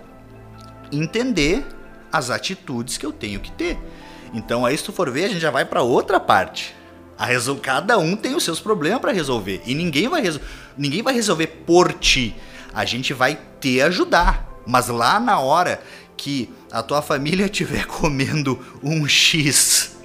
entender 0.91 1.67
as 2.13 2.31
atitudes 2.31 2.97
que 2.97 3.05
eu 3.05 3.13
tenho 3.13 3.41
que 3.41 3.53
ter. 3.53 3.79
Então 4.33 4.65
aí 4.65 4.77
se 4.77 4.85
tu 4.85 4.93
for 4.93 5.11
ver, 5.11 5.25
a 5.25 5.29
gente 5.29 5.41
já 5.41 5.51
vai 5.51 5.65
para 5.65 5.83
outra 5.83 6.19
parte. 6.19 6.75
A 7.19 7.27
resol... 7.27 7.57
Cada 7.57 7.99
um 7.99 8.17
tem 8.17 8.35
os 8.35 8.43
seus 8.43 8.61
problemas 8.61 9.01
para 9.01 9.13
resolver. 9.13 9.61
E 9.67 9.75
ninguém 9.75 10.09
vai, 10.09 10.23
resol... 10.23 10.41
ninguém 10.81 11.03
vai 11.03 11.13
resolver 11.13 11.47
por 11.67 11.93
ti. 11.93 12.35
A 12.73 12.87
gente 12.87 13.13
vai 13.13 13.39
te 13.61 13.81
ajudar. 13.83 14.49
Mas 14.67 14.89
lá 14.89 15.21
na 15.21 15.39
hora 15.39 15.83
que 16.17 16.49
a 16.73 16.83
tua 16.83 17.03
família 17.03 17.45
estiver 17.53 17.85
comendo 17.85 18.59
um 18.83 19.07
X 19.07 19.97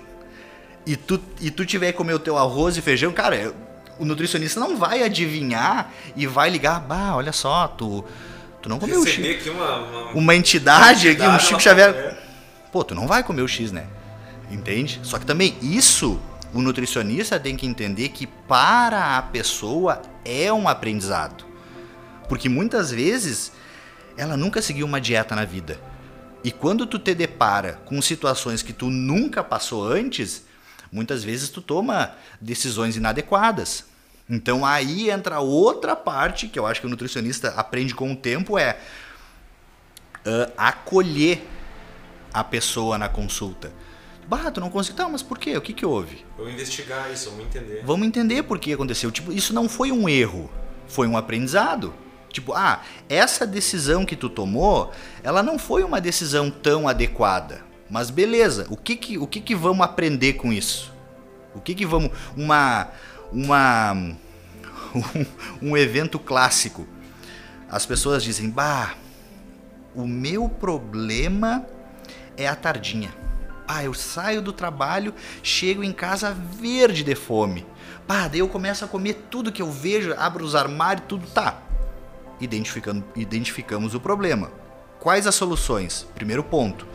e 0.85 0.95
tu, 0.95 1.19
e 1.41 1.49
tu 1.49 1.65
tiver 1.65 1.91
que 1.91 1.97
comer 1.97 2.13
o 2.13 2.19
teu 2.19 2.37
arroz 2.37 2.77
e 2.77 2.81
feijão, 2.81 3.11
cara, 3.11 3.55
o 3.97 4.05
nutricionista 4.05 4.59
não 4.59 4.77
vai 4.77 5.01
adivinhar 5.01 5.91
e 6.15 6.27
vai 6.27 6.49
ligar, 6.49 6.79
bah, 6.79 7.15
olha 7.15 7.31
só, 7.31 7.67
tu, 7.67 8.05
tu 8.61 8.69
não 8.69 8.77
comeu 8.77 8.99
o 8.99 9.07
X. 9.07 9.39
Aqui 9.39 9.49
uma, 9.49 9.77
uma, 9.77 10.11
uma 10.11 10.35
entidade, 10.35 11.07
uma 11.07 11.09
entidade 11.09 11.09
aqui, 11.09 11.27
um 11.27 11.39
Chico 11.39 11.59
Xavier. 11.59 12.17
Pô, 12.71 12.83
tu 12.83 12.93
não 12.93 13.07
vai 13.07 13.23
comer 13.23 13.41
o 13.41 13.47
X, 13.47 13.71
né? 13.71 13.85
Entende? 14.51 14.99
Só 15.01 15.17
que 15.17 15.25
também 15.25 15.57
isso 15.61 16.19
o 16.53 16.61
nutricionista 16.61 17.39
tem 17.39 17.55
que 17.55 17.65
entender 17.65 18.09
que 18.09 18.27
para 18.27 19.17
a 19.17 19.21
pessoa 19.23 20.01
é 20.25 20.51
um 20.51 20.67
aprendizado. 20.67 21.45
Porque 22.27 22.49
muitas 22.49 22.91
vezes 22.91 23.51
ela 24.17 24.35
nunca 24.35 24.61
seguiu 24.61 24.85
uma 24.85 24.99
dieta 24.99 25.35
na 25.35 25.45
vida. 25.45 25.79
E 26.43 26.51
quando 26.51 26.85
tu 26.85 26.99
te 26.99 27.13
depara 27.13 27.81
com 27.85 28.01
situações 28.01 28.61
que 28.61 28.73
tu 28.73 28.89
nunca 28.89 29.43
passou 29.43 29.87
antes, 29.87 30.43
muitas 30.91 31.23
vezes 31.23 31.49
tu 31.49 31.61
toma 31.61 32.11
decisões 32.41 32.95
inadequadas. 32.95 33.85
Então 34.29 34.65
aí 34.65 35.09
entra 35.09 35.39
outra 35.39 35.95
parte 35.95 36.47
que 36.47 36.57
eu 36.57 36.65
acho 36.65 36.81
que 36.81 36.87
o 36.87 36.89
nutricionista 36.89 37.49
aprende 37.49 37.93
com 37.93 38.11
o 38.11 38.15
tempo 38.15 38.57
é 38.57 38.77
uh, 40.25 40.51
acolher 40.57 41.45
a 42.33 42.43
pessoa 42.43 42.97
na 42.97 43.07
consulta. 43.07 43.71
Bah, 44.27 44.49
tu 44.51 44.59
não 44.59 44.69
conseguiu. 44.69 44.97
Tá, 44.97 45.09
mas 45.09 45.21
por 45.21 45.37
quê? 45.37 45.55
O 45.55 45.61
que, 45.61 45.73
que 45.73 45.85
houve? 45.85 46.25
Vamos 46.37 46.53
investigar 46.53 47.11
isso, 47.11 47.29
vamos 47.29 47.45
entender. 47.45 47.83
Vamos 47.85 48.07
entender 48.07 48.43
por 48.43 48.59
que 48.59 48.73
aconteceu. 48.73 49.11
Tipo, 49.11 49.31
isso 49.31 49.53
não 49.53 49.69
foi 49.69 49.91
um 49.91 50.09
erro, 50.09 50.49
foi 50.87 51.07
um 51.07 51.15
aprendizado. 51.15 51.93
Tipo, 52.29 52.53
ah, 52.53 52.81
essa 53.07 53.45
decisão 53.47 54.05
que 54.05 54.15
tu 54.15 54.29
tomou, 54.29 54.91
ela 55.23 55.41
não 55.41 55.57
foi 55.57 55.83
uma 55.83 56.01
decisão 56.01 56.49
tão 56.49 56.87
adequada. 56.87 57.63
Mas 57.89 58.09
beleza, 58.09 58.65
o 58.69 58.75
que 58.75 58.95
que, 58.95 59.17
o 59.17 59.27
que, 59.27 59.39
que 59.39 59.55
vamos 59.55 59.85
aprender 59.85 60.33
com 60.33 60.51
isso? 60.51 60.91
O 61.53 61.61
que 61.61 61.73
que 61.73 61.85
vamos. 61.85 62.11
Uma. 62.35 62.89
Uma. 63.31 64.15
Um, 65.61 65.71
um 65.71 65.77
evento 65.77 66.17
clássico. 66.17 66.87
As 67.69 67.85
pessoas 67.85 68.23
dizem, 68.23 68.49
bah, 68.49 68.95
o 69.93 70.07
meu 70.07 70.47
problema 70.47 71.65
é 72.37 72.47
a 72.47 72.55
tardinha. 72.55 73.13
Ah, 73.67 73.83
eu 73.83 73.93
saio 73.93 74.41
do 74.41 74.53
trabalho, 74.53 75.13
chego 75.41 75.83
em 75.83 75.91
casa 75.91 76.31
verde 76.31 77.03
de 77.03 77.15
fome. 77.15 77.65
Pá, 78.07 78.27
daí 78.27 78.39
eu 78.39 78.47
começo 78.47 78.85
a 78.85 78.87
comer 78.87 79.25
tudo 79.29 79.51
que 79.51 79.61
eu 79.61 79.71
vejo, 79.71 80.13
abro 80.17 80.45
os 80.45 80.55
armários, 80.55 81.05
tudo 81.07 81.25
tá. 81.27 81.61
Identificando, 82.39 83.03
identificamos 83.15 83.95
o 83.95 83.99
problema. 83.99 84.51
Quais 84.99 85.25
as 85.25 85.35
soluções? 85.35 86.07
Primeiro 86.13 86.43
ponto: 86.43 86.87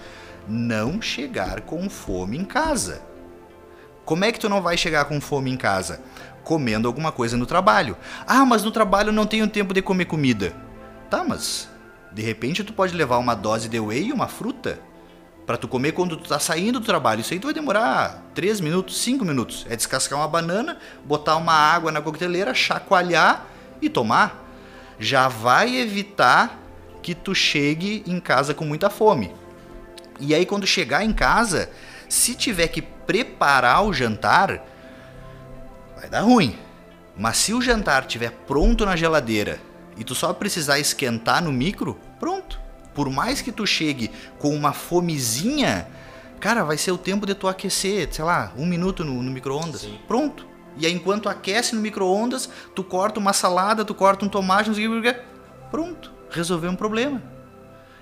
não 0.48 1.02
chegar 1.02 1.62
com 1.62 1.90
fome 1.90 2.36
em 2.36 2.44
casa. 2.44 3.02
Como 4.04 4.24
é 4.24 4.32
que 4.32 4.40
tu 4.40 4.48
não 4.48 4.62
vai 4.62 4.76
chegar 4.76 5.04
com 5.04 5.20
fome 5.20 5.50
em 5.50 5.56
casa? 5.56 6.02
Comendo 6.42 6.88
alguma 6.88 7.12
coisa 7.12 7.36
no 7.36 7.46
trabalho. 7.46 7.96
Ah, 8.26 8.44
mas 8.44 8.62
no 8.62 8.70
trabalho 8.70 9.12
não 9.12 9.26
tenho 9.26 9.48
tempo 9.48 9.74
de 9.74 9.82
comer 9.82 10.06
comida. 10.06 10.52
Tá, 11.08 11.24
mas 11.24 11.68
de 12.12 12.22
repente 12.22 12.64
tu 12.64 12.72
pode 12.72 12.94
levar 12.94 13.18
uma 13.18 13.34
dose 13.34 13.68
de 13.68 13.78
whey 13.78 14.08
e 14.08 14.12
uma 14.12 14.26
fruta 14.26 14.80
para 15.50 15.58
tu 15.58 15.66
comer 15.66 15.90
quando 15.90 16.16
tu 16.16 16.28
tá 16.28 16.38
saindo 16.38 16.78
do 16.78 16.86
trabalho. 16.86 17.22
Isso 17.22 17.34
aí 17.34 17.40
tu 17.40 17.48
vai 17.48 17.52
demorar 17.52 18.22
3 18.36 18.60
minutos, 18.60 19.02
5 19.02 19.24
minutos. 19.24 19.66
É 19.68 19.74
descascar 19.74 20.16
uma 20.16 20.28
banana, 20.28 20.78
botar 21.04 21.34
uma 21.34 21.52
água 21.52 21.90
na 21.90 22.00
coqueteleira, 22.00 22.54
chacoalhar 22.54 23.46
e 23.82 23.90
tomar. 23.90 24.46
Já 25.00 25.26
vai 25.26 25.76
evitar 25.76 26.56
que 27.02 27.16
tu 27.16 27.34
chegue 27.34 28.04
em 28.06 28.20
casa 28.20 28.54
com 28.54 28.64
muita 28.64 28.88
fome. 28.88 29.34
E 30.20 30.36
aí 30.36 30.46
quando 30.46 30.68
chegar 30.68 31.04
em 31.04 31.12
casa, 31.12 31.68
se 32.08 32.36
tiver 32.36 32.68
que 32.68 32.80
preparar 32.80 33.84
o 33.84 33.92
jantar, 33.92 34.64
vai 35.96 36.08
dar 36.08 36.20
ruim. 36.20 36.56
Mas 37.18 37.38
se 37.38 37.52
o 37.52 37.60
jantar 37.60 38.02
estiver 38.02 38.30
pronto 38.46 38.86
na 38.86 38.94
geladeira 38.94 39.58
e 39.96 40.04
tu 40.04 40.14
só 40.14 40.32
precisar 40.32 40.78
esquentar 40.78 41.42
no 41.42 41.50
micro, 41.50 41.98
pronto 42.20 42.69
por 43.00 43.08
mais 43.08 43.40
que 43.40 43.50
tu 43.50 43.66
chegue 43.66 44.10
com 44.38 44.54
uma 44.54 44.74
fomezinha, 44.74 45.88
cara, 46.38 46.62
vai 46.64 46.76
ser 46.76 46.92
o 46.92 46.98
tempo 46.98 47.24
de 47.24 47.34
tu 47.34 47.48
aquecer, 47.48 48.12
sei 48.12 48.22
lá, 48.22 48.52
um 48.58 48.66
minuto 48.66 49.02
no, 49.02 49.22
no 49.22 49.30
micro-ondas. 49.30 49.88
Pronto. 50.06 50.46
E 50.76 50.84
aí, 50.84 50.92
enquanto 50.92 51.26
aquece 51.26 51.74
no 51.74 51.80
micro-ondas, 51.80 52.50
tu 52.74 52.84
corta 52.84 53.18
uma 53.18 53.32
salada, 53.32 53.86
tu 53.86 53.94
corta 53.94 54.22
um 54.22 54.28
tomate, 54.28 54.68
não 54.68 54.74
sei 54.74 54.86
o 54.86 55.00
que. 55.00 55.16
Pronto. 55.70 56.12
Resolveu 56.28 56.70
um 56.70 56.76
problema. 56.76 57.22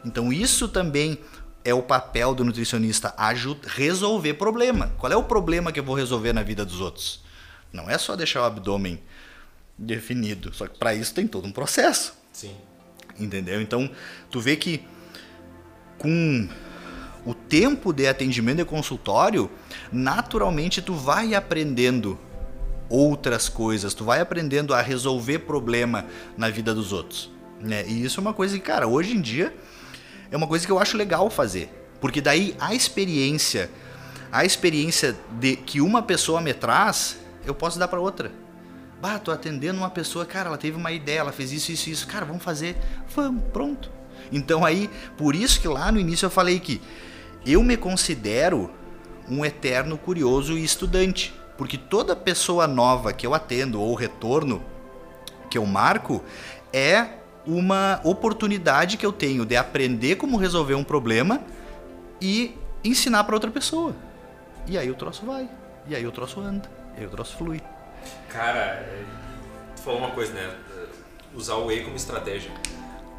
Então, 0.05 0.33
isso 0.33 0.67
também 0.67 1.21
é 1.65 1.73
o 1.73 1.81
papel 1.81 2.35
do 2.35 2.45
nutricionista, 2.45 3.15
ajuda, 3.17 3.69
resolver 3.69 4.35
problema. 4.35 4.93
Qual 4.99 5.13
é 5.13 5.17
o 5.17 5.23
problema 5.23 5.71
que 5.71 5.79
eu 5.79 5.85
vou 5.85 5.95
resolver 5.95 6.33
na 6.33 6.43
vida 6.43 6.65
dos 6.65 6.81
outros? 6.81 7.23
Não 7.73 7.89
é 7.89 7.97
só 7.99 8.17
deixar 8.17 8.41
o 8.41 8.47
abdômen 8.47 9.01
definido, 9.79 10.53
só 10.53 10.67
que 10.67 10.77
para 10.77 10.93
isso 10.93 11.15
tem 11.15 11.29
todo 11.29 11.47
um 11.47 11.53
processo. 11.53 12.15
Sim 12.33 12.57
entendeu? 13.19 13.61
Então, 13.61 13.91
tu 14.31 14.41
vê 14.41 14.57
que 14.57 14.83
com 15.99 16.49
o 17.27 17.35
tempo 17.35 17.93
de 17.93 18.07
atendimento 18.07 18.59
de 18.59 18.65
consultório, 18.65 19.51
naturalmente 19.93 20.81
tu 20.81 20.95
vai 20.95 21.35
aprendendo 21.35 22.19
outras 22.89 23.49
coisas, 23.49 23.93
tu 23.93 24.05
vai 24.05 24.21
aprendendo 24.21 24.73
a 24.73 24.81
resolver 24.81 25.41
problema 25.41 26.07
na 26.37 26.49
vida 26.49 26.75
dos 26.75 26.93
outros, 26.93 27.31
né? 27.61 27.85
E 27.87 28.05
isso 28.05 28.19
é 28.19 28.23
uma 28.23 28.33
coisa 28.33 28.57
que, 28.57 28.63
cara, 28.63 28.87
hoje 28.87 29.15
em 29.15 29.21
dia 29.21 29.55
é 30.31 30.37
uma 30.37 30.47
coisa 30.47 30.65
que 30.65 30.73
eu 30.73 30.79
acho 30.79 30.97
legal 30.97 31.29
fazer, 31.29 31.69
porque 32.01 32.21
daí 32.21 32.55
a 32.59 32.75
experiência, 32.75 33.71
a 34.33 34.45
experiência 34.45 35.15
de 35.39 35.57
que 35.57 35.81
uma 35.81 36.03
pessoa 36.03 36.41
me 36.41 36.55
traz, 36.55 37.19
eu 37.45 37.55
posso 37.55 37.79
dar 37.79 37.89
para 37.89 38.01
outra. 38.01 38.33
Bah, 39.01 39.19
tô 39.19 39.31
atendendo 39.31 39.79
uma 39.79 39.91
pessoa, 39.91 40.27
cara, 40.27 40.49
ela 40.49 40.59
teve 40.59 40.77
uma 40.77 40.91
ideia, 40.91 41.21
ela 41.21 41.33
fez 41.33 41.53
isso, 41.53 41.71
isso, 41.71 41.89
isso. 41.89 42.07
Cara, 42.07 42.25
vamos 42.25 42.43
fazer. 42.43 42.77
Vamos, 43.15 43.45
pronto. 43.53 43.91
Então 44.33 44.65
aí, 44.65 44.91
por 45.17 45.35
isso 45.35 45.61
que 45.61 45.69
lá 45.69 45.93
no 45.93 46.01
início 46.01 46.27
eu 46.27 46.31
falei 46.31 46.59
que 46.59 46.81
eu 47.47 47.63
me 47.63 47.77
considero 47.77 48.71
um 49.29 49.45
eterno 49.45 49.97
curioso 49.97 50.59
e 50.59 50.65
estudante. 50.65 51.35
Porque 51.57 51.77
toda 51.77 52.15
pessoa 52.15 52.67
nova 52.67 53.13
que 53.13 53.27
eu 53.27 53.35
atendo 53.35 53.81
ou 53.81 53.95
retorno 53.95 54.63
que 55.51 55.59
eu 55.59 55.67
marco 55.67 56.23
é 56.73 57.09
uma 57.47 58.01
oportunidade 58.05 58.97
que 58.97 59.07
eu 59.07 59.13
tenho 59.13 59.47
de 59.47 59.57
aprender 59.57 60.17
como 60.17 60.37
resolver 60.37 60.75
um 60.75 60.85
problema 60.85 61.41
e 62.21 62.55
ensinar 62.85 63.25
para 63.25 63.35
outra 63.35 63.51
pessoa. 63.51 63.95
E 64.67 64.77
aí 64.77 64.91
o 64.91 64.95
troço 64.95 65.25
vai, 65.25 65.49
e 65.87 65.97
aí 65.97 66.07
o 66.07 66.13
troço 66.13 66.41
anda, 66.41 66.71
e 66.97 67.01
aí 67.01 67.07
o 67.07 67.11
troço 67.11 67.37
flui. 67.37 67.61
Cara, 68.29 68.59
é, 68.59 69.05
tu 69.77 69.83
falou 69.83 70.01
uma 70.01 70.11
coisa, 70.11 70.33
né? 70.33 70.55
Usar 71.35 71.55
o 71.55 71.67
whey 71.67 71.85
como 71.85 71.97
estratégia. 71.97 72.51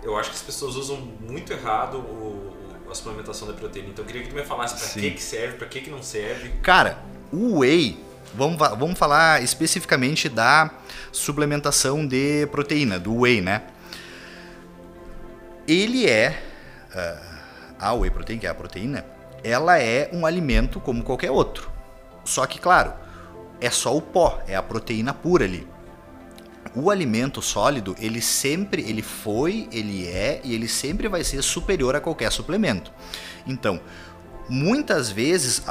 Eu 0.03 0.17
acho 0.17 0.29
que 0.29 0.35
as 0.35 0.41
pessoas 0.41 0.75
usam 0.75 0.97
muito 0.97 1.51
errado 1.51 1.97
o, 1.97 2.55
a 2.89 2.95
suplementação 2.95 3.47
da 3.47 3.53
proteína. 3.53 3.89
Então 3.89 4.03
eu 4.03 4.07
queria 4.07 4.23
que 4.23 4.29
tu 4.29 4.35
me 4.35 4.43
falasse 4.43 4.75
pra 4.75 4.87
Sim. 4.87 5.01
que, 5.01 5.11
que 5.11 5.21
serve, 5.21 5.57
pra 5.57 5.67
que, 5.67 5.81
que 5.81 5.89
não 5.89 6.01
serve. 6.01 6.49
Cara, 6.61 6.99
o 7.31 7.59
whey, 7.59 8.03
vamos, 8.33 8.57
vamos 8.57 8.97
falar 8.97 9.43
especificamente 9.43 10.29
da 10.29 10.71
suplementação 11.11 12.07
de 12.07 12.47
proteína, 12.47 12.99
do 12.99 13.21
whey, 13.21 13.41
né? 13.41 13.63
Ele 15.67 16.09
é. 16.09 16.43
Uh, 16.89 17.29
a 17.79 17.93
whey 17.93 18.09
protein, 18.09 18.37
que 18.37 18.45
é 18.45 18.49
a 18.49 18.55
proteína, 18.55 19.05
ela 19.43 19.79
é 19.79 20.09
um 20.11 20.25
alimento 20.25 20.79
como 20.79 21.03
qualquer 21.03 21.31
outro. 21.31 21.71
Só 22.25 22.45
que, 22.45 22.59
claro, 22.59 22.93
é 23.62 23.70
só 23.70 23.95
o 23.95 24.01
pó, 24.01 24.41
é 24.47 24.55
a 24.55 24.64
proteína 24.64 25.14
pura 25.14 25.45
ali. 25.45 25.68
O 26.76 26.91
alimento 26.91 27.41
sólido, 27.41 27.95
ele 27.99 28.22
sempre, 28.22 28.84
ele 28.84 29.01
foi, 29.01 29.68
ele 29.72 30.07
é 30.07 30.39
e 30.43 30.53
ele 30.53 30.68
sempre 30.68 31.07
vai 31.07 31.24
ser 31.24 31.41
superior 31.41 31.95
a 31.95 32.01
qualquer 32.01 32.32
suplemento. 32.32 32.91
Então, 33.47 33.80
muitas 34.47 35.12
vezes 35.12 35.64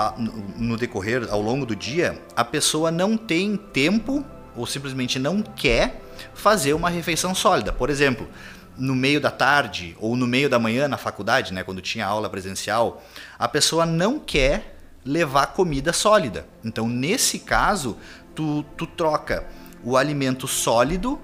no 0.56 0.76
decorrer 0.76 1.28
ao 1.30 1.40
longo 1.40 1.64
do 1.64 1.76
dia, 1.76 2.20
a 2.34 2.44
pessoa 2.44 2.90
não 2.90 3.16
tem 3.16 3.56
tempo 3.56 4.24
ou 4.56 4.66
simplesmente 4.66 5.18
não 5.18 5.40
quer 5.40 6.02
fazer 6.34 6.72
uma 6.72 6.90
refeição 6.90 7.34
sólida. 7.34 7.72
Por 7.72 7.90
exemplo, 7.90 8.28
no 8.76 8.94
meio 8.94 9.20
da 9.20 9.30
tarde 9.30 9.96
ou 10.00 10.16
no 10.16 10.26
meio 10.26 10.48
da 10.48 10.58
manhã 10.58 10.88
na 10.88 10.96
faculdade, 10.96 11.52
né, 11.52 11.62
quando 11.62 11.80
tinha 11.80 12.06
aula 12.06 12.28
presencial, 12.28 13.02
a 13.38 13.48
pessoa 13.48 13.84
não 13.84 14.18
quer 14.18 14.77
levar 15.08 15.46
comida 15.48 15.90
sólida. 15.90 16.46
Então, 16.62 16.86
nesse 16.86 17.38
caso, 17.38 17.96
tu, 18.34 18.62
tu 18.76 18.86
troca 18.86 19.46
o 19.82 19.96
alimento 19.96 20.46
sólido 20.46 21.18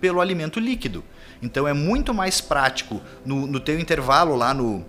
pelo 0.00 0.22
alimento 0.22 0.58
líquido. 0.58 1.04
Então, 1.42 1.68
é 1.68 1.74
muito 1.74 2.14
mais 2.14 2.40
prático 2.40 2.98
no, 3.26 3.46
no 3.46 3.60
teu 3.60 3.78
intervalo 3.78 4.34
lá 4.34 4.54
no, 4.54 4.82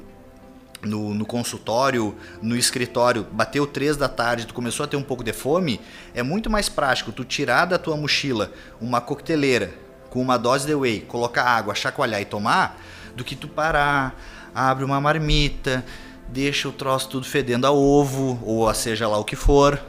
no, 0.81 1.13
no, 1.13 1.25
consultório, 1.25 2.15
no 2.41 2.55
escritório, 2.55 3.27
bateu 3.29 3.67
três 3.67 3.97
da 3.97 4.07
tarde, 4.07 4.47
tu 4.47 4.53
começou 4.53 4.85
a 4.85 4.87
ter 4.87 4.95
um 4.95 5.03
pouco 5.03 5.25
de 5.25 5.33
fome, 5.33 5.81
é 6.13 6.23
muito 6.23 6.49
mais 6.49 6.69
prático 6.69 7.11
tu 7.11 7.25
tirar 7.25 7.65
da 7.65 7.77
tua 7.77 7.97
mochila 7.97 8.53
uma 8.79 9.01
coqueteleira 9.01 9.73
com 10.09 10.21
uma 10.21 10.37
dose 10.37 10.65
de 10.65 10.73
whey, 10.73 11.01
colocar 11.01 11.43
água, 11.43 11.75
chacoalhar 11.75 12.21
e 12.21 12.25
tomar, 12.25 12.79
do 13.13 13.25
que 13.25 13.35
tu 13.35 13.49
parar, 13.49 14.15
abre 14.55 14.85
uma 14.85 15.01
marmita, 15.01 15.83
deixa 16.27 16.67
o 16.67 16.71
troço 16.71 17.09
tudo 17.09 17.25
fedendo 17.25 17.65
a 17.65 17.71
ovo, 17.71 18.39
ou 18.43 18.67
a 18.67 18.73
seja 18.73 19.07
lá 19.07 19.17
o 19.17 19.25
que 19.25 19.35
for. 19.35 19.81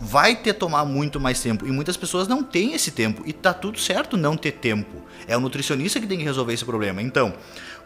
Vai 0.00 0.36
ter 0.36 0.52
tomar 0.52 0.84
muito 0.84 1.18
mais 1.18 1.40
tempo. 1.40 1.66
E 1.66 1.72
muitas 1.72 1.96
pessoas 1.96 2.28
não 2.28 2.42
têm 2.42 2.74
esse 2.74 2.90
tempo. 2.90 3.22
E 3.26 3.32
tá 3.32 3.52
tudo 3.52 3.78
certo 3.78 4.16
não 4.16 4.36
ter 4.36 4.52
tempo. 4.52 5.02
É 5.26 5.36
o 5.36 5.40
nutricionista 5.40 6.00
que 6.00 6.06
tem 6.06 6.18
que 6.18 6.24
resolver 6.24 6.52
esse 6.52 6.64
problema. 6.64 7.02
Então, 7.02 7.34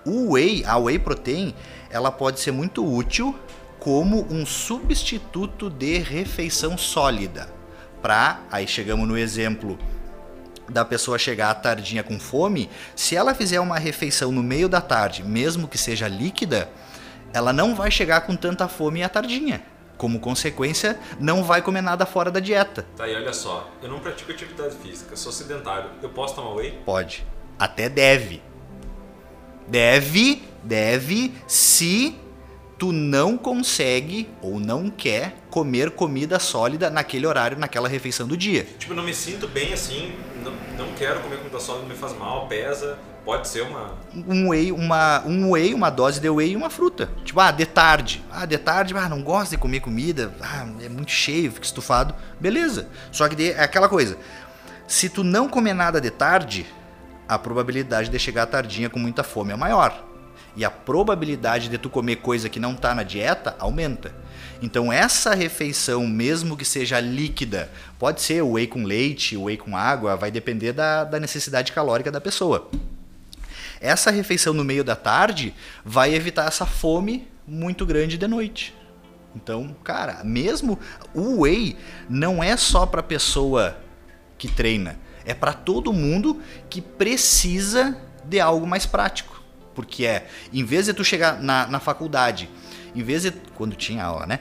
o 0.05 0.33
whey, 0.33 0.63
a 0.67 0.77
whey 0.77 0.99
protein, 0.99 1.55
ela 1.91 2.11
pode 2.11 2.41
ser 2.41 2.51
muito 2.51 2.85
útil 2.85 3.35
como 3.79 4.27
um 4.31 4.45
substituto 4.45 5.71
de 5.71 5.99
refeição 5.99 6.77
sólida. 6.77 7.49
Pra, 8.01 8.43
aí 8.51 8.67
chegamos 8.67 9.09
no 9.09 9.17
exemplo 9.17 9.79
da 10.69 10.85
pessoa 10.85 11.19
chegar 11.19 11.51
à 11.51 11.55
tardinha 11.55 12.03
com 12.03 12.19
fome, 12.19 12.71
se 12.95 13.17
ela 13.17 13.35
fizer 13.35 13.61
uma 13.61 13.79
refeição 13.79 14.33
no 14.33 14.43
meio 14.43 14.69
da 14.69 14.81
tarde, 14.81 15.23
mesmo 15.23 15.69
que 15.69 15.77
seja 15.77 16.09
líquida, 16.09 16.71
ela 17.33 17.53
não 17.53 17.75
vai 17.75 17.91
chegar 17.91 18.23
com 18.23 18.37
tanta 18.37 18.69
fome 18.69 19.03
à 19.03 19.09
tardinha. 19.09 19.63
Como 19.97 20.19
consequência, 20.19 20.99
não 21.21 21.45
vai 21.45 21.63
comer 21.63 21.81
nada 21.81 22.05
fora 22.05 22.31
da 22.31 22.41
dieta. 22.41 22.87
Tá, 22.97 23.07
e 23.07 23.15
olha 23.15 23.33
só, 23.33 23.71
eu 23.83 23.89
não 23.89 24.01
pratico 24.01 24.33
atividade 24.33 24.75
física, 24.77 25.15
sou 25.17 25.31
sedentário. 25.31 25.91
Eu 26.03 26.09
posso 26.09 26.35
tomar 26.35 26.55
whey? 26.55 26.79
Pode. 26.85 27.25
Até 27.59 27.89
deve. 27.89 28.43
Deve, 29.69 30.43
deve, 30.65 31.33
se 31.47 32.17
tu 32.79 32.91
não 32.91 33.39
consegue 33.39 34.29
ou 34.43 34.59
não 34.59 34.91
quer 34.91 35.37
comer 35.49 35.93
comida 35.93 36.41
sólida 36.41 36.91
naquele 36.91 37.25
horário, 37.25 37.57
naquela 37.57 37.89
refeição 37.89 38.27
do 38.27 38.37
dia. 38.37 38.67
Tipo, 38.77 38.95
não 38.95 39.05
me 39.05 39.15
sinto 39.15 39.47
bem 39.47 39.73
assim, 39.73 40.13
não, 40.43 40.53
não 40.77 40.93
quero 40.95 41.21
comer 41.21 41.37
comida 41.37 41.61
sólida, 41.61 41.87
me 41.87 41.95
faz 41.95 42.13
mal, 42.19 42.49
pesa. 42.49 42.99
Pode 43.25 43.47
ser 43.47 43.63
uma. 43.63 43.95
Um 44.15 44.49
whey, 44.49 44.73
uma, 44.73 45.23
um 45.25 45.53
whey, 45.53 45.73
uma 45.73 45.91
dose 45.91 46.21
de 46.21 46.29
whey 46.29 46.53
e 46.53 46.57
uma 46.57 46.69
fruta. 46.69 47.09
Tipo, 47.25 47.39
ah, 47.39 47.53
de 47.53 47.65
tarde. 47.65 48.23
Ah, 48.31 48.45
de 48.45 48.59
tarde, 48.59 48.95
ah, 48.97 49.09
não 49.09 49.23
gosto 49.23 49.53
de 49.53 49.59
comer 49.59 49.81
comida. 49.81 50.35
Ah, 50.41 50.67
é 50.83 50.89
muito 50.89 51.13
cheio, 51.13 51.53
fica 51.53 51.65
estufado. 51.65 52.15
Beleza. 52.41 52.89
Só 53.13 53.29
que 53.29 53.37
de, 53.37 53.53
é 53.53 53.63
aquela 53.63 53.89
coisa. 53.89 54.19
Se 54.89 55.09
tu 55.09 55.23
não 55.23 55.49
comer 55.49 55.73
nada 55.73 56.01
de 56.01 56.11
tarde, 56.11 56.67
a 57.29 57.39
probabilidade 57.39 58.09
de 58.11 58.19
chegar 58.19 58.47
tardinha 58.47 58.91
com 58.91 58.99
muita 58.99 59.23
fome 59.23 59.53
é 59.53 59.57
maior. 59.57 60.05
E 60.57 60.65
a 60.65 60.71
probabilidade 60.71 61.69
de 61.69 61.79
tu 61.79 61.89
comer 61.89 62.17
coisa 62.17 62.49
que 62.49 62.61
não 62.61 62.75
tá 62.75 62.95
na 62.95 63.05
dieta 63.05 63.55
aumenta. 63.59 64.13
Então 64.61 64.93
essa 64.93 65.35
refeição, 65.35 66.07
mesmo 66.07 66.57
que 66.57 66.65
seja 66.65 67.01
líquida, 67.01 67.71
pode 67.99 68.21
ser 68.21 68.43
whey 68.43 68.67
com 68.67 68.85
leite, 68.85 69.37
whey 69.37 69.57
com 69.57 69.77
água, 69.77 70.17
vai 70.17 70.31
depender 70.31 70.73
da, 70.73 71.05
da 71.05 71.19
necessidade 71.19 71.73
calórica 71.73 72.11
da 72.11 72.21
pessoa. 72.21 72.69
Essa 73.83 74.13
refeição 74.13 74.55
no 74.55 74.63
meio 74.63 74.85
da 74.85 74.95
tarde 74.95 75.53
vai 75.85 76.15
evitar 76.15 76.47
essa 76.47 76.65
fome 76.65 77.27
muito 77.45 77.85
grande 77.85 78.17
de 78.17 78.29
noite. 78.29 78.73
Então, 79.35 79.75
cara, 79.83 80.23
mesmo 80.23 80.79
o 81.13 81.41
whey 81.41 81.77
não 82.09 82.45
é 82.45 82.57
só 82.57 82.87
para 82.87 83.03
pessoa 83.03 83.77
que 84.39 84.47
treina, 84.47 85.01
é 85.25 85.35
para 85.35 85.53
todo 85.53 85.93
mundo 85.93 86.41
que 86.71 86.81
precisa 86.81 87.99
de 88.25 88.39
algo 88.39 88.65
mais 88.69 88.87
prático. 88.87 89.43
Porque 89.75 90.07
é, 90.07 90.29
em 90.53 90.65
vez 90.65 90.87
de 90.87 90.95
tu 90.95 91.03
chegar 91.03 91.43
na, 91.43 91.67
na 91.67 91.81
faculdade, 91.81 92.49
em 92.95 93.03
vez 93.03 93.23
de. 93.23 93.33
Quando 93.57 93.75
tinha 93.75 94.05
aula, 94.05 94.27
né? 94.27 94.41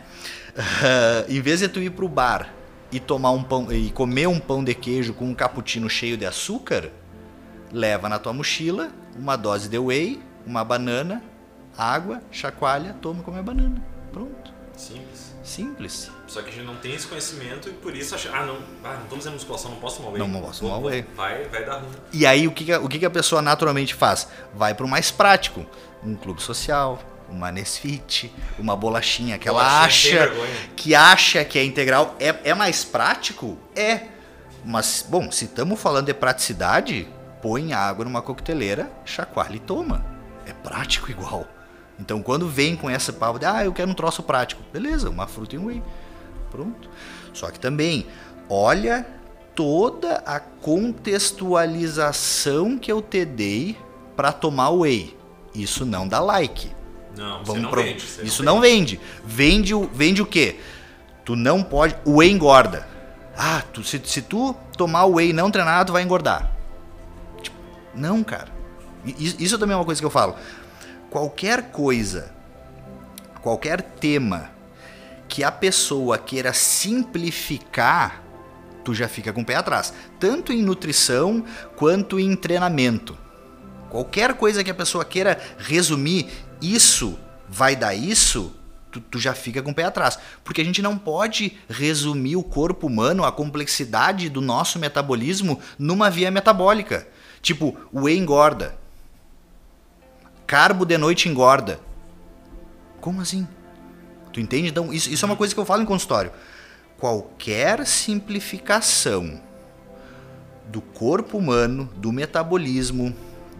Uh, 0.52 1.32
em 1.34 1.42
vez 1.42 1.62
de 1.62 1.68
tu 1.68 1.80
ir 1.80 1.90
pro 1.90 2.08
bar 2.08 2.54
e 2.92 3.00
tomar 3.00 3.32
um 3.32 3.42
pão 3.42 3.72
e 3.72 3.90
comer 3.90 4.28
um 4.28 4.40
pão 4.40 4.64
de 4.64 4.76
queijo 4.76 5.16
com 5.16 5.26
um 5.26 5.34
cappuccino 5.34 5.90
cheio 5.90 6.16
de 6.16 6.28
açúcar, 6.28 6.92
leva 7.72 8.08
na 8.08 8.20
tua 8.20 8.34
mochila 8.34 8.92
uma 9.22 9.36
dose 9.36 9.70
de 9.70 9.78
whey, 9.78 10.20
uma 10.46 10.66
banana, 10.66 11.24
água, 11.78 12.22
chacoalha, 12.32 12.96
toma 13.00 13.22
como 13.22 13.38
é 13.38 13.44
banana. 13.44 13.82
Pronto. 14.12 14.52
Simples. 14.76 15.32
Simples. 15.44 16.12
Só 16.28 16.42
que 16.42 16.50
a 16.50 16.52
gente 16.52 16.66
não 16.66 16.76
tem 16.78 16.96
esse 16.96 17.06
conhecimento 17.06 17.70
e 17.70 17.74
por 17.74 17.96
isso 17.96 18.16
acha, 18.16 18.32
ah, 18.34 18.46
não, 18.46 18.58
ah, 18.84 18.98
não 19.00 19.08
tô 19.08 19.16
fazendo 19.16 19.34
musculação, 19.34 19.72
não 19.72 19.78
posso 19.78 19.98
tomar 19.98 20.10
whey. 20.10 20.20
Não, 20.20 20.28
não 20.28 20.42
posso 20.42 20.62
tomar 20.62 20.80
whey. 20.80 21.06
Vai, 21.16 21.44
vai 21.46 21.64
dar 21.64 21.78
ruim. 21.78 21.92
E 22.12 22.26
aí 22.26 22.48
o 22.48 22.52
que, 22.52 22.74
o 22.74 22.88
que, 22.88 23.06
a 23.06 23.10
pessoa 23.10 23.42
naturalmente 23.42 23.94
faz? 23.94 24.28
Vai 24.56 24.74
pro 24.74 24.88
mais 24.88 25.12
prático. 25.12 25.66
Um 26.04 26.16
clube 26.16 26.42
social, 26.42 27.00
uma 27.30 27.52
Nesfit, 27.52 28.34
uma 28.58 28.76
bolachinha 28.76 29.38
que 29.38 29.48
ela 29.48 29.62
Bolachinha 29.62 30.28
sem 30.32 30.42
acha 30.42 30.74
que 30.76 30.96
acha 30.96 31.46
que 31.46 31.60
é 31.60 31.64
integral. 31.64 32.16
É, 32.20 32.36
é 32.50 32.54
mais 32.56 32.84
prático? 32.84 33.56
É. 33.76 34.08
Mas, 34.66 35.06
bom, 35.08 35.32
se 35.32 35.46
estamos 35.46 35.80
falando 35.80 36.08
de 36.08 36.14
praticidade, 36.14 37.08
põe 37.42 37.74
água 37.74 38.06
numa 38.06 38.22
coqueteleira, 38.22 38.92
chacoalha 39.06 39.56
e 39.56 39.60
toma. 39.60 40.06
É 40.46 40.54
prático 40.54 41.10
igual. 41.12 41.46
Então 42.00 42.22
quando 42.22 42.48
vem 42.48 42.76
com 42.76 42.90
essa 42.90 43.12
papo 43.14 43.38
de, 43.40 43.46
ah, 43.46 43.64
eu 43.64 43.72
quero 43.74 43.90
um 43.92 43.94
troço 43.94 44.24
prático. 44.24 44.62
Beleza, 44.74 45.10
uma 45.10 45.28
fruta 45.28 45.56
e 45.56 45.60
um 45.60 45.66
whey. 45.66 45.82
Pronto. 46.50 46.90
Só 47.34 47.50
que 47.52 47.60
também, 47.60 48.08
olha 48.50 49.06
toda 49.56 50.16
a 50.26 50.40
contextualização 50.40 52.78
que 52.78 52.92
eu 52.92 53.02
te 53.02 53.26
dei 53.26 53.78
para 54.16 54.32
tomar 54.32 54.70
whey. 54.70 55.18
Isso 55.54 55.86
não 55.86 56.08
dá 56.08 56.20
like. 56.20 56.72
Não, 57.18 57.44
Vamos 57.44 57.62
não 57.64 57.70
pro- 57.70 57.84
vende. 57.84 58.06
Isso 58.24 58.42
não 58.44 58.62
vende. 58.62 59.00
Vende 59.26 59.74
o, 59.76 59.90
vende 59.94 60.22
o 60.22 60.26
quê? 60.26 60.60
Tu 61.26 61.36
não 61.36 61.62
pode. 61.62 61.96
O 62.06 62.18
whey 62.18 62.32
engorda. 62.32 62.88
Ah, 63.38 63.62
tu, 63.74 63.84
se, 63.84 64.02
se 64.06 64.22
tu 64.22 64.56
tomar 64.78 65.06
o 65.06 65.16
whey 65.16 65.34
não 65.34 65.52
treinado, 65.52 65.92
vai 65.94 66.04
engordar. 66.04 66.50
Não, 67.94 68.24
cara. 68.24 68.50
Isso 69.06 69.58
também 69.58 69.74
é 69.74 69.78
uma 69.78 69.86
coisa 69.86 70.02
que 70.02 70.06
eu 70.06 70.12
falo. 70.12 70.36
Qualquer 71.10 71.72
coisa, 71.72 72.32
qualquer 73.42 73.82
tema 73.82 74.52
que 75.28 75.44
a 75.44 75.52
pessoa 75.52 76.18
queira 76.18 76.54
simplificar, 76.54 78.22
tu 78.84 78.94
já 78.94 79.08
fica 79.08 79.34
com 79.34 79.42
o 79.42 79.46
pé 79.46 79.56
atrás. 79.56 79.94
Tanto 80.20 80.54
em 80.54 80.62
nutrição 80.62 81.44
quanto 81.76 82.20
em 82.20 82.36
treinamento. 82.36 83.18
Qualquer 83.90 84.36
coisa 84.36 84.64
que 84.64 84.72
a 84.72 84.76
pessoa 84.76 85.04
queira 85.04 85.40
resumir, 85.58 86.30
isso 86.62 87.18
vai 87.48 87.76
dar 87.76 87.94
isso, 87.94 88.56
tu, 88.92 89.02
tu 89.02 89.20
já 89.20 89.34
fica 89.34 89.62
com 89.62 89.72
o 89.72 89.76
pé 89.76 89.84
atrás. 89.84 90.18
Porque 90.44 90.62
a 90.62 90.64
gente 90.64 90.82
não 90.82 90.98
pode 90.98 91.58
resumir 91.70 92.36
o 92.36 92.44
corpo 92.44 92.88
humano, 92.88 93.26
a 93.26 93.32
complexidade 93.32 94.30
do 94.30 94.40
nosso 94.40 94.80
metabolismo 94.80 95.60
numa 95.78 96.10
via 96.10 96.32
metabólica. 96.32 97.08
Tipo, 97.42 97.76
o 97.92 98.02
whey 98.02 98.18
engorda. 98.18 98.76
Carbo 100.46 100.86
de 100.86 100.98
noite 100.98 101.28
engorda. 101.30 101.80
Como 103.00 103.22
assim? 103.22 103.48
Tu 104.32 104.40
entende? 104.40 104.70
Então, 104.70 104.94
isso, 104.94 105.10
isso 105.10 105.26
é 105.26 105.28
uma 105.28 105.36
coisa 105.36 105.54
que 105.54 105.60
eu 105.60 105.66
falo 105.66 105.82
em 105.82 105.86
consultório. 105.86 106.32
Qualquer 106.98 107.86
simplificação 107.86 109.42
do 110.68 110.82
corpo 110.82 111.38
humano, 111.38 111.90
do 111.98 112.12
metabolismo, 112.12 113.14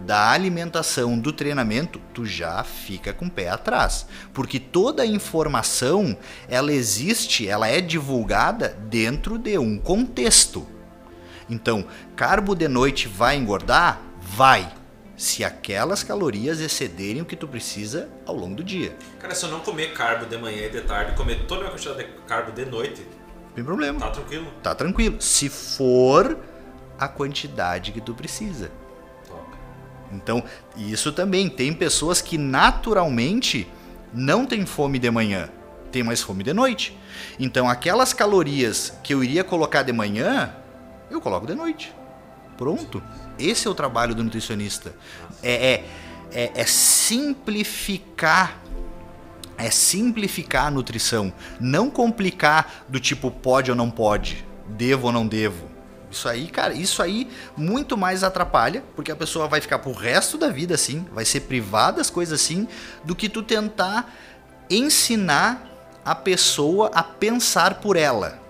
da 0.06 0.32
alimentação, 0.32 1.20
do 1.20 1.32
treinamento, 1.32 2.00
tu 2.14 2.26
já 2.26 2.64
fica 2.64 3.14
com 3.14 3.26
o 3.26 3.32
pé 3.32 3.50
atrás. 3.50 4.06
Porque 4.34 4.60
toda 4.60 5.04
a 5.04 5.08
informação, 5.08 6.18
ela 6.48 6.72
existe, 6.72 7.48
ela 7.48 7.68
é 7.68 7.82
divulgada 7.82 8.70
dentro 8.90 9.38
de 9.38 9.58
um 9.58 9.78
contexto. 9.78 10.66
Então, 11.52 11.86
carbo 12.16 12.56
de 12.56 12.68
noite 12.70 13.08
vai 13.10 13.36
engordar? 13.36 14.02
Vai. 14.22 14.72
Se 15.18 15.44
aquelas 15.44 16.02
calorias 16.02 16.60
excederem 16.62 17.22
o 17.22 17.26
que 17.26 17.36
tu 17.36 17.48
precisa 17.48 18.10
ao 18.26 18.36
longo 18.36 18.56
do 18.56 18.64
dia. 18.64 18.96
Cara, 19.20 19.36
se 19.36 19.46
eu 19.46 19.52
não 19.52 19.60
comer 19.60 19.94
carbo 19.94 20.26
de 20.26 20.36
manhã 20.38 20.66
e 20.66 20.70
de 20.70 20.82
tarde, 20.82 21.16
comer 21.16 21.46
toda 21.46 21.62
a 21.62 21.64
minha 21.66 21.72
quantidade 21.72 21.98
de 22.08 22.14
carbo 22.26 22.52
de 22.54 22.66
noite, 22.66 23.02
Não 23.50 23.54
tem 23.54 23.64
problema. 23.64 24.00
tá 24.00 24.10
tranquilo. 24.10 24.48
Tá 24.64 24.74
tranquilo. 24.74 25.22
Se 25.22 25.50
for 25.50 26.38
a 26.98 27.08
quantidade 27.08 27.92
que 27.92 28.00
tu 28.02 28.14
precisa. 28.16 28.72
Top. 29.28 29.44
Então, 30.14 30.44
isso 30.78 31.12
também. 31.12 31.50
Tem 31.50 31.72
pessoas 31.74 32.22
que 32.22 32.38
naturalmente 32.38 33.68
não 34.14 34.46
têm 34.46 34.66
fome 34.66 34.98
de 34.98 35.12
manhã, 35.12 35.50
tem 35.92 36.02
mais 36.02 36.22
fome 36.22 36.44
de 36.44 36.54
noite. 36.54 36.98
Então, 37.38 37.70
aquelas 37.70 38.12
calorias 38.14 38.94
que 39.04 39.14
eu 39.14 39.24
iria 39.24 39.44
colocar 39.44 39.84
de 39.84 39.92
manhã, 39.94 40.56
eu 41.16 41.22
coloco 41.22 41.48
de 41.48 41.56
noite. 41.56 41.94
Pronto. 42.58 43.02
Esse 43.40 43.68
é 43.68 43.72
o 43.72 43.74
trabalho 43.74 44.14
do 44.14 44.24
nutricionista. 44.24 44.94
É, 45.42 45.52
é, 45.52 45.86
é, 46.32 46.52
é 46.56 46.66
simplificar. 46.66 48.60
É 49.58 49.70
simplificar 49.70 50.68
a 50.68 50.72
nutrição. 50.72 51.34
Não 51.60 51.90
complicar 51.90 52.86
do 52.88 53.00
tipo 53.00 53.30
pode 53.32 53.72
ou 53.72 53.78
não 53.78 53.90
pode, 53.90 54.46
devo 54.68 55.08
ou 55.08 55.14
não 55.14 55.28
devo. 55.28 55.70
Isso 56.12 56.28
aí, 56.28 56.48
cara, 56.48 56.74
isso 56.74 57.02
aí 57.02 57.30
muito 57.56 57.96
mais 57.96 58.24
atrapalha, 58.24 58.84
porque 58.96 59.12
a 59.12 59.16
pessoa 59.16 59.48
vai 59.48 59.62
ficar 59.62 59.80
pro 59.80 59.94
resto 59.94 60.38
da 60.38 60.50
vida 60.50 60.76
assim, 60.76 61.06
vai 61.14 61.24
ser 61.24 61.42
privada 61.42 61.98
das 61.98 62.10
coisas 62.10 62.42
assim, 62.42 62.68
do 63.04 63.16
que 63.16 63.30
tu 63.30 63.42
tentar 63.42 64.14
ensinar 64.70 65.66
a 66.04 66.14
pessoa 66.14 66.92
a 66.94 67.02
pensar 67.02 67.76
por 67.76 67.96
ela. 67.96 68.41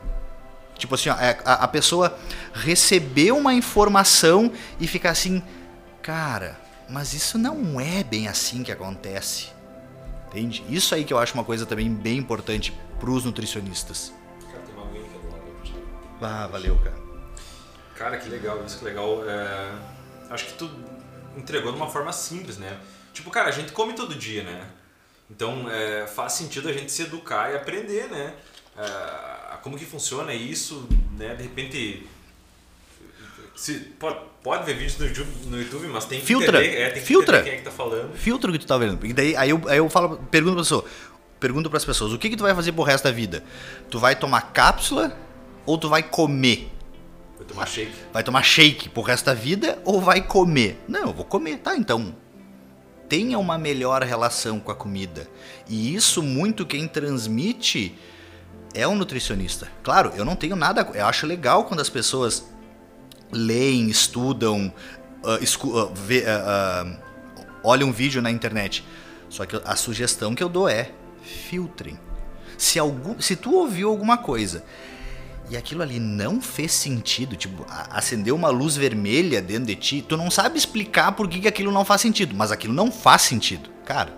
Tipo 0.81 0.95
assim, 0.95 1.09
ó, 1.09 1.15
é, 1.15 1.37
a, 1.45 1.53
a 1.65 1.67
pessoa 1.67 2.17
receber 2.53 3.31
uma 3.31 3.53
informação 3.53 4.51
e 4.79 4.87
ficar 4.87 5.11
assim, 5.11 5.43
cara, 6.01 6.59
mas 6.89 7.13
isso 7.13 7.37
não 7.37 7.79
é 7.79 8.03
bem 8.03 8.27
assim 8.27 8.63
que 8.63 8.71
acontece. 8.71 9.49
Entende? 10.27 10.65
Isso 10.67 10.95
aí 10.95 11.03
que 11.03 11.13
eu 11.13 11.19
acho 11.19 11.35
uma 11.35 11.43
coisa 11.43 11.65
também 11.65 11.93
bem 11.93 12.17
importante 12.17 12.73
pros 12.99 13.25
nutricionistas. 13.25 14.11
Cara, 14.51 14.63
tem 14.63 14.73
uma 14.73 14.85
aqui. 15.59 15.75
Ah, 16.19 16.47
valeu, 16.47 16.75
cara. 16.77 17.01
Cara, 17.95 18.17
que 18.17 18.27
legal, 18.27 18.65
isso 18.65 18.79
que 18.79 18.85
legal. 18.85 19.23
É, 19.29 19.71
Acho 20.31 20.45
que 20.45 20.53
tu 20.53 20.71
entregou 21.35 21.73
de 21.73 21.77
uma 21.77 21.89
forma 21.89 22.13
simples, 22.13 22.57
né? 22.57 22.79
Tipo, 23.13 23.29
cara, 23.29 23.49
a 23.49 23.51
gente 23.51 23.73
come 23.73 23.93
todo 23.93 24.15
dia, 24.15 24.43
né? 24.43 24.65
Então 25.29 25.69
é, 25.69 26.07
faz 26.07 26.33
sentido 26.33 26.69
a 26.69 26.73
gente 26.73 26.91
se 26.91 27.03
educar 27.03 27.51
e 27.51 27.55
aprender, 27.57 28.09
né? 28.09 28.33
É, 28.77 29.30
como 29.61 29.77
que 29.77 29.85
funciona 29.85 30.33
isso, 30.33 30.87
né? 31.17 31.35
De 31.35 31.43
repente 31.43 32.07
Se, 33.55 33.73
pode, 33.99 34.17
pode 34.43 34.65
ver 34.65 34.73
vídeos 34.75 34.97
no 34.97 35.05
YouTube, 35.05 35.29
no 35.47 35.61
YouTube 35.61 35.87
mas 35.87 36.05
tem 36.05 36.19
que 36.19 36.25
Filtra. 36.25 36.63
entender, 36.63 36.81
é, 36.81 36.89
tem 36.89 37.01
que 37.01 37.07
Filtra. 37.07 37.43
quem 37.43 37.53
é 37.53 37.57
que 37.57 37.63
tá 37.63 37.71
falando. 37.71 38.13
Filtra 38.15 38.49
o 38.49 38.53
que 38.53 38.59
tu 38.59 38.65
tá 38.65 38.77
vendo. 38.77 39.05
E 39.05 39.13
daí, 39.13 39.35
aí 39.35 39.49
eu, 39.49 39.61
aí 39.67 39.77
eu 39.77 39.89
falo, 39.89 40.17
pergunto 40.31 40.55
pra 40.55 40.63
pessoa, 40.63 40.85
pergunto 41.39 41.69
pras 41.69 41.85
pessoas, 41.85 42.11
o 42.13 42.17
que 42.17 42.29
que 42.29 42.35
tu 42.37 42.43
vai 42.43 42.55
fazer 42.55 42.71
pro 42.71 42.83
resto 42.83 43.03
da 43.03 43.11
vida? 43.11 43.43
Tu 43.89 43.99
vai 43.99 44.15
tomar 44.15 44.53
cápsula 44.53 45.15
ou 45.65 45.77
tu 45.77 45.89
vai 45.89 46.01
comer? 46.01 46.71
Vou 47.37 47.45
tomar 47.45 47.67
shake. 47.67 47.91
Vai 48.13 48.23
tomar 48.23 48.43
shake 48.43 48.89
pro 48.89 49.01
resto 49.03 49.25
da 49.25 49.33
vida 49.33 49.79
ou 49.85 50.01
vai 50.01 50.21
comer? 50.21 50.79
Não, 50.87 51.07
eu 51.07 51.13
vou 51.13 51.25
comer, 51.25 51.57
tá? 51.57 51.75
Então, 51.75 52.15
tenha 53.09 53.37
uma 53.37 53.57
melhor 53.57 54.01
relação 54.03 54.59
com 54.59 54.71
a 54.71 54.75
comida. 54.75 55.27
E 55.67 55.93
isso 55.93 56.23
muito 56.23 56.65
quem 56.65 56.87
transmite 56.87 57.93
é 58.73 58.87
o 58.87 58.95
nutricionista. 58.95 59.67
Claro, 59.83 60.11
eu 60.15 60.23
não 60.25 60.35
tenho 60.35 60.55
nada, 60.55 60.87
eu 60.93 61.05
acho 61.05 61.25
legal 61.27 61.65
quando 61.65 61.79
as 61.81 61.89
pessoas 61.89 62.45
leem, 63.31 63.89
estudam, 63.89 64.71
ah, 65.23 65.37
escu- 65.41 65.77
ah, 65.77 65.91
vê- 65.93 66.25
ah, 66.27 66.97
olham 67.63 67.89
um 67.89 67.91
vídeo 67.91 68.21
na 68.21 68.31
internet. 68.31 68.85
Só 69.29 69.45
que 69.45 69.55
a 69.63 69.75
sugestão 69.75 70.35
que 70.35 70.43
eu 70.43 70.49
dou 70.49 70.67
é 70.67 70.91
filtrem. 71.23 71.97
Se, 72.57 72.77
algum, 72.77 73.19
se 73.19 73.35
tu 73.35 73.55
ouviu 73.55 73.89
alguma 73.89 74.17
coisa 74.17 74.63
e 75.49 75.55
aquilo 75.57 75.81
ali 75.81 75.99
não 75.99 76.41
fez 76.41 76.71
sentido, 76.73 77.35
tipo, 77.35 77.65
acendeu 77.89 78.35
uma 78.35 78.49
luz 78.49 78.75
vermelha 78.75 79.41
dentro 79.41 79.65
de 79.65 79.75
ti, 79.75 80.01
tu 80.07 80.15
não 80.17 80.29
sabe 80.29 80.57
explicar 80.57 81.13
por 81.13 81.27
que 81.27 81.47
aquilo 81.47 81.71
não 81.71 81.83
faz 81.85 82.01
sentido, 82.01 82.35
mas 82.35 82.51
aquilo 82.51 82.73
não 82.73 82.91
faz 82.91 83.21
sentido. 83.23 83.69
Cara, 83.85 84.13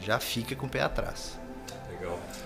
já 0.00 0.18
fica 0.18 0.54
com 0.54 0.66
o 0.66 0.68
pé 0.68 0.82
atrás. 0.82 1.37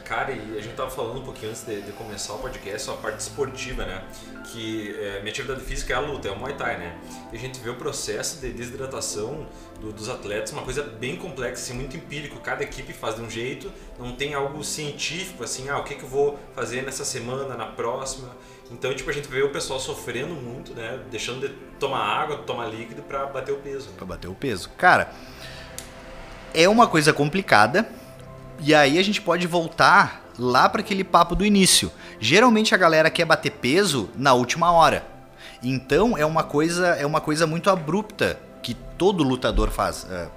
Cara, 0.05 0.33
e 0.33 0.59
a 0.59 0.61
gente 0.61 0.75
tava 0.75 0.91
falando 0.91 1.21
um 1.21 1.25
pouquinho 1.25 1.51
antes 1.51 1.65
de, 1.65 1.81
de 1.81 1.93
começar 1.93 2.35
o 2.35 2.39
podcast, 2.39 2.91
a 2.91 2.95
parte 2.95 3.21
esportiva, 3.21 3.85
né? 3.87 4.03
Que 4.45 4.95
é, 4.99 5.21
minha 5.21 5.31
atividade 5.31 5.61
física 5.63 5.95
é 5.95 5.97
a 5.97 6.01
luta, 6.01 6.29
é 6.29 6.31
o 6.31 6.37
Muay 6.39 6.55
Thai, 6.55 6.77
né? 6.79 6.99
E 7.33 7.37
a 7.37 7.39
gente 7.39 7.59
vê 7.61 7.71
o 7.71 7.77
processo 7.77 8.39
de 8.41 8.53
desidratação 8.53 9.47
do- 9.81 9.93
dos 9.93 10.09
atletas, 10.09 10.53
uma 10.53 10.63
coisa 10.63 10.83
bem 10.83 11.17
complexa, 11.17 11.63
assim, 11.63 11.73
muito 11.75 11.97
empírico. 11.97 12.39
Cada 12.41 12.63
equipe 12.63 12.93
faz 12.93 13.15
de 13.17 13.23
um 13.23 13.31
jeito, 13.31 13.73
não 13.99 14.13
tem 14.15 14.35
algo 14.35 14.63
científico, 14.63 15.45
assim, 15.45 15.69
ah, 15.71 15.79
o 15.79 15.85
que, 15.85 15.95
que 15.95 16.03
eu 16.03 16.09
vou 16.09 16.39
fazer 16.55 16.83
nessa 16.83 17.05
semana, 17.05 17.55
na 17.57 17.67
próxima. 17.67 18.29
Então, 18.71 18.95
tipo, 18.95 19.09
a 19.09 19.13
gente 19.13 19.29
vê 19.29 19.43
o 19.43 19.51
pessoal 19.51 19.79
sofrendo 19.81 20.35
muito, 20.35 20.75
né? 20.75 21.01
Deixando 21.11 21.47
de 21.49 21.55
tomar 21.79 22.01
água, 22.05 22.39
tomar 22.39 22.67
líquido 22.67 23.03
pra 23.03 23.27
bater 23.27 23.53
o 23.53 23.59
peso. 23.59 23.89
né? 23.91 23.95
Pra 23.97 24.07
bater 24.07 24.29
o 24.29 24.35
peso. 24.35 24.69
Cara, 24.77 25.13
é 26.53 26.69
uma 26.69 26.87
coisa 26.87 27.13
complicada. 27.13 27.89
E 28.65 28.73
aí 28.73 28.97
a 28.97 29.03
gente 29.03 29.21
pode 29.21 29.45
voltar 29.45 30.25
lá 30.39 30.69
para 30.69 30.83
aquele 30.83 31.03
papo 31.03 31.35
do 31.35 31.45
início. 31.45 31.91
Geralmente 32.21 32.73
a 32.73 32.79
galera 32.79 33.11
quer 33.11 33.25
bater 33.25 33.51
peso 33.51 34.09
na 34.17 34.35
última 34.35 34.71
hora. 34.71 35.05
Então 35.61 36.17
é 36.17 36.25
uma 36.25 36.45
coisa, 36.45 36.91
é 36.91 37.05
uma 37.05 37.21
coisa 37.21 37.45
muito 37.45 37.69
abrupta 37.69 38.39
que 38.63 38.75
todo 38.97 39.25
lutador 39.25 39.71
faz. 39.71 40.07
É, 40.09 40.29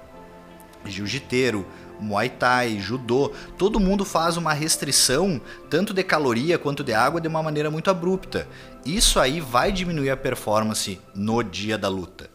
jiu-jiteiro, 0.84 1.64
muay 2.00 2.28
thai, 2.28 2.80
judô, 2.80 3.32
todo 3.56 3.78
mundo 3.78 4.04
faz 4.04 4.36
uma 4.36 4.52
restrição 4.52 5.40
tanto 5.70 5.94
de 5.94 6.02
caloria 6.02 6.58
quanto 6.58 6.82
de 6.82 6.92
água 6.92 7.20
de 7.20 7.28
uma 7.28 7.44
maneira 7.44 7.70
muito 7.70 7.88
abrupta. 7.88 8.48
Isso 8.84 9.20
aí 9.20 9.40
vai 9.40 9.70
diminuir 9.70 10.10
a 10.10 10.16
performance 10.16 11.00
no 11.14 11.44
dia 11.44 11.78
da 11.78 11.88
luta 11.88 12.28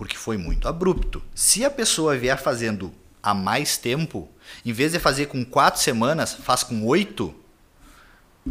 porque 0.00 0.16
foi 0.16 0.38
muito 0.38 0.66
abrupto. 0.66 1.22
Se 1.34 1.62
a 1.62 1.70
pessoa 1.70 2.16
vier 2.16 2.38
fazendo 2.38 2.90
há 3.22 3.34
mais 3.34 3.76
tempo, 3.76 4.28
em 4.64 4.72
vez 4.72 4.92
de 4.92 4.98
fazer 4.98 5.26
com 5.26 5.44
quatro 5.44 5.80
semanas, 5.80 6.34
faz 6.34 6.62
com 6.62 6.84
oito, 6.86 7.34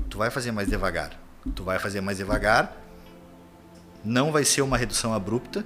tu 0.10 0.18
vai 0.18 0.30
fazer 0.30 0.52
mais 0.52 0.70
devagar. 0.70 1.12
Tu 1.56 1.64
vai 1.64 1.80
fazer 1.80 2.02
mais 2.02 2.18
devagar, 2.18 2.76
não 4.04 4.32
vai 4.32 4.44
ser 4.44 4.62
uma 4.62 4.78
redução 4.78 5.14
abrupta, 5.14 5.66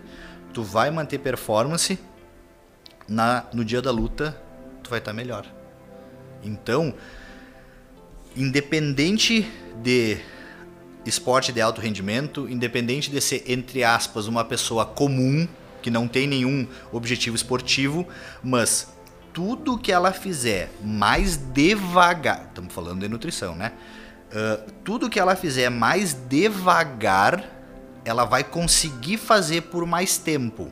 tu 0.54 0.64
vai 0.64 0.91
manter 0.91 1.18
performance, 1.20 1.99
na, 3.08 3.45
no 3.54 3.66
dia 3.66 3.82
da 3.82 3.91
luta 3.91 4.39
tu 4.82 4.89
vai 4.89 4.99
estar 4.99 5.14
melhor. 5.14 5.45
Então, 6.43 6.93
independente 8.36 9.49
de 9.82 10.18
esporte 11.06 11.51
de 11.51 11.62
alto 11.62 11.82
rendimento, 11.82 12.47
independente 12.49 13.10
de 13.10 13.20
ser, 13.20 13.43
entre 13.47 13.84
aspas, 13.84 14.28
uma 14.28 14.43
pessoa 14.43 14.86
comum, 14.86 15.47
que 15.82 15.89
não 15.89 16.08
tem 16.08 16.28
nenhum 16.28 16.68
objetivo 16.91 17.36
esportivo, 17.36 18.08
mas 18.41 18.92
tudo 19.34 19.77
que 19.77 19.91
ela 19.91 20.13
fizer 20.13 20.69
mais 20.81 21.36
devagar, 21.36 22.45
estamos 22.49 22.71
falando 22.73 23.01
de 23.01 23.09
nutrição, 23.09 23.55
né? 23.55 23.73
Ah, 24.34 24.59
tudo 24.84 25.09
que 25.09 25.19
ela 25.19 25.36
fizer 25.36 25.69
mais 25.69 26.13
devagar, 26.13 27.43
ela 28.05 28.25
vai 28.25 28.43
conseguir 28.43 29.17
fazer 29.17 29.61
por 29.61 29.86
mais 29.86 30.17
tempo. 30.17 30.71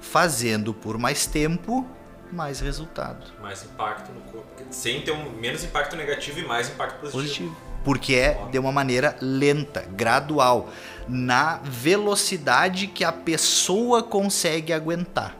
Fazendo 0.00 0.74
por 0.74 0.98
mais 0.98 1.26
tempo, 1.26 1.86
mais 2.30 2.60
resultado. 2.60 3.32
Mais 3.40 3.64
impacto 3.64 4.12
no 4.12 4.20
corpo. 4.20 4.62
Sem 4.70 5.00
ter 5.02 5.12
um 5.12 5.30
menos 5.30 5.64
impacto 5.64 5.96
negativo 5.96 6.40
e 6.40 6.46
mais 6.46 6.68
impacto 6.68 7.00
positivo. 7.00 7.22
positivo. 7.22 7.56
Porque 7.84 8.14
é 8.14 8.46
de 8.50 8.58
uma 8.58 8.72
maneira 8.72 9.16
lenta, 9.20 9.82
gradual, 9.82 10.70
na 11.06 11.58
velocidade 11.62 12.86
que 12.86 13.04
a 13.04 13.12
pessoa 13.12 14.02
consegue 14.02 14.72
aguentar. 14.72 15.36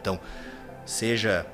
Então, 0.00 0.18
seja 0.84 1.46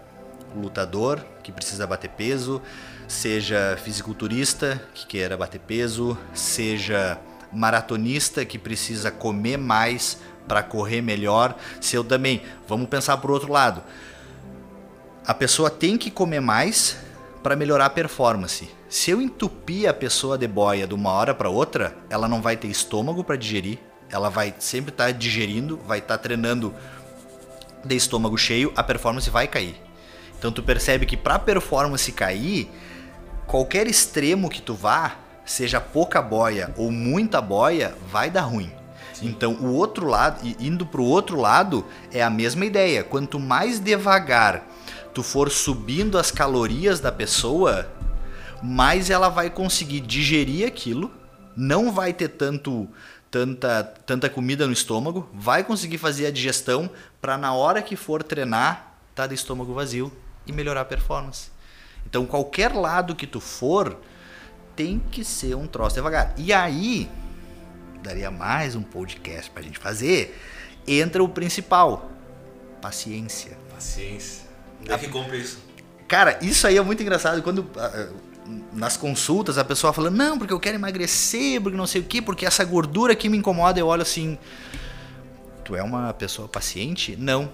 lutador 0.54 1.24
que 1.42 1.52
precisa 1.52 1.86
bater 1.86 2.10
peso, 2.10 2.62
seja 3.06 3.76
fisiculturista 3.82 4.80
que 4.94 5.06
queira 5.06 5.36
bater 5.36 5.60
peso, 5.60 6.18
seja 6.34 7.18
maratonista 7.52 8.44
que 8.44 8.58
precisa 8.58 9.10
comer 9.10 9.56
mais 9.56 10.18
para 10.46 10.62
correr 10.62 11.00
melhor. 11.00 11.56
Se 11.80 11.96
eu 11.96 12.04
também, 12.04 12.42
vamos 12.68 12.88
pensar 12.88 13.16
por 13.18 13.30
outro 13.30 13.52
lado. 13.52 13.82
A 15.26 15.34
pessoa 15.34 15.70
tem 15.70 15.98
que 15.98 16.10
comer 16.10 16.40
mais 16.40 16.96
para 17.42 17.56
melhorar 17.56 17.86
a 17.86 17.90
performance. 17.90 18.68
Se 18.88 19.10
eu 19.10 19.20
entupir 19.20 19.88
a 19.88 19.94
pessoa 19.94 20.38
de 20.38 20.46
boia 20.46 20.86
de 20.86 20.94
uma 20.94 21.10
hora 21.10 21.34
para 21.34 21.48
outra, 21.48 21.96
ela 22.08 22.28
não 22.28 22.40
vai 22.40 22.56
ter 22.56 22.68
estômago 22.68 23.24
para 23.24 23.36
digerir, 23.36 23.78
ela 24.08 24.28
vai 24.28 24.54
sempre 24.58 24.90
estar 24.92 25.10
digerindo, 25.12 25.78
vai 25.86 25.98
estar 25.98 26.18
treinando 26.18 26.72
de 27.86 27.96
estômago 27.96 28.36
cheio, 28.36 28.72
a 28.76 28.82
performance 28.82 29.28
vai 29.30 29.46
cair. 29.46 29.76
Então 30.38 30.52
tu 30.52 30.62
percebe 30.62 31.06
que 31.06 31.16
para 31.16 31.38
performance 31.38 32.10
cair, 32.12 32.68
qualquer 33.46 33.86
extremo 33.86 34.50
que 34.50 34.60
tu 34.60 34.74
vá, 34.74 35.16
seja 35.44 35.80
pouca 35.80 36.20
boia 36.20 36.74
ou 36.76 36.90
muita 36.90 37.40
boia, 37.40 37.94
vai 38.10 38.30
dar 38.30 38.42
ruim. 38.42 38.70
Então 39.22 39.54
o 39.54 39.72
outro 39.72 40.06
lado, 40.06 40.40
indo 40.60 40.84
pro 40.84 41.02
outro 41.02 41.40
lado, 41.40 41.86
é 42.12 42.22
a 42.22 42.28
mesma 42.28 42.66
ideia. 42.66 43.02
Quanto 43.02 43.38
mais 43.40 43.80
devagar 43.80 44.66
tu 45.14 45.22
for 45.22 45.50
subindo 45.50 46.18
as 46.18 46.30
calorias 46.30 47.00
da 47.00 47.10
pessoa, 47.10 47.90
mais 48.62 49.08
ela 49.08 49.30
vai 49.30 49.48
conseguir 49.48 50.00
digerir 50.00 50.66
aquilo, 50.66 51.10
não 51.56 51.90
vai 51.90 52.12
ter 52.12 52.28
tanto 52.28 52.86
tanta 53.36 53.84
tanta 53.84 54.30
comida 54.30 54.66
no 54.66 54.72
estômago, 54.72 55.28
vai 55.34 55.62
conseguir 55.62 55.98
fazer 55.98 56.26
a 56.26 56.30
digestão 56.30 56.90
para 57.20 57.36
na 57.36 57.52
hora 57.52 57.82
que 57.82 57.94
for 57.94 58.22
treinar, 58.22 58.94
tá 59.14 59.26
de 59.26 59.34
estômago 59.34 59.74
vazio 59.74 60.10
e 60.46 60.52
melhorar 60.52 60.80
a 60.80 60.84
performance. 60.84 61.50
Então 62.06 62.24
qualquer 62.24 62.72
lado 62.72 63.14
que 63.14 63.26
tu 63.26 63.38
for, 63.38 64.00
tem 64.74 64.98
que 65.10 65.22
ser 65.22 65.54
um 65.54 65.66
troço 65.66 65.96
devagar. 65.96 66.32
E 66.38 66.50
aí, 66.50 67.10
daria 68.02 68.30
mais 68.30 68.74
um 68.74 68.82
podcast 68.82 69.50
pra 69.50 69.62
gente 69.62 69.78
fazer, 69.78 70.38
entra 70.88 71.22
o 71.22 71.28
principal, 71.28 72.10
paciência. 72.80 73.58
Paciência. 73.70 74.46
Onde 74.80 74.92
é 74.92 74.98
que 74.98 75.08
compra 75.08 75.36
isso? 75.36 75.58
Cara, 76.08 76.38
isso 76.40 76.66
aí 76.66 76.78
é 76.78 76.82
muito 76.82 77.02
engraçado. 77.02 77.42
Quando 77.42 77.68
ah, 77.76 78.08
nas 78.76 78.96
consultas 78.96 79.56
a 79.58 79.64
pessoa 79.64 79.92
fala, 79.92 80.10
não, 80.10 80.38
porque 80.38 80.52
eu 80.52 80.60
quero 80.60 80.76
emagrecer, 80.76 81.60
porque 81.60 81.76
não 81.76 81.86
sei 81.86 82.02
o 82.02 82.04
quê, 82.04 82.20
porque 82.20 82.44
essa 82.44 82.64
gordura 82.64 83.14
aqui 83.14 83.28
me 83.28 83.38
incomoda, 83.38 83.80
eu 83.80 83.86
olho 83.86 84.02
assim. 84.02 84.38
Tu 85.64 85.74
é 85.74 85.82
uma 85.82 86.12
pessoa 86.12 86.46
paciente? 86.46 87.16
Não. 87.16 87.50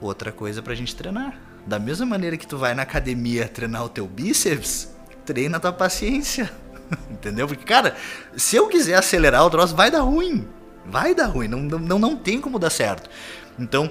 Outra 0.00 0.32
coisa 0.32 0.60
pra 0.60 0.74
gente 0.74 0.94
treinar. 0.94 1.38
Da 1.66 1.78
mesma 1.78 2.04
maneira 2.04 2.36
que 2.36 2.46
tu 2.46 2.58
vai 2.58 2.74
na 2.74 2.82
academia 2.82 3.48
treinar 3.48 3.84
o 3.84 3.88
teu 3.88 4.06
bíceps, 4.06 4.92
treina 5.24 5.56
a 5.56 5.60
tua 5.60 5.72
paciência. 5.72 6.52
Entendeu? 7.10 7.46
Porque, 7.46 7.64
cara, 7.64 7.96
se 8.36 8.56
eu 8.56 8.68
quiser 8.68 8.96
acelerar 8.96 9.46
o 9.46 9.50
troço, 9.50 9.74
vai 9.74 9.90
dar 9.90 10.00
ruim. 10.00 10.46
Vai 10.84 11.14
dar 11.14 11.26
ruim. 11.26 11.48
Não, 11.48 11.60
não, 11.60 11.98
não 11.98 12.16
tem 12.16 12.40
como 12.40 12.58
dar 12.58 12.70
certo. 12.70 13.08
Então, 13.58 13.90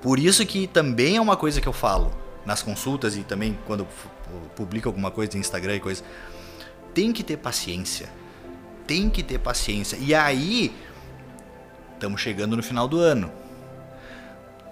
por 0.00 0.18
isso 0.18 0.44
que 0.44 0.66
também 0.66 1.16
é 1.18 1.20
uma 1.20 1.36
coisa 1.36 1.60
que 1.60 1.68
eu 1.68 1.72
falo 1.72 2.10
nas 2.44 2.62
consultas 2.62 3.16
e 3.16 3.22
também 3.22 3.56
quando 3.66 3.86
eu 4.32 4.50
publico 4.56 4.88
alguma 4.88 5.10
coisa 5.10 5.32
no 5.34 5.40
Instagram 5.40 5.76
e 5.76 5.80
coisa. 5.80 6.02
Tem 6.94 7.12
que 7.12 7.22
ter 7.22 7.36
paciência. 7.36 8.08
Tem 8.86 9.08
que 9.08 9.22
ter 9.22 9.38
paciência. 9.38 9.96
E 10.00 10.14
aí, 10.14 10.74
estamos 11.94 12.20
chegando 12.20 12.56
no 12.56 12.62
final 12.62 12.88
do 12.88 12.98
ano. 12.98 13.30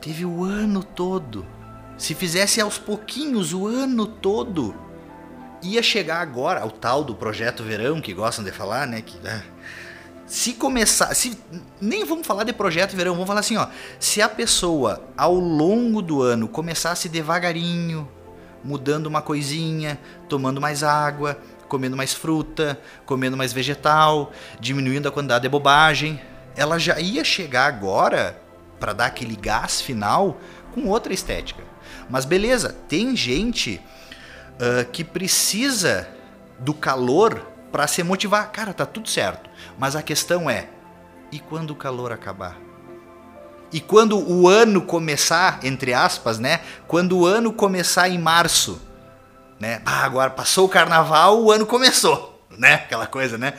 Teve 0.01 0.25
o 0.25 0.45
ano 0.45 0.83
todo. 0.83 1.47
Se 1.97 2.15
fizesse 2.15 2.61
aos 2.61 2.79
pouquinhos 2.79 3.53
o 3.53 3.67
ano 3.67 4.07
todo, 4.07 4.75
ia 5.63 5.83
chegar 5.83 6.21
agora 6.21 6.61
ao 6.61 6.71
tal 6.71 7.05
do 7.05 7.15
projeto 7.15 7.63
verão 7.63 8.01
que 8.01 8.15
gostam 8.15 8.45
de 8.45 8.51
falar, 8.51 8.87
né? 8.87 9.03
Que 9.03 9.17
ah, 9.29 9.43
Se 10.27 10.55
começar, 10.55 11.15
se 11.15 11.39
nem 11.81 12.05
vamos 12.05 12.27
falar 12.27 12.45
de 12.45 12.53
projeto 12.53 12.97
verão, 12.97 13.13
vamos 13.13 13.27
falar 13.27 13.41
assim, 13.41 13.57
ó, 13.57 13.69
se 13.99 14.23
a 14.23 14.29
pessoa 14.29 15.03
ao 15.17 15.35
longo 15.35 16.01
do 16.01 16.23
ano 16.23 16.49
começasse 16.49 17.09
devagarinho, 17.09 18.09
mudando 18.65 19.07
uma 19.07 19.23
coisinha, 19.23 19.99
tomando 20.29 20.61
mais 20.61 20.83
água, 20.83 21.39
comendo 21.69 21.97
mais 21.97 22.13
fruta, 22.13 22.81
comendo 23.07 23.37
mais 23.37 23.53
vegetal, 23.53 24.33
diminuindo 24.59 25.09
a 25.09 25.13
quantidade 25.13 25.43
de 25.43 25.49
bobagem, 25.49 26.21
ela 26.57 26.79
já 26.79 26.99
ia 26.99 27.25
chegar 27.25 27.67
agora 27.67 28.41
para 28.79 28.93
dar 28.93 29.07
aquele 29.07 29.37
gás 29.37 29.81
final 29.81 30.39
com 30.73 30.89
outra 30.89 31.13
estética. 31.13 31.63
Mas 32.09 32.25
beleza, 32.25 32.77
tem 32.89 33.15
gente 33.15 33.81
uh, 34.57 34.89
que 34.91 35.05
precisa 35.05 36.09
do 36.59 36.75
calor 36.75 37.47
para 37.71 37.87
se 37.87 38.03
motivar. 38.03 38.51
Cara, 38.51 38.75
tá 38.75 38.85
tudo 38.85 39.09
certo. 39.09 39.49
Mas 39.79 39.95
a 39.95 40.03
questão 40.03 40.51
é: 40.51 40.69
e 41.31 41.39
quando 41.39 41.71
o 41.71 41.77
calor 41.77 42.13
acabar? 42.13 42.70
E 43.73 43.81
quando 43.81 44.19
o 44.19 44.49
ano 44.49 44.83
começar, 44.83 45.61
entre 45.63 45.95
aspas, 45.95 46.39
né? 46.39 46.61
Quando 46.89 47.19
o 47.19 47.27
ano 47.27 47.53
começar 47.53 48.09
em 48.09 48.19
março, 48.19 48.81
né? 49.59 49.81
Ah, 49.85 50.05
agora 50.05 50.31
passou 50.31 50.67
o 50.67 50.69
carnaval, 50.69 51.43
o 51.43 51.53
ano 51.53 51.67
começou, 51.67 52.45
né? 52.51 52.75
Aquela 52.75 53.07
coisa, 53.07 53.39
né? 53.39 53.55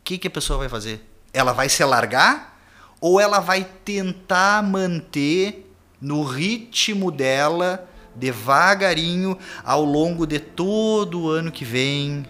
O 0.00 0.04
que, 0.04 0.18
que 0.18 0.28
a 0.28 0.30
pessoa 0.30 0.58
vai 0.58 0.68
fazer? 0.68 1.08
Ela 1.32 1.52
vai 1.52 1.68
se 1.68 1.82
largar 1.84 2.58
ou 3.00 3.20
ela 3.20 3.40
vai 3.40 3.66
tentar 3.84 4.62
manter 4.62 5.70
no 6.00 6.22
ritmo 6.22 7.10
dela 7.10 7.88
devagarinho 8.14 9.36
ao 9.64 9.84
longo 9.84 10.26
de 10.26 10.38
todo 10.38 11.22
o 11.22 11.30
ano 11.30 11.50
que 11.50 11.64
vem, 11.64 12.24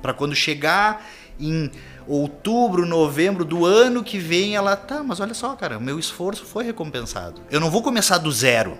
para 0.00 0.14
quando 0.14 0.34
chegar 0.34 1.04
em 1.40 1.70
outubro, 2.06 2.86
novembro 2.86 3.44
do 3.44 3.64
ano 3.64 4.02
que 4.02 4.18
vem, 4.18 4.56
ela 4.56 4.76
tá, 4.76 5.02
mas 5.02 5.20
olha 5.20 5.34
só, 5.34 5.54
cara, 5.56 5.80
meu 5.80 5.98
esforço 5.98 6.44
foi 6.44 6.64
recompensado. 6.64 7.40
Eu 7.50 7.60
não 7.60 7.70
vou 7.70 7.82
começar 7.82 8.18
do 8.18 8.30
zero. 8.30 8.78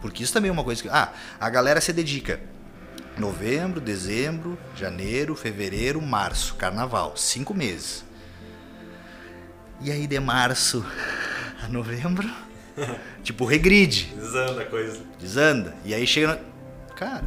Porque 0.00 0.22
isso 0.22 0.32
também 0.32 0.50
é 0.50 0.52
uma 0.52 0.64
coisa 0.64 0.82
que, 0.82 0.88
ah, 0.88 1.12
a 1.40 1.48
galera 1.48 1.80
se 1.80 1.92
dedica 1.92 2.40
novembro, 3.18 3.80
dezembro, 3.80 4.58
janeiro, 4.76 5.34
fevereiro, 5.34 6.00
março, 6.02 6.54
carnaval, 6.56 7.16
cinco 7.16 7.54
meses. 7.54 8.04
E 9.80 9.90
aí 9.90 10.06
de 10.06 10.20
março 10.20 10.84
a 11.62 11.68
novembro, 11.68 12.28
tipo, 13.22 13.44
regride. 13.44 14.12
Desanda 14.14 14.62
a 14.62 14.66
coisa. 14.66 15.00
Desanda. 15.18 15.74
E 15.84 15.94
aí 15.94 16.06
chega. 16.06 16.40
Cara, 16.96 17.24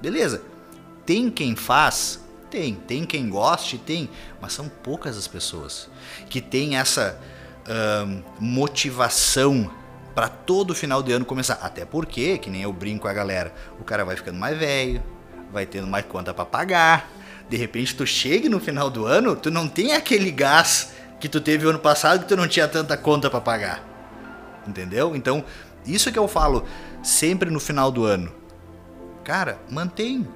beleza. 0.00 0.42
Tem 1.04 1.30
quem 1.30 1.54
faz? 1.54 2.25
Tem. 2.56 2.74
Tem 2.74 3.04
quem 3.04 3.28
goste? 3.28 3.76
Tem. 3.76 4.08
Mas 4.40 4.54
são 4.54 4.66
poucas 4.66 5.18
as 5.18 5.28
pessoas 5.28 5.90
que 6.30 6.40
têm 6.40 6.78
essa 6.78 7.20
motivação 8.40 9.70
para 10.14 10.28
todo 10.28 10.74
final 10.74 11.02
de 11.02 11.12
ano 11.12 11.26
começar. 11.26 11.58
Até 11.60 11.84
porque, 11.84 12.38
que 12.38 12.48
nem 12.48 12.62
eu 12.62 12.72
brinco 12.72 13.02
com 13.02 13.08
a 13.08 13.12
galera, 13.12 13.52
o 13.78 13.84
cara 13.84 14.06
vai 14.06 14.16
ficando 14.16 14.38
mais 14.38 14.56
velho, 14.56 15.02
vai 15.52 15.66
tendo 15.66 15.86
mais 15.86 16.06
conta 16.06 16.32
para 16.32 16.46
pagar. 16.46 17.10
De 17.46 17.58
repente 17.58 17.94
tu 17.94 18.06
chega 18.06 18.48
no 18.48 18.58
final 18.58 18.88
do 18.88 19.04
ano, 19.04 19.36
tu 19.36 19.50
não 19.50 19.68
tem 19.68 19.92
aquele 19.92 20.30
gás 20.30 20.94
que 21.20 21.28
tu 21.28 21.42
teve 21.42 21.68
ano 21.68 21.78
passado 21.78 22.20
que 22.20 22.28
tu 22.28 22.36
não 22.36 22.48
tinha 22.48 22.66
tanta 22.66 22.96
conta 22.96 23.28
para 23.28 23.40
pagar. 23.42 23.84
Entendeu? 24.66 25.14
Então, 25.14 25.44
isso 25.84 26.10
que 26.10 26.18
eu 26.18 26.26
falo 26.26 26.64
sempre 27.02 27.50
no 27.50 27.60
final 27.60 27.90
do 27.90 28.04
ano. 28.04 28.32
Cara, 29.22 29.58
mantém 29.68 30.26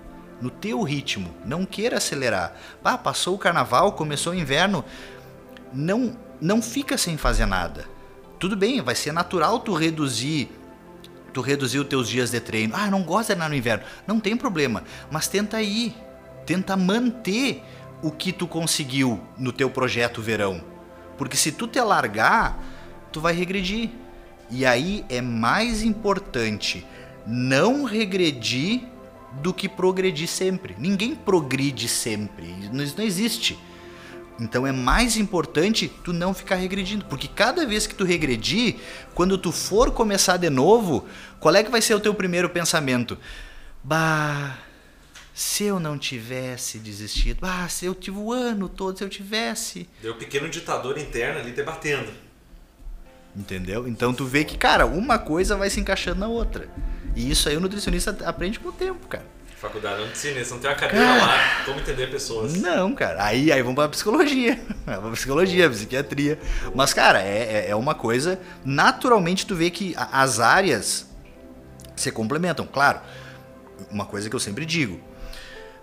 no 0.40 0.50
teu 0.50 0.82
ritmo, 0.82 1.34
não 1.44 1.64
queira 1.64 1.98
acelerar. 1.98 2.54
Passou 3.02 3.34
o 3.34 3.38
carnaval, 3.38 3.92
começou 3.92 4.32
o 4.32 4.36
inverno, 4.36 4.84
não 5.72 6.16
não 6.40 6.62
fica 6.62 6.96
sem 6.96 7.18
fazer 7.18 7.44
nada. 7.44 7.86
Tudo 8.38 8.56
bem, 8.56 8.80
vai 8.80 8.94
ser 8.94 9.12
natural 9.12 9.60
tu 9.60 9.74
reduzir 9.74 10.50
tu 11.32 11.40
reduzir 11.40 11.78
os 11.78 11.86
teus 11.86 12.08
dias 12.08 12.30
de 12.30 12.40
treino. 12.40 12.74
Ah, 12.76 12.90
não 12.90 13.02
gosta 13.02 13.22
de 13.22 13.26
treinar 13.26 13.48
no 13.48 13.54
inverno. 13.54 13.84
Não 14.06 14.20
tem 14.20 14.36
problema, 14.36 14.82
mas 15.10 15.28
tenta 15.28 15.62
ir. 15.62 15.94
Tenta 16.44 16.76
manter 16.76 17.62
o 18.02 18.10
que 18.10 18.32
tu 18.32 18.46
conseguiu 18.46 19.20
no 19.38 19.52
teu 19.52 19.70
projeto 19.70 20.20
verão. 20.20 20.62
Porque 21.16 21.36
se 21.36 21.52
tu 21.52 21.66
te 21.66 21.80
largar, 21.80 22.58
tu 23.12 23.20
vai 23.20 23.32
regredir. 23.32 23.90
E 24.50 24.66
aí 24.66 25.04
é 25.08 25.20
mais 25.20 25.82
importante 25.82 26.84
não 27.26 27.84
regredir 27.84 28.82
do 29.32 29.52
que 29.52 29.68
progredir 29.68 30.28
sempre. 30.28 30.74
Ninguém 30.78 31.14
progride 31.14 31.88
sempre. 31.88 32.46
Isso 32.72 32.96
não 32.96 33.04
existe. 33.04 33.58
Então 34.40 34.66
é 34.66 34.72
mais 34.72 35.16
importante 35.16 35.92
tu 36.02 36.12
não 36.12 36.32
ficar 36.32 36.56
regredindo, 36.56 37.04
porque 37.04 37.28
cada 37.28 37.66
vez 37.66 37.86
que 37.86 37.94
tu 37.94 38.04
regredir, 38.04 38.76
quando 39.14 39.36
tu 39.36 39.52
for 39.52 39.90
começar 39.90 40.38
de 40.38 40.48
novo, 40.48 41.06
qual 41.38 41.54
é 41.54 41.62
que 41.62 41.70
vai 41.70 41.82
ser 41.82 41.94
o 41.94 42.00
teu 42.00 42.14
primeiro 42.14 42.48
pensamento? 42.48 43.18
Bah, 43.84 44.56
se 45.34 45.64
eu 45.64 45.78
não 45.78 45.98
tivesse 45.98 46.78
desistido, 46.78 47.40
bah, 47.40 47.68
se 47.68 47.84
eu 47.84 47.94
tive 47.94 48.18
o 48.18 48.32
ano 48.32 48.68
todo, 48.68 48.96
se 48.96 49.04
eu 49.04 49.10
tivesse. 49.10 49.86
Deu 50.00 50.14
um 50.14 50.18
pequeno 50.18 50.48
ditador 50.48 50.96
interno 50.96 51.40
ali 51.40 51.52
debatendo. 51.52 52.10
Entendeu? 53.34 53.86
Então 53.86 54.12
tu 54.12 54.24
vê 54.26 54.44
que, 54.44 54.58
cara, 54.58 54.86
uma 54.86 55.18
coisa 55.18 55.56
vai 55.56 55.70
se 55.70 55.80
encaixando 55.80 56.20
na 56.20 56.28
outra. 56.28 56.68
E 57.14 57.30
isso 57.30 57.48
aí 57.48 57.56
o 57.56 57.60
nutricionista 57.60 58.16
aprende 58.24 58.58
com 58.58 58.68
o 58.68 58.72
tempo, 58.72 59.06
cara. 59.06 59.24
Faculdade 59.56 60.00
não 60.00 60.08
ensina, 60.08 60.40
não 60.40 60.58
tem 60.58 60.70
uma 60.70 60.76
cadeira 60.76 61.04
cara, 61.04 61.20
lá, 61.20 61.64
como 61.66 61.80
entender 61.80 62.10
pessoas. 62.10 62.54
Não, 62.54 62.94
cara. 62.94 63.22
Aí, 63.22 63.52
aí 63.52 63.60
vamos 63.60 63.76
pra 63.76 63.88
psicologia. 63.90 64.58
pra 64.84 64.98
psicologia, 65.10 65.68
psiquiatria. 65.68 66.38
Mas, 66.74 66.94
cara, 66.94 67.22
é, 67.22 67.66
é, 67.66 67.70
é 67.70 67.76
uma 67.76 67.94
coisa. 67.94 68.40
Naturalmente 68.64 69.46
tu 69.46 69.54
vê 69.54 69.70
que 69.70 69.94
as 69.96 70.40
áreas 70.40 71.06
se 71.94 72.10
complementam. 72.10 72.66
Claro, 72.66 73.00
uma 73.90 74.06
coisa 74.06 74.30
que 74.30 74.34
eu 74.34 74.40
sempre 74.40 74.64
digo. 74.64 74.98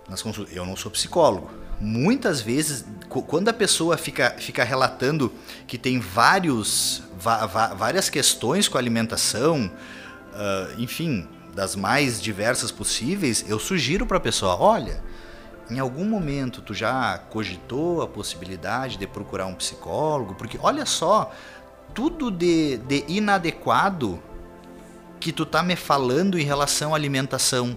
Nas 0.08 0.24
eu 0.50 0.66
não 0.66 0.74
sou 0.74 0.90
psicólogo 0.90 1.67
muitas 1.80 2.40
vezes, 2.40 2.84
quando 3.08 3.48
a 3.48 3.52
pessoa 3.52 3.96
fica, 3.96 4.34
fica 4.38 4.64
relatando 4.64 5.32
que 5.66 5.78
tem 5.78 5.98
vários, 5.98 7.02
várias 7.76 8.10
questões 8.10 8.68
com 8.68 8.76
a 8.76 8.80
alimentação, 8.80 9.70
uh, 10.32 10.80
enfim, 10.80 11.28
das 11.54 11.74
mais 11.74 12.20
diversas 12.20 12.70
possíveis, 12.70 13.44
eu 13.48 13.58
sugiro 13.58 14.06
para 14.06 14.16
a 14.16 14.20
pessoa: 14.20 14.56
olha, 14.56 15.02
em 15.70 15.78
algum 15.78 16.04
momento 16.04 16.60
tu 16.62 16.74
já 16.74 17.18
cogitou 17.30 18.02
a 18.02 18.06
possibilidade 18.06 18.96
de 18.96 19.06
procurar 19.06 19.46
um 19.46 19.54
psicólogo? 19.54 20.34
Porque 20.34 20.58
olha 20.60 20.86
só, 20.86 21.32
tudo 21.94 22.30
de, 22.30 22.78
de 22.78 23.04
inadequado 23.08 24.22
que 25.20 25.32
tu 25.32 25.44
tá 25.44 25.62
me 25.62 25.74
falando 25.74 26.38
em 26.38 26.44
relação 26.44 26.94
à 26.94 26.96
alimentação 26.96 27.76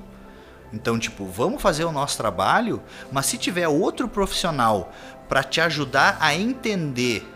então, 0.73 0.97
tipo, 0.97 1.25
vamos 1.25 1.61
fazer 1.61 1.83
o 1.83 1.91
nosso 1.91 2.17
trabalho, 2.17 2.81
mas 3.11 3.25
se 3.25 3.37
tiver 3.37 3.67
outro 3.67 4.07
profissional 4.07 4.91
para 5.27 5.43
te 5.43 5.59
ajudar 5.61 6.17
a 6.19 6.35
entender 6.35 7.27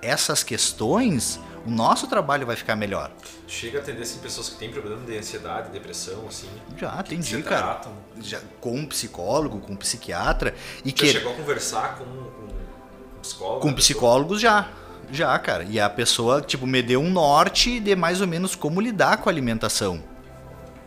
essas 0.00 0.42
questões, 0.42 1.40
o 1.64 1.70
nosso 1.70 2.06
trabalho 2.06 2.46
vai 2.46 2.56
ficar 2.56 2.76
melhor. 2.76 3.10
Chega 3.46 3.78
a 3.78 3.82
atender 3.82 4.02
assim, 4.02 4.18
pessoas 4.18 4.48
que 4.48 4.56
têm 4.56 4.70
problema 4.70 5.04
de 5.04 5.16
ansiedade, 5.16 5.70
depressão, 5.70 6.26
assim. 6.26 6.48
Já 6.76 6.90
atendi, 6.90 7.42
cara. 7.42 7.80
Já, 8.20 8.40
com 8.60 8.74
um 8.74 8.86
psicólogo, 8.86 9.60
com 9.60 9.72
um 9.72 9.76
psiquiatra. 9.76 10.54
E 10.84 10.90
Já 10.90 10.96
que... 10.96 11.12
chegou 11.12 11.32
a 11.32 11.36
conversar 11.36 11.98
com, 11.98 12.04
com 12.04 13.16
um 13.16 13.20
psicólogo? 13.20 13.60
Com 13.60 13.72
psicólogos 13.74 14.40
já. 14.40 14.68
Já, 15.10 15.38
cara. 15.38 15.64
E 15.64 15.78
a 15.78 15.88
pessoa, 15.88 16.40
tipo, 16.40 16.66
me 16.66 16.82
deu 16.82 17.00
um 17.00 17.10
norte 17.10 17.78
de 17.78 17.94
mais 17.94 18.20
ou 18.20 18.26
menos 18.26 18.54
como 18.54 18.80
lidar 18.80 19.18
com 19.18 19.28
a 19.28 19.32
alimentação. 19.32 20.02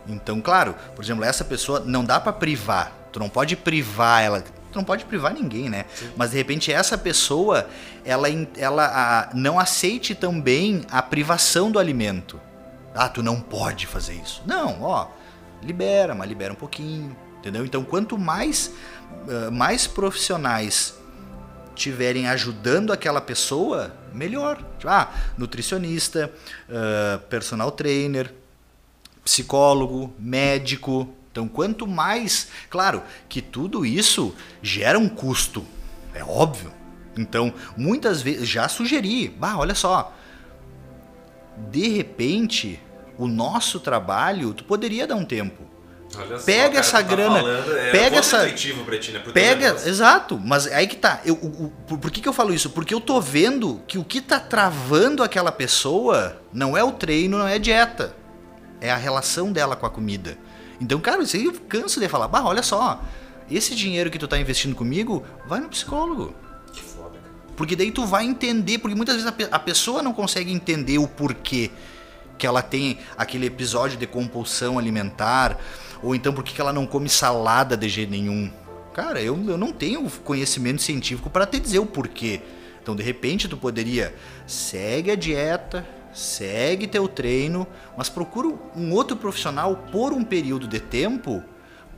Então, 0.08 0.40
claro, 0.40 0.74
por 0.94 1.04
exemplo, 1.04 1.24
essa 1.24 1.44
pessoa 1.44 1.80
não 1.80 2.04
dá 2.04 2.20
para 2.20 2.32
privar. 2.32 2.92
Tu 3.12 3.18
não 3.18 3.28
pode 3.28 3.56
privar 3.56 4.22
ela. 4.22 4.40
Tu 4.40 4.76
não 4.76 4.84
pode 4.84 5.04
privar 5.04 5.32
ninguém, 5.32 5.68
né? 5.70 5.86
Sim. 5.94 6.10
Mas 6.16 6.30
de 6.30 6.36
repente 6.36 6.72
essa 6.72 6.98
pessoa, 6.98 7.68
ela, 8.04 8.28
ela 8.56 8.86
a, 8.86 9.34
não 9.34 9.58
aceite 9.58 10.14
também 10.14 10.82
a 10.90 11.02
privação 11.02 11.70
do 11.70 11.78
alimento. 11.78 12.40
Ah, 12.94 13.08
tu 13.08 13.22
não 13.22 13.40
pode 13.40 13.86
fazer 13.86 14.14
isso. 14.14 14.42
Não, 14.46 14.82
ó, 14.82 15.08
libera, 15.62 16.14
mas 16.14 16.28
libera 16.28 16.52
um 16.52 16.56
pouquinho, 16.56 17.16
entendeu? 17.38 17.64
Então, 17.64 17.84
quanto 17.84 18.18
mais, 18.18 18.72
uh, 19.28 19.52
mais 19.52 19.86
profissionais 19.86 20.94
tiverem 21.74 22.26
ajudando 22.26 22.92
aquela 22.92 23.20
pessoa, 23.20 23.94
melhor. 24.12 24.58
Ah, 24.84 25.10
nutricionista, 25.36 26.32
uh, 26.68 27.18
personal 27.28 27.70
trainer, 27.70 28.32
psicólogo, 29.26 30.14
médico. 30.18 31.08
Então, 31.32 31.48
quanto 31.48 31.84
mais. 31.86 32.48
Claro 32.70 33.02
que 33.28 33.42
tudo 33.42 33.84
isso 33.84 34.32
gera 34.62 34.98
um 34.98 35.08
custo, 35.08 35.66
é 36.14 36.24
óbvio. 36.24 36.72
Então, 37.18 37.52
muitas 37.76 38.22
vezes. 38.22 38.48
Já 38.48 38.68
sugeri, 38.68 39.28
bah, 39.28 39.56
olha 39.58 39.74
só. 39.74 40.14
De 41.70 41.88
repente, 41.88 42.80
o 43.18 43.26
nosso 43.26 43.80
trabalho, 43.80 44.54
tu 44.54 44.64
poderia 44.64 45.06
dar 45.06 45.16
um 45.16 45.24
tempo. 45.24 45.64
Olha 46.16 46.38
só, 46.38 46.44
Pega 46.46 46.68
cara, 46.68 46.78
essa 46.80 46.92
tá 46.98 47.02
grana, 47.02 47.40
falando, 47.40 47.76
é 47.76 47.90
pega 47.90 48.16
essa- 48.18 48.50
ti, 48.52 48.72
né? 49.12 49.18
Pega, 49.32 49.88
exato, 49.88 50.38
mas 50.38 50.66
aí 50.68 50.86
que 50.86 50.96
tá. 50.96 51.20
Eu, 51.24 51.34
o- 51.34 51.64
o- 51.64 51.70
por, 51.86 51.98
por 51.98 52.10
que, 52.10 52.20
que 52.20 52.28
eu 52.28 52.32
falo 52.32 52.54
isso? 52.54 52.70
Porque 52.70 52.94
eu 52.94 53.00
tô 53.00 53.20
vendo 53.20 53.82
que 53.88 53.98
o 53.98 54.04
que 54.04 54.20
tá 54.20 54.38
travando 54.38 55.22
aquela 55.22 55.50
pessoa 55.50 56.40
não 56.52 56.76
é 56.76 56.84
o 56.84 56.92
treino, 56.92 57.38
não 57.38 57.48
é 57.48 57.54
a 57.54 57.58
dieta. 57.58 58.14
É 58.80 58.90
a 58.90 58.96
relação 58.96 59.52
dela 59.52 59.76
com 59.76 59.86
a 59.86 59.90
comida. 59.90 60.36
Então, 60.80 61.00
cara, 61.00 61.22
isso 61.22 61.36
aí 61.36 61.44
eu 61.46 61.52
canso 61.68 61.98
de 61.98 62.08
falar, 62.08 62.28
bah, 62.28 62.44
olha 62.44 62.62
só, 62.62 63.02
esse 63.50 63.74
dinheiro 63.74 64.10
que 64.10 64.18
tu 64.18 64.28
tá 64.28 64.38
investindo 64.38 64.74
comigo, 64.74 65.24
vai 65.46 65.60
no 65.60 65.68
psicólogo. 65.68 66.34
Que 66.72 66.82
foda, 66.82 67.18
cara. 67.18 67.54
Porque 67.56 67.74
daí 67.74 67.90
tu 67.90 68.04
vai 68.04 68.24
entender, 68.24 68.78
porque 68.78 68.94
muitas 68.94 69.14
vezes 69.14 69.28
a, 69.28 69.32
pe- 69.32 69.48
a 69.50 69.58
pessoa 69.58 70.02
não 70.02 70.12
consegue 70.12 70.52
entender 70.52 70.98
o 70.98 71.08
porquê 71.08 71.70
que 72.36 72.46
ela 72.46 72.60
tem 72.60 72.98
aquele 73.16 73.46
episódio 73.46 73.96
de 73.96 74.06
compulsão 74.06 74.78
alimentar, 74.78 75.58
ou 76.02 76.14
então 76.14 76.34
por 76.34 76.44
que 76.44 76.52
que 76.52 76.60
ela 76.60 76.72
não 76.72 76.86
come 76.86 77.08
salada 77.08 77.74
de 77.76 77.88
jeito 77.88 78.10
nenhum. 78.10 78.52
Cara, 78.92 79.22
eu, 79.22 79.42
eu 79.48 79.56
não 79.56 79.72
tenho 79.72 80.06
conhecimento 80.22 80.82
científico 80.82 81.30
para 81.30 81.46
te 81.46 81.58
dizer 81.58 81.78
o 81.78 81.86
porquê. 81.86 82.42
Então, 82.82 82.94
de 82.94 83.02
repente, 83.02 83.48
tu 83.48 83.56
poderia 83.56 84.14
segue 84.46 85.10
a 85.10 85.16
dieta, 85.16 85.86
segue 86.16 86.86
teu 86.86 87.06
treino, 87.06 87.66
mas 87.96 88.08
procura 88.08 88.48
um 88.74 88.92
outro 88.92 89.16
profissional 89.16 89.76
por 89.92 90.14
um 90.14 90.24
período 90.24 90.66
de 90.66 90.80
tempo 90.80 91.44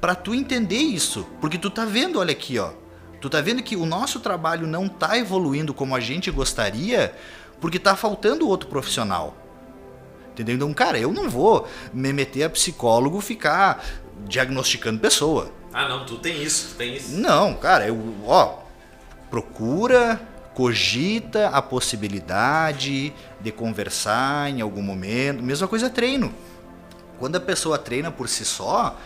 para 0.01 0.15
tu 0.15 0.35
entender 0.35 0.77
isso, 0.77 1.25
porque 1.41 1.57
tu 1.57 1.71
tá 1.71 1.85
vendo, 1.85 2.19
olha 2.19 2.33
aqui, 2.33 2.59
ó, 2.59 2.73
tu 3.21 3.31
tá 3.31 3.41
vendo 3.41 3.63
que 3.63 3.77
o 3.77 3.87
nosso 3.87 4.19
trabalho 4.19 4.67
não 4.67 4.89
tá 4.89 5.17
evoluindo 5.17 5.73
como 5.73 5.95
a 5.95 6.01
gente 6.01 6.31
gostaria, 6.33 7.15
porque 7.61 7.79
tá 7.79 7.95
faltando 7.95 8.49
outro 8.49 8.69
profissional. 8.69 9.37
Entendeu? 10.33 10.57
Então, 10.57 10.75
cara, 10.75 10.99
eu 10.99 11.13
não 11.13 11.29
vou 11.29 11.69
me 11.93 12.13
meter 12.13 12.45
a 12.45 12.51
psicólogo 12.51 13.21
ficar 13.21 13.85
diagnosticando 14.27 15.01
pessoa. 15.01 15.53
Ah, 15.73 15.89
não, 15.89 16.05
tu 16.05 16.19
tem 16.19 16.43
isso, 16.43 16.71
tu 16.71 16.75
tem 16.77 16.97
isso. 16.97 17.17
Não, 17.17 17.55
cara, 17.55 17.87
eu, 17.87 18.15
ó, 18.25 18.61
procura, 19.31 20.21
cogita 20.59 21.51
a 21.51 21.63
possibilidade 21.63 23.13
de 23.41 23.53
conversar 23.53 24.51
em 24.51 24.61
algum 24.61 24.83
momento. 24.83 25.41
Mesma 25.41 25.69
coisa 25.69 25.87
é 25.87 25.89
treino. 25.89 26.35
Quando 27.17 27.37
a 27.37 27.41
pessoa 27.41 27.79
treina 27.79 28.11
por 28.11 28.29
si 28.29 28.45
só, 28.45 28.99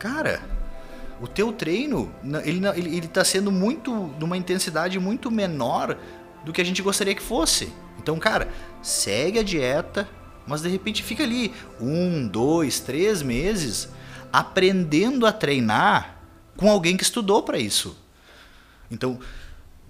cara, 0.00 0.42
o 1.20 1.28
teu 1.28 1.52
treino, 1.52 2.12
ele, 2.44 2.60
ele, 2.74 2.96
ele 2.96 3.06
tá 3.06 3.22
sendo 3.22 3.52
muito, 3.52 4.12
de 4.18 4.24
uma 4.24 4.36
intensidade 4.36 4.98
muito 4.98 5.30
menor 5.30 5.96
do 6.44 6.52
que 6.52 6.60
a 6.60 6.64
gente 6.64 6.82
gostaria 6.82 7.14
que 7.14 7.22
fosse. 7.22 7.72
Então, 7.96 8.18
cara, 8.18 8.48
segue 8.82 9.38
a 9.38 9.44
dieta, 9.44 10.08
mas 10.44 10.60
de 10.60 10.68
repente 10.68 11.04
fica 11.04 11.22
ali 11.22 11.54
um, 11.80 12.26
dois, 12.26 12.80
três 12.80 13.22
meses 13.22 13.88
aprendendo 14.32 15.24
a 15.24 15.30
treinar 15.30 16.16
com 16.56 16.68
alguém 16.68 16.96
que 16.96 17.04
estudou 17.04 17.44
para 17.44 17.58
isso. 17.58 17.96
Então, 18.90 19.20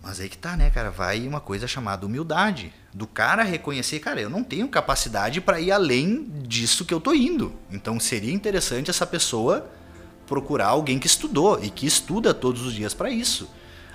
mas 0.03 0.21
aí 0.21 0.29
que 0.29 0.39
tá, 0.39 0.57
né, 0.57 0.71
cara? 0.71 0.91
Vai 0.91 1.27
uma 1.27 1.41
coisa 1.41 1.67
chamada 1.67 2.07
humildade. 2.07 2.73
Do 2.93 3.07
cara 3.07 3.43
reconhecer, 3.43 3.99
cara, 4.01 4.21
eu 4.21 4.31
não 4.31 4.43
tenho 4.43 4.67
capacidade 4.69 5.41
para 5.41 5.61
ir 5.61 5.71
além 5.71 6.25
disso 6.43 6.85
que 6.85 6.93
eu 6.93 7.01
tô 7.01 7.13
indo. 7.15 7.55
Então 7.71 8.01
seria 8.01 8.33
interessante 8.33 8.91
essa 8.91 9.07
pessoa 9.07 9.71
procurar 10.27 10.67
alguém 10.69 10.99
que 10.99 11.07
estudou 11.07 11.63
e 11.63 11.71
que 11.71 11.87
estuda 11.87 12.33
todos 12.35 12.63
os 12.63 12.73
dias 12.73 12.95
para 12.95 13.11
isso. 13.11 13.49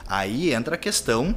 Aí 0.08 0.54
entra 0.54 0.76
a 0.76 0.78
questão 0.78 1.36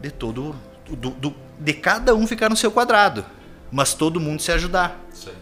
de 0.00 0.10
todo 0.10 0.54
do, 0.88 1.10
do- 1.10 1.34
de 1.58 1.72
cada 1.74 2.14
um 2.14 2.26
ficar 2.26 2.48
no 2.50 2.56
seu 2.56 2.70
quadrado, 2.72 3.24
mas 3.70 3.94
todo 3.94 4.18
mundo 4.18 4.42
se 4.42 4.50
ajudar. 4.50 4.98
Isso 5.12 5.28
aí. 5.30 5.36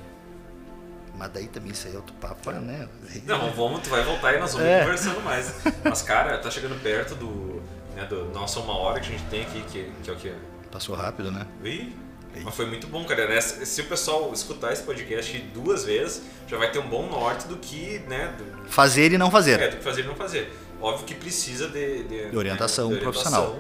Mas 1.17 1.31
daí 1.33 1.49
também 1.49 1.73
isso 1.73 1.87
aí 1.89 1.95
é 1.95 1.97
outro 1.97 2.15
papo, 2.17 2.51
né? 2.53 2.87
Não, 3.27 3.51
vamos, 3.53 3.81
tu 3.81 3.89
vai 3.91 4.05
voltar 4.05 4.35
e 4.35 4.39
nós 4.39 4.53
vamos 4.53 4.69
É. 4.69 4.81
conversando 4.81 5.21
mais. 5.23 5.53
Mas, 5.83 6.03
cara, 6.03 6.39
tá 6.39 6.51
chegando 6.51 6.81
perto 6.83 7.15
do. 7.17 7.61
Né, 7.99 8.05
do 8.05 8.27
nossa 8.27 8.61
uma 8.61 8.77
hora 8.79 9.01
que 9.01 9.09
a 9.09 9.11
gente 9.11 9.25
tem 9.25 9.43
aqui, 9.43 9.61
que, 9.63 9.93
que 10.05 10.09
é 10.09 10.13
o 10.13 10.17
que? 10.17 10.33
Passou 10.71 10.95
rápido, 10.95 11.33
né? 11.33 11.45
Ih, 11.65 11.97
mas 12.45 12.55
foi 12.55 12.67
muito 12.67 12.87
bom, 12.87 13.05
cara. 13.05 13.27
né? 13.27 13.41
Se 13.41 13.81
o 13.81 13.87
pessoal 13.87 14.33
escutar 14.33 14.73
esse 14.73 14.85
podcast 14.85 15.37
duas 15.53 15.85
vezes, 15.85 16.23
já 16.47 16.57
vai 16.57 16.71
ter 16.71 16.79
um 16.79 16.89
bom 16.89 17.09
norte 17.09 17.49
do 17.49 17.57
que, 17.57 17.99
né? 18.07 18.33
Do, 18.39 18.69
Fazer 18.69 19.11
e 19.13 19.19
não 19.19 19.33
fazer. 19.33 19.59
é, 19.61 19.69
do 19.69 19.79
que 19.79 19.83
fazer 19.83 20.03
e 20.03 20.07
não 20.07 20.15
fazer. 20.15 20.57
Óbvio 20.81 21.07
que 21.07 21.15
precisa 21.15 21.67
de, 21.67 22.05
de, 22.05 22.31
De 22.31 22.37
orientação 22.37 22.89
né, 22.91 23.01
profissional. 23.01 23.59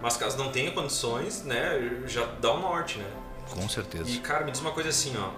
Mas 0.00 0.16
caso 0.16 0.38
não 0.38 0.52
tenha 0.52 0.70
condições, 0.70 1.42
né, 1.42 2.04
já 2.06 2.24
dá 2.40 2.54
um 2.54 2.60
norte, 2.60 2.98
né? 2.98 3.06
Com 3.50 3.68
certeza. 3.68 4.08
E 4.08 4.18
cara, 4.18 4.44
me 4.44 4.52
diz 4.52 4.60
uma 4.60 4.70
coisa 4.70 4.90
assim, 4.90 5.12
ó. 5.16 5.30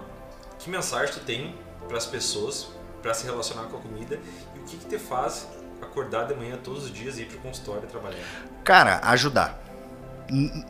Que 0.59 0.69
mensagem 0.69 1.15
tu 1.15 1.19
tem 1.21 1.55
para 1.87 1.97
as 1.97 2.05
pessoas 2.05 2.67
para 3.01 3.11
se 3.13 3.25
relacionar 3.25 3.63
com 3.63 3.77
a 3.77 3.79
comida 3.79 4.19
e 4.55 4.59
o 4.59 4.63
que 4.63 4.77
que 4.77 4.85
te 4.85 4.99
faz 4.99 5.47
acordar 5.95 6.25
de 6.25 6.35
manhã 6.35 6.57
todos 6.61 6.83
os 6.83 6.93
dias 6.93 7.17
e 7.17 7.21
ir 7.21 7.25
pro 7.25 7.37
consultório 7.39 7.87
trabalhar? 7.87 8.17
Cara, 8.65 8.99
ajudar. 9.05 9.57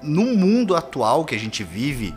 No 0.03 0.23
mundo 0.35 0.75
atual 0.75 1.25
que 1.25 1.33
a 1.33 1.39
gente 1.39 1.63
vive, 1.63 2.13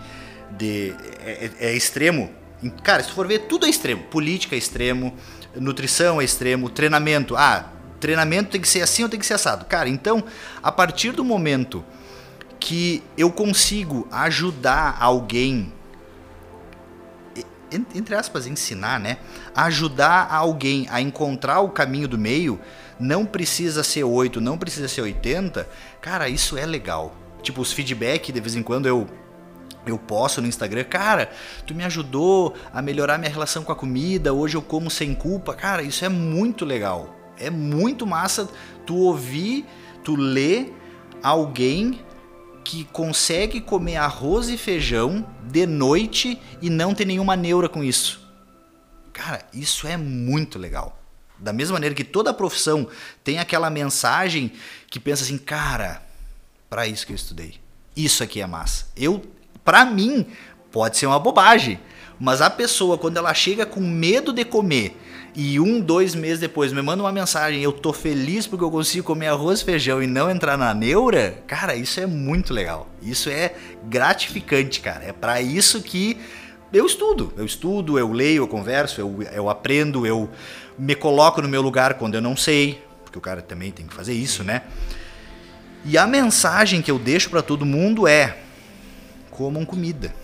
de, 0.50 0.94
é, 1.24 1.50
é- 1.60 1.68
é 1.70 1.74
extremo. 1.74 2.30
Em- 2.62 2.68
Cara, 2.68 3.02
se 3.02 3.08
tu 3.08 3.14
for 3.14 3.26
ver, 3.26 3.40
tudo 3.46 3.64
é 3.64 3.70
extremo. 3.70 4.02
Política 4.04 4.54
é 4.54 4.58
extremo, 4.58 5.14
nutrição 5.56 6.20
é 6.20 6.24
extremo, 6.24 6.68
treinamento. 6.68 7.34
Ah, 7.36 7.70
treinamento 7.98 8.50
tem 8.50 8.60
que 8.60 8.68
ser 8.68 8.82
assim 8.82 9.04
ou 9.04 9.08
tem 9.08 9.18
que 9.18 9.24
ser 9.26 9.34
assado. 9.34 9.64
Cara, 9.64 9.88
então, 9.88 10.22
a 10.62 10.70
partir 10.70 11.12
do 11.12 11.24
momento 11.24 11.82
que 12.60 13.02
eu 13.16 13.30
consigo 13.30 14.06
ajudar 14.10 14.96
alguém, 15.00 15.72
en- 17.70 17.86
entre 17.94 18.14
aspas, 18.16 18.46
ensinar, 18.46 18.98
né? 18.98 19.18
Ajudar 19.54 20.28
alguém 20.32 20.86
a 20.90 21.00
encontrar 21.00 21.60
o 21.60 21.68
caminho 21.70 22.08
do 22.08 22.18
meio, 22.18 22.58
não 22.98 23.24
precisa 23.24 23.82
ser 23.82 24.04
8, 24.04 24.40
não 24.40 24.58
precisa 24.58 24.88
ser 24.88 25.02
80, 25.02 25.68
cara, 26.00 26.28
isso 26.28 26.56
é 26.56 26.66
legal. 26.66 27.14
Tipo, 27.42 27.60
os 27.60 27.72
feedback, 27.72 28.32
de 28.32 28.40
vez 28.40 28.56
em 28.56 28.62
quando 28.62 28.86
eu 28.86 29.06
eu 29.86 29.98
posto 29.98 30.42
no 30.42 30.46
Instagram, 30.46 30.84
cara, 30.84 31.30
tu 31.66 31.74
me 31.74 31.82
ajudou 31.84 32.54
a 32.72 32.82
melhorar 32.82 33.16
minha 33.16 33.30
relação 33.30 33.64
com 33.64 33.72
a 33.72 33.76
comida, 33.76 34.34
hoje 34.34 34.54
eu 34.54 34.60
como 34.60 34.90
sem 34.90 35.14
culpa. 35.14 35.54
Cara, 35.54 35.82
isso 35.82 36.04
é 36.04 36.10
muito 36.10 36.64
legal. 36.64 37.16
É 37.38 37.48
muito 37.48 38.06
massa 38.06 38.48
tu 38.84 38.96
ouvir, 38.96 39.64
tu 40.04 40.14
ler 40.14 40.74
alguém 41.22 42.00
que 42.64 42.84
consegue 42.84 43.60
comer 43.60 43.96
arroz 43.96 44.50
e 44.50 44.58
feijão 44.58 45.26
de 45.42 45.66
noite 45.66 46.38
e 46.60 46.68
não 46.68 46.92
ter 46.92 47.06
nenhuma 47.06 47.34
neura 47.34 47.68
com 47.68 47.82
isso. 47.82 48.20
Cara, 49.12 49.46
isso 49.54 49.86
é 49.86 49.96
muito 49.96 50.58
legal. 50.58 50.97
Da 51.38 51.52
mesma 51.52 51.74
maneira 51.74 51.94
que 51.94 52.04
toda 52.04 52.34
profissão 52.34 52.88
tem 53.22 53.38
aquela 53.38 53.70
mensagem 53.70 54.52
que 54.88 54.98
pensa 54.98 55.22
assim, 55.22 55.38
cara, 55.38 56.02
para 56.68 56.86
isso 56.86 57.06
que 57.06 57.12
eu 57.12 57.16
estudei. 57.16 57.54
Isso 57.96 58.22
aqui 58.22 58.40
é 58.40 58.46
massa. 58.46 58.86
Eu, 58.96 59.22
para 59.64 59.84
mim, 59.84 60.26
pode 60.70 60.96
ser 60.96 61.06
uma 61.06 61.18
bobagem, 61.18 61.80
mas 62.18 62.40
a 62.40 62.50
pessoa 62.50 62.98
quando 62.98 63.16
ela 63.16 63.32
chega 63.34 63.64
com 63.64 63.80
medo 63.80 64.32
de 64.32 64.44
comer 64.44 64.96
e 65.34 65.60
um, 65.60 65.80
dois 65.80 66.14
meses 66.14 66.40
depois 66.40 66.72
me 66.72 66.82
manda 66.82 67.02
uma 67.02 67.12
mensagem, 67.12 67.62
eu 67.62 67.70
tô 67.70 67.92
feliz 67.92 68.46
porque 68.46 68.64
eu 68.64 68.70
consigo 68.70 69.06
comer 69.06 69.28
arroz 69.28 69.60
e 69.60 69.64
feijão 69.64 70.02
e 70.02 70.06
não 70.06 70.30
entrar 70.30 70.56
na 70.56 70.74
neura, 70.74 71.42
cara, 71.46 71.76
isso 71.76 72.00
é 72.00 72.06
muito 72.06 72.52
legal. 72.52 72.88
Isso 73.00 73.30
é 73.30 73.54
gratificante, 73.84 74.80
cara. 74.80 75.04
É 75.04 75.12
para 75.12 75.40
isso 75.40 75.80
que 75.80 76.18
eu 76.72 76.84
estudo. 76.86 77.32
Eu 77.36 77.44
estudo, 77.44 77.98
eu 77.98 78.10
leio, 78.10 78.42
eu 78.42 78.48
converso, 78.48 79.00
eu, 79.00 79.22
eu 79.32 79.48
aprendo, 79.48 80.04
eu 80.04 80.28
me 80.78 80.94
coloco 80.94 81.42
no 81.42 81.48
meu 81.48 81.60
lugar 81.60 81.94
quando 81.94 82.14
eu 82.14 82.20
não 82.20 82.36
sei, 82.36 82.82
porque 83.04 83.18
o 83.18 83.20
cara 83.20 83.42
também 83.42 83.72
tem 83.72 83.86
que 83.86 83.94
fazer 83.94 84.12
isso, 84.12 84.44
né? 84.44 84.62
E 85.84 85.96
a 85.96 86.06
mensagem 86.06 86.82
que 86.82 86.90
eu 86.90 86.98
deixo 86.98 87.30
para 87.30 87.42
todo 87.42 87.66
mundo 87.66 88.06
é: 88.06 88.38
comam 89.30 89.64
comida. 89.64 90.14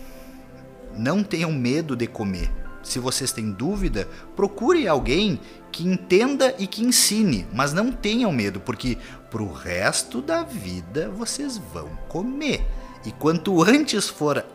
Não 0.97 1.23
tenham 1.23 1.51
medo 1.51 1.95
de 1.95 2.07
comer. 2.07 2.49
Se 2.83 2.99
vocês 2.99 3.31
têm 3.31 3.51
dúvida, 3.51 4.07
procure 4.35 4.87
alguém 4.87 5.39
que 5.71 5.85
entenda 5.85 6.53
e 6.59 6.67
que 6.67 6.83
ensine, 6.83 7.47
mas 7.51 7.73
não 7.73 7.91
tenham 7.91 8.31
medo, 8.31 8.59
porque 8.59 8.97
pro 9.31 9.51
resto 9.51 10.21
da 10.21 10.43
vida 10.43 11.09
vocês 11.09 11.57
vão 11.57 11.89
comer. 12.07 12.65
E 13.03 13.11
quanto 13.11 13.61
antes 13.63 14.07
for 14.07 14.45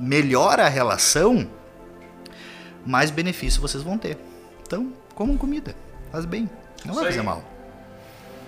melhor 0.00 0.58
a 0.58 0.68
relação, 0.68 1.48
mais 2.84 3.10
benefício 3.10 3.60
vocês 3.60 3.82
vão 3.82 3.98
ter. 3.98 4.18
Então, 4.62 4.92
comam 5.16 5.36
comida. 5.36 5.74
Faz 6.12 6.24
bem. 6.24 6.48
Não 6.84 6.94
vai 6.94 7.06
aí. 7.06 7.10
fazer 7.10 7.22
mal. 7.22 7.42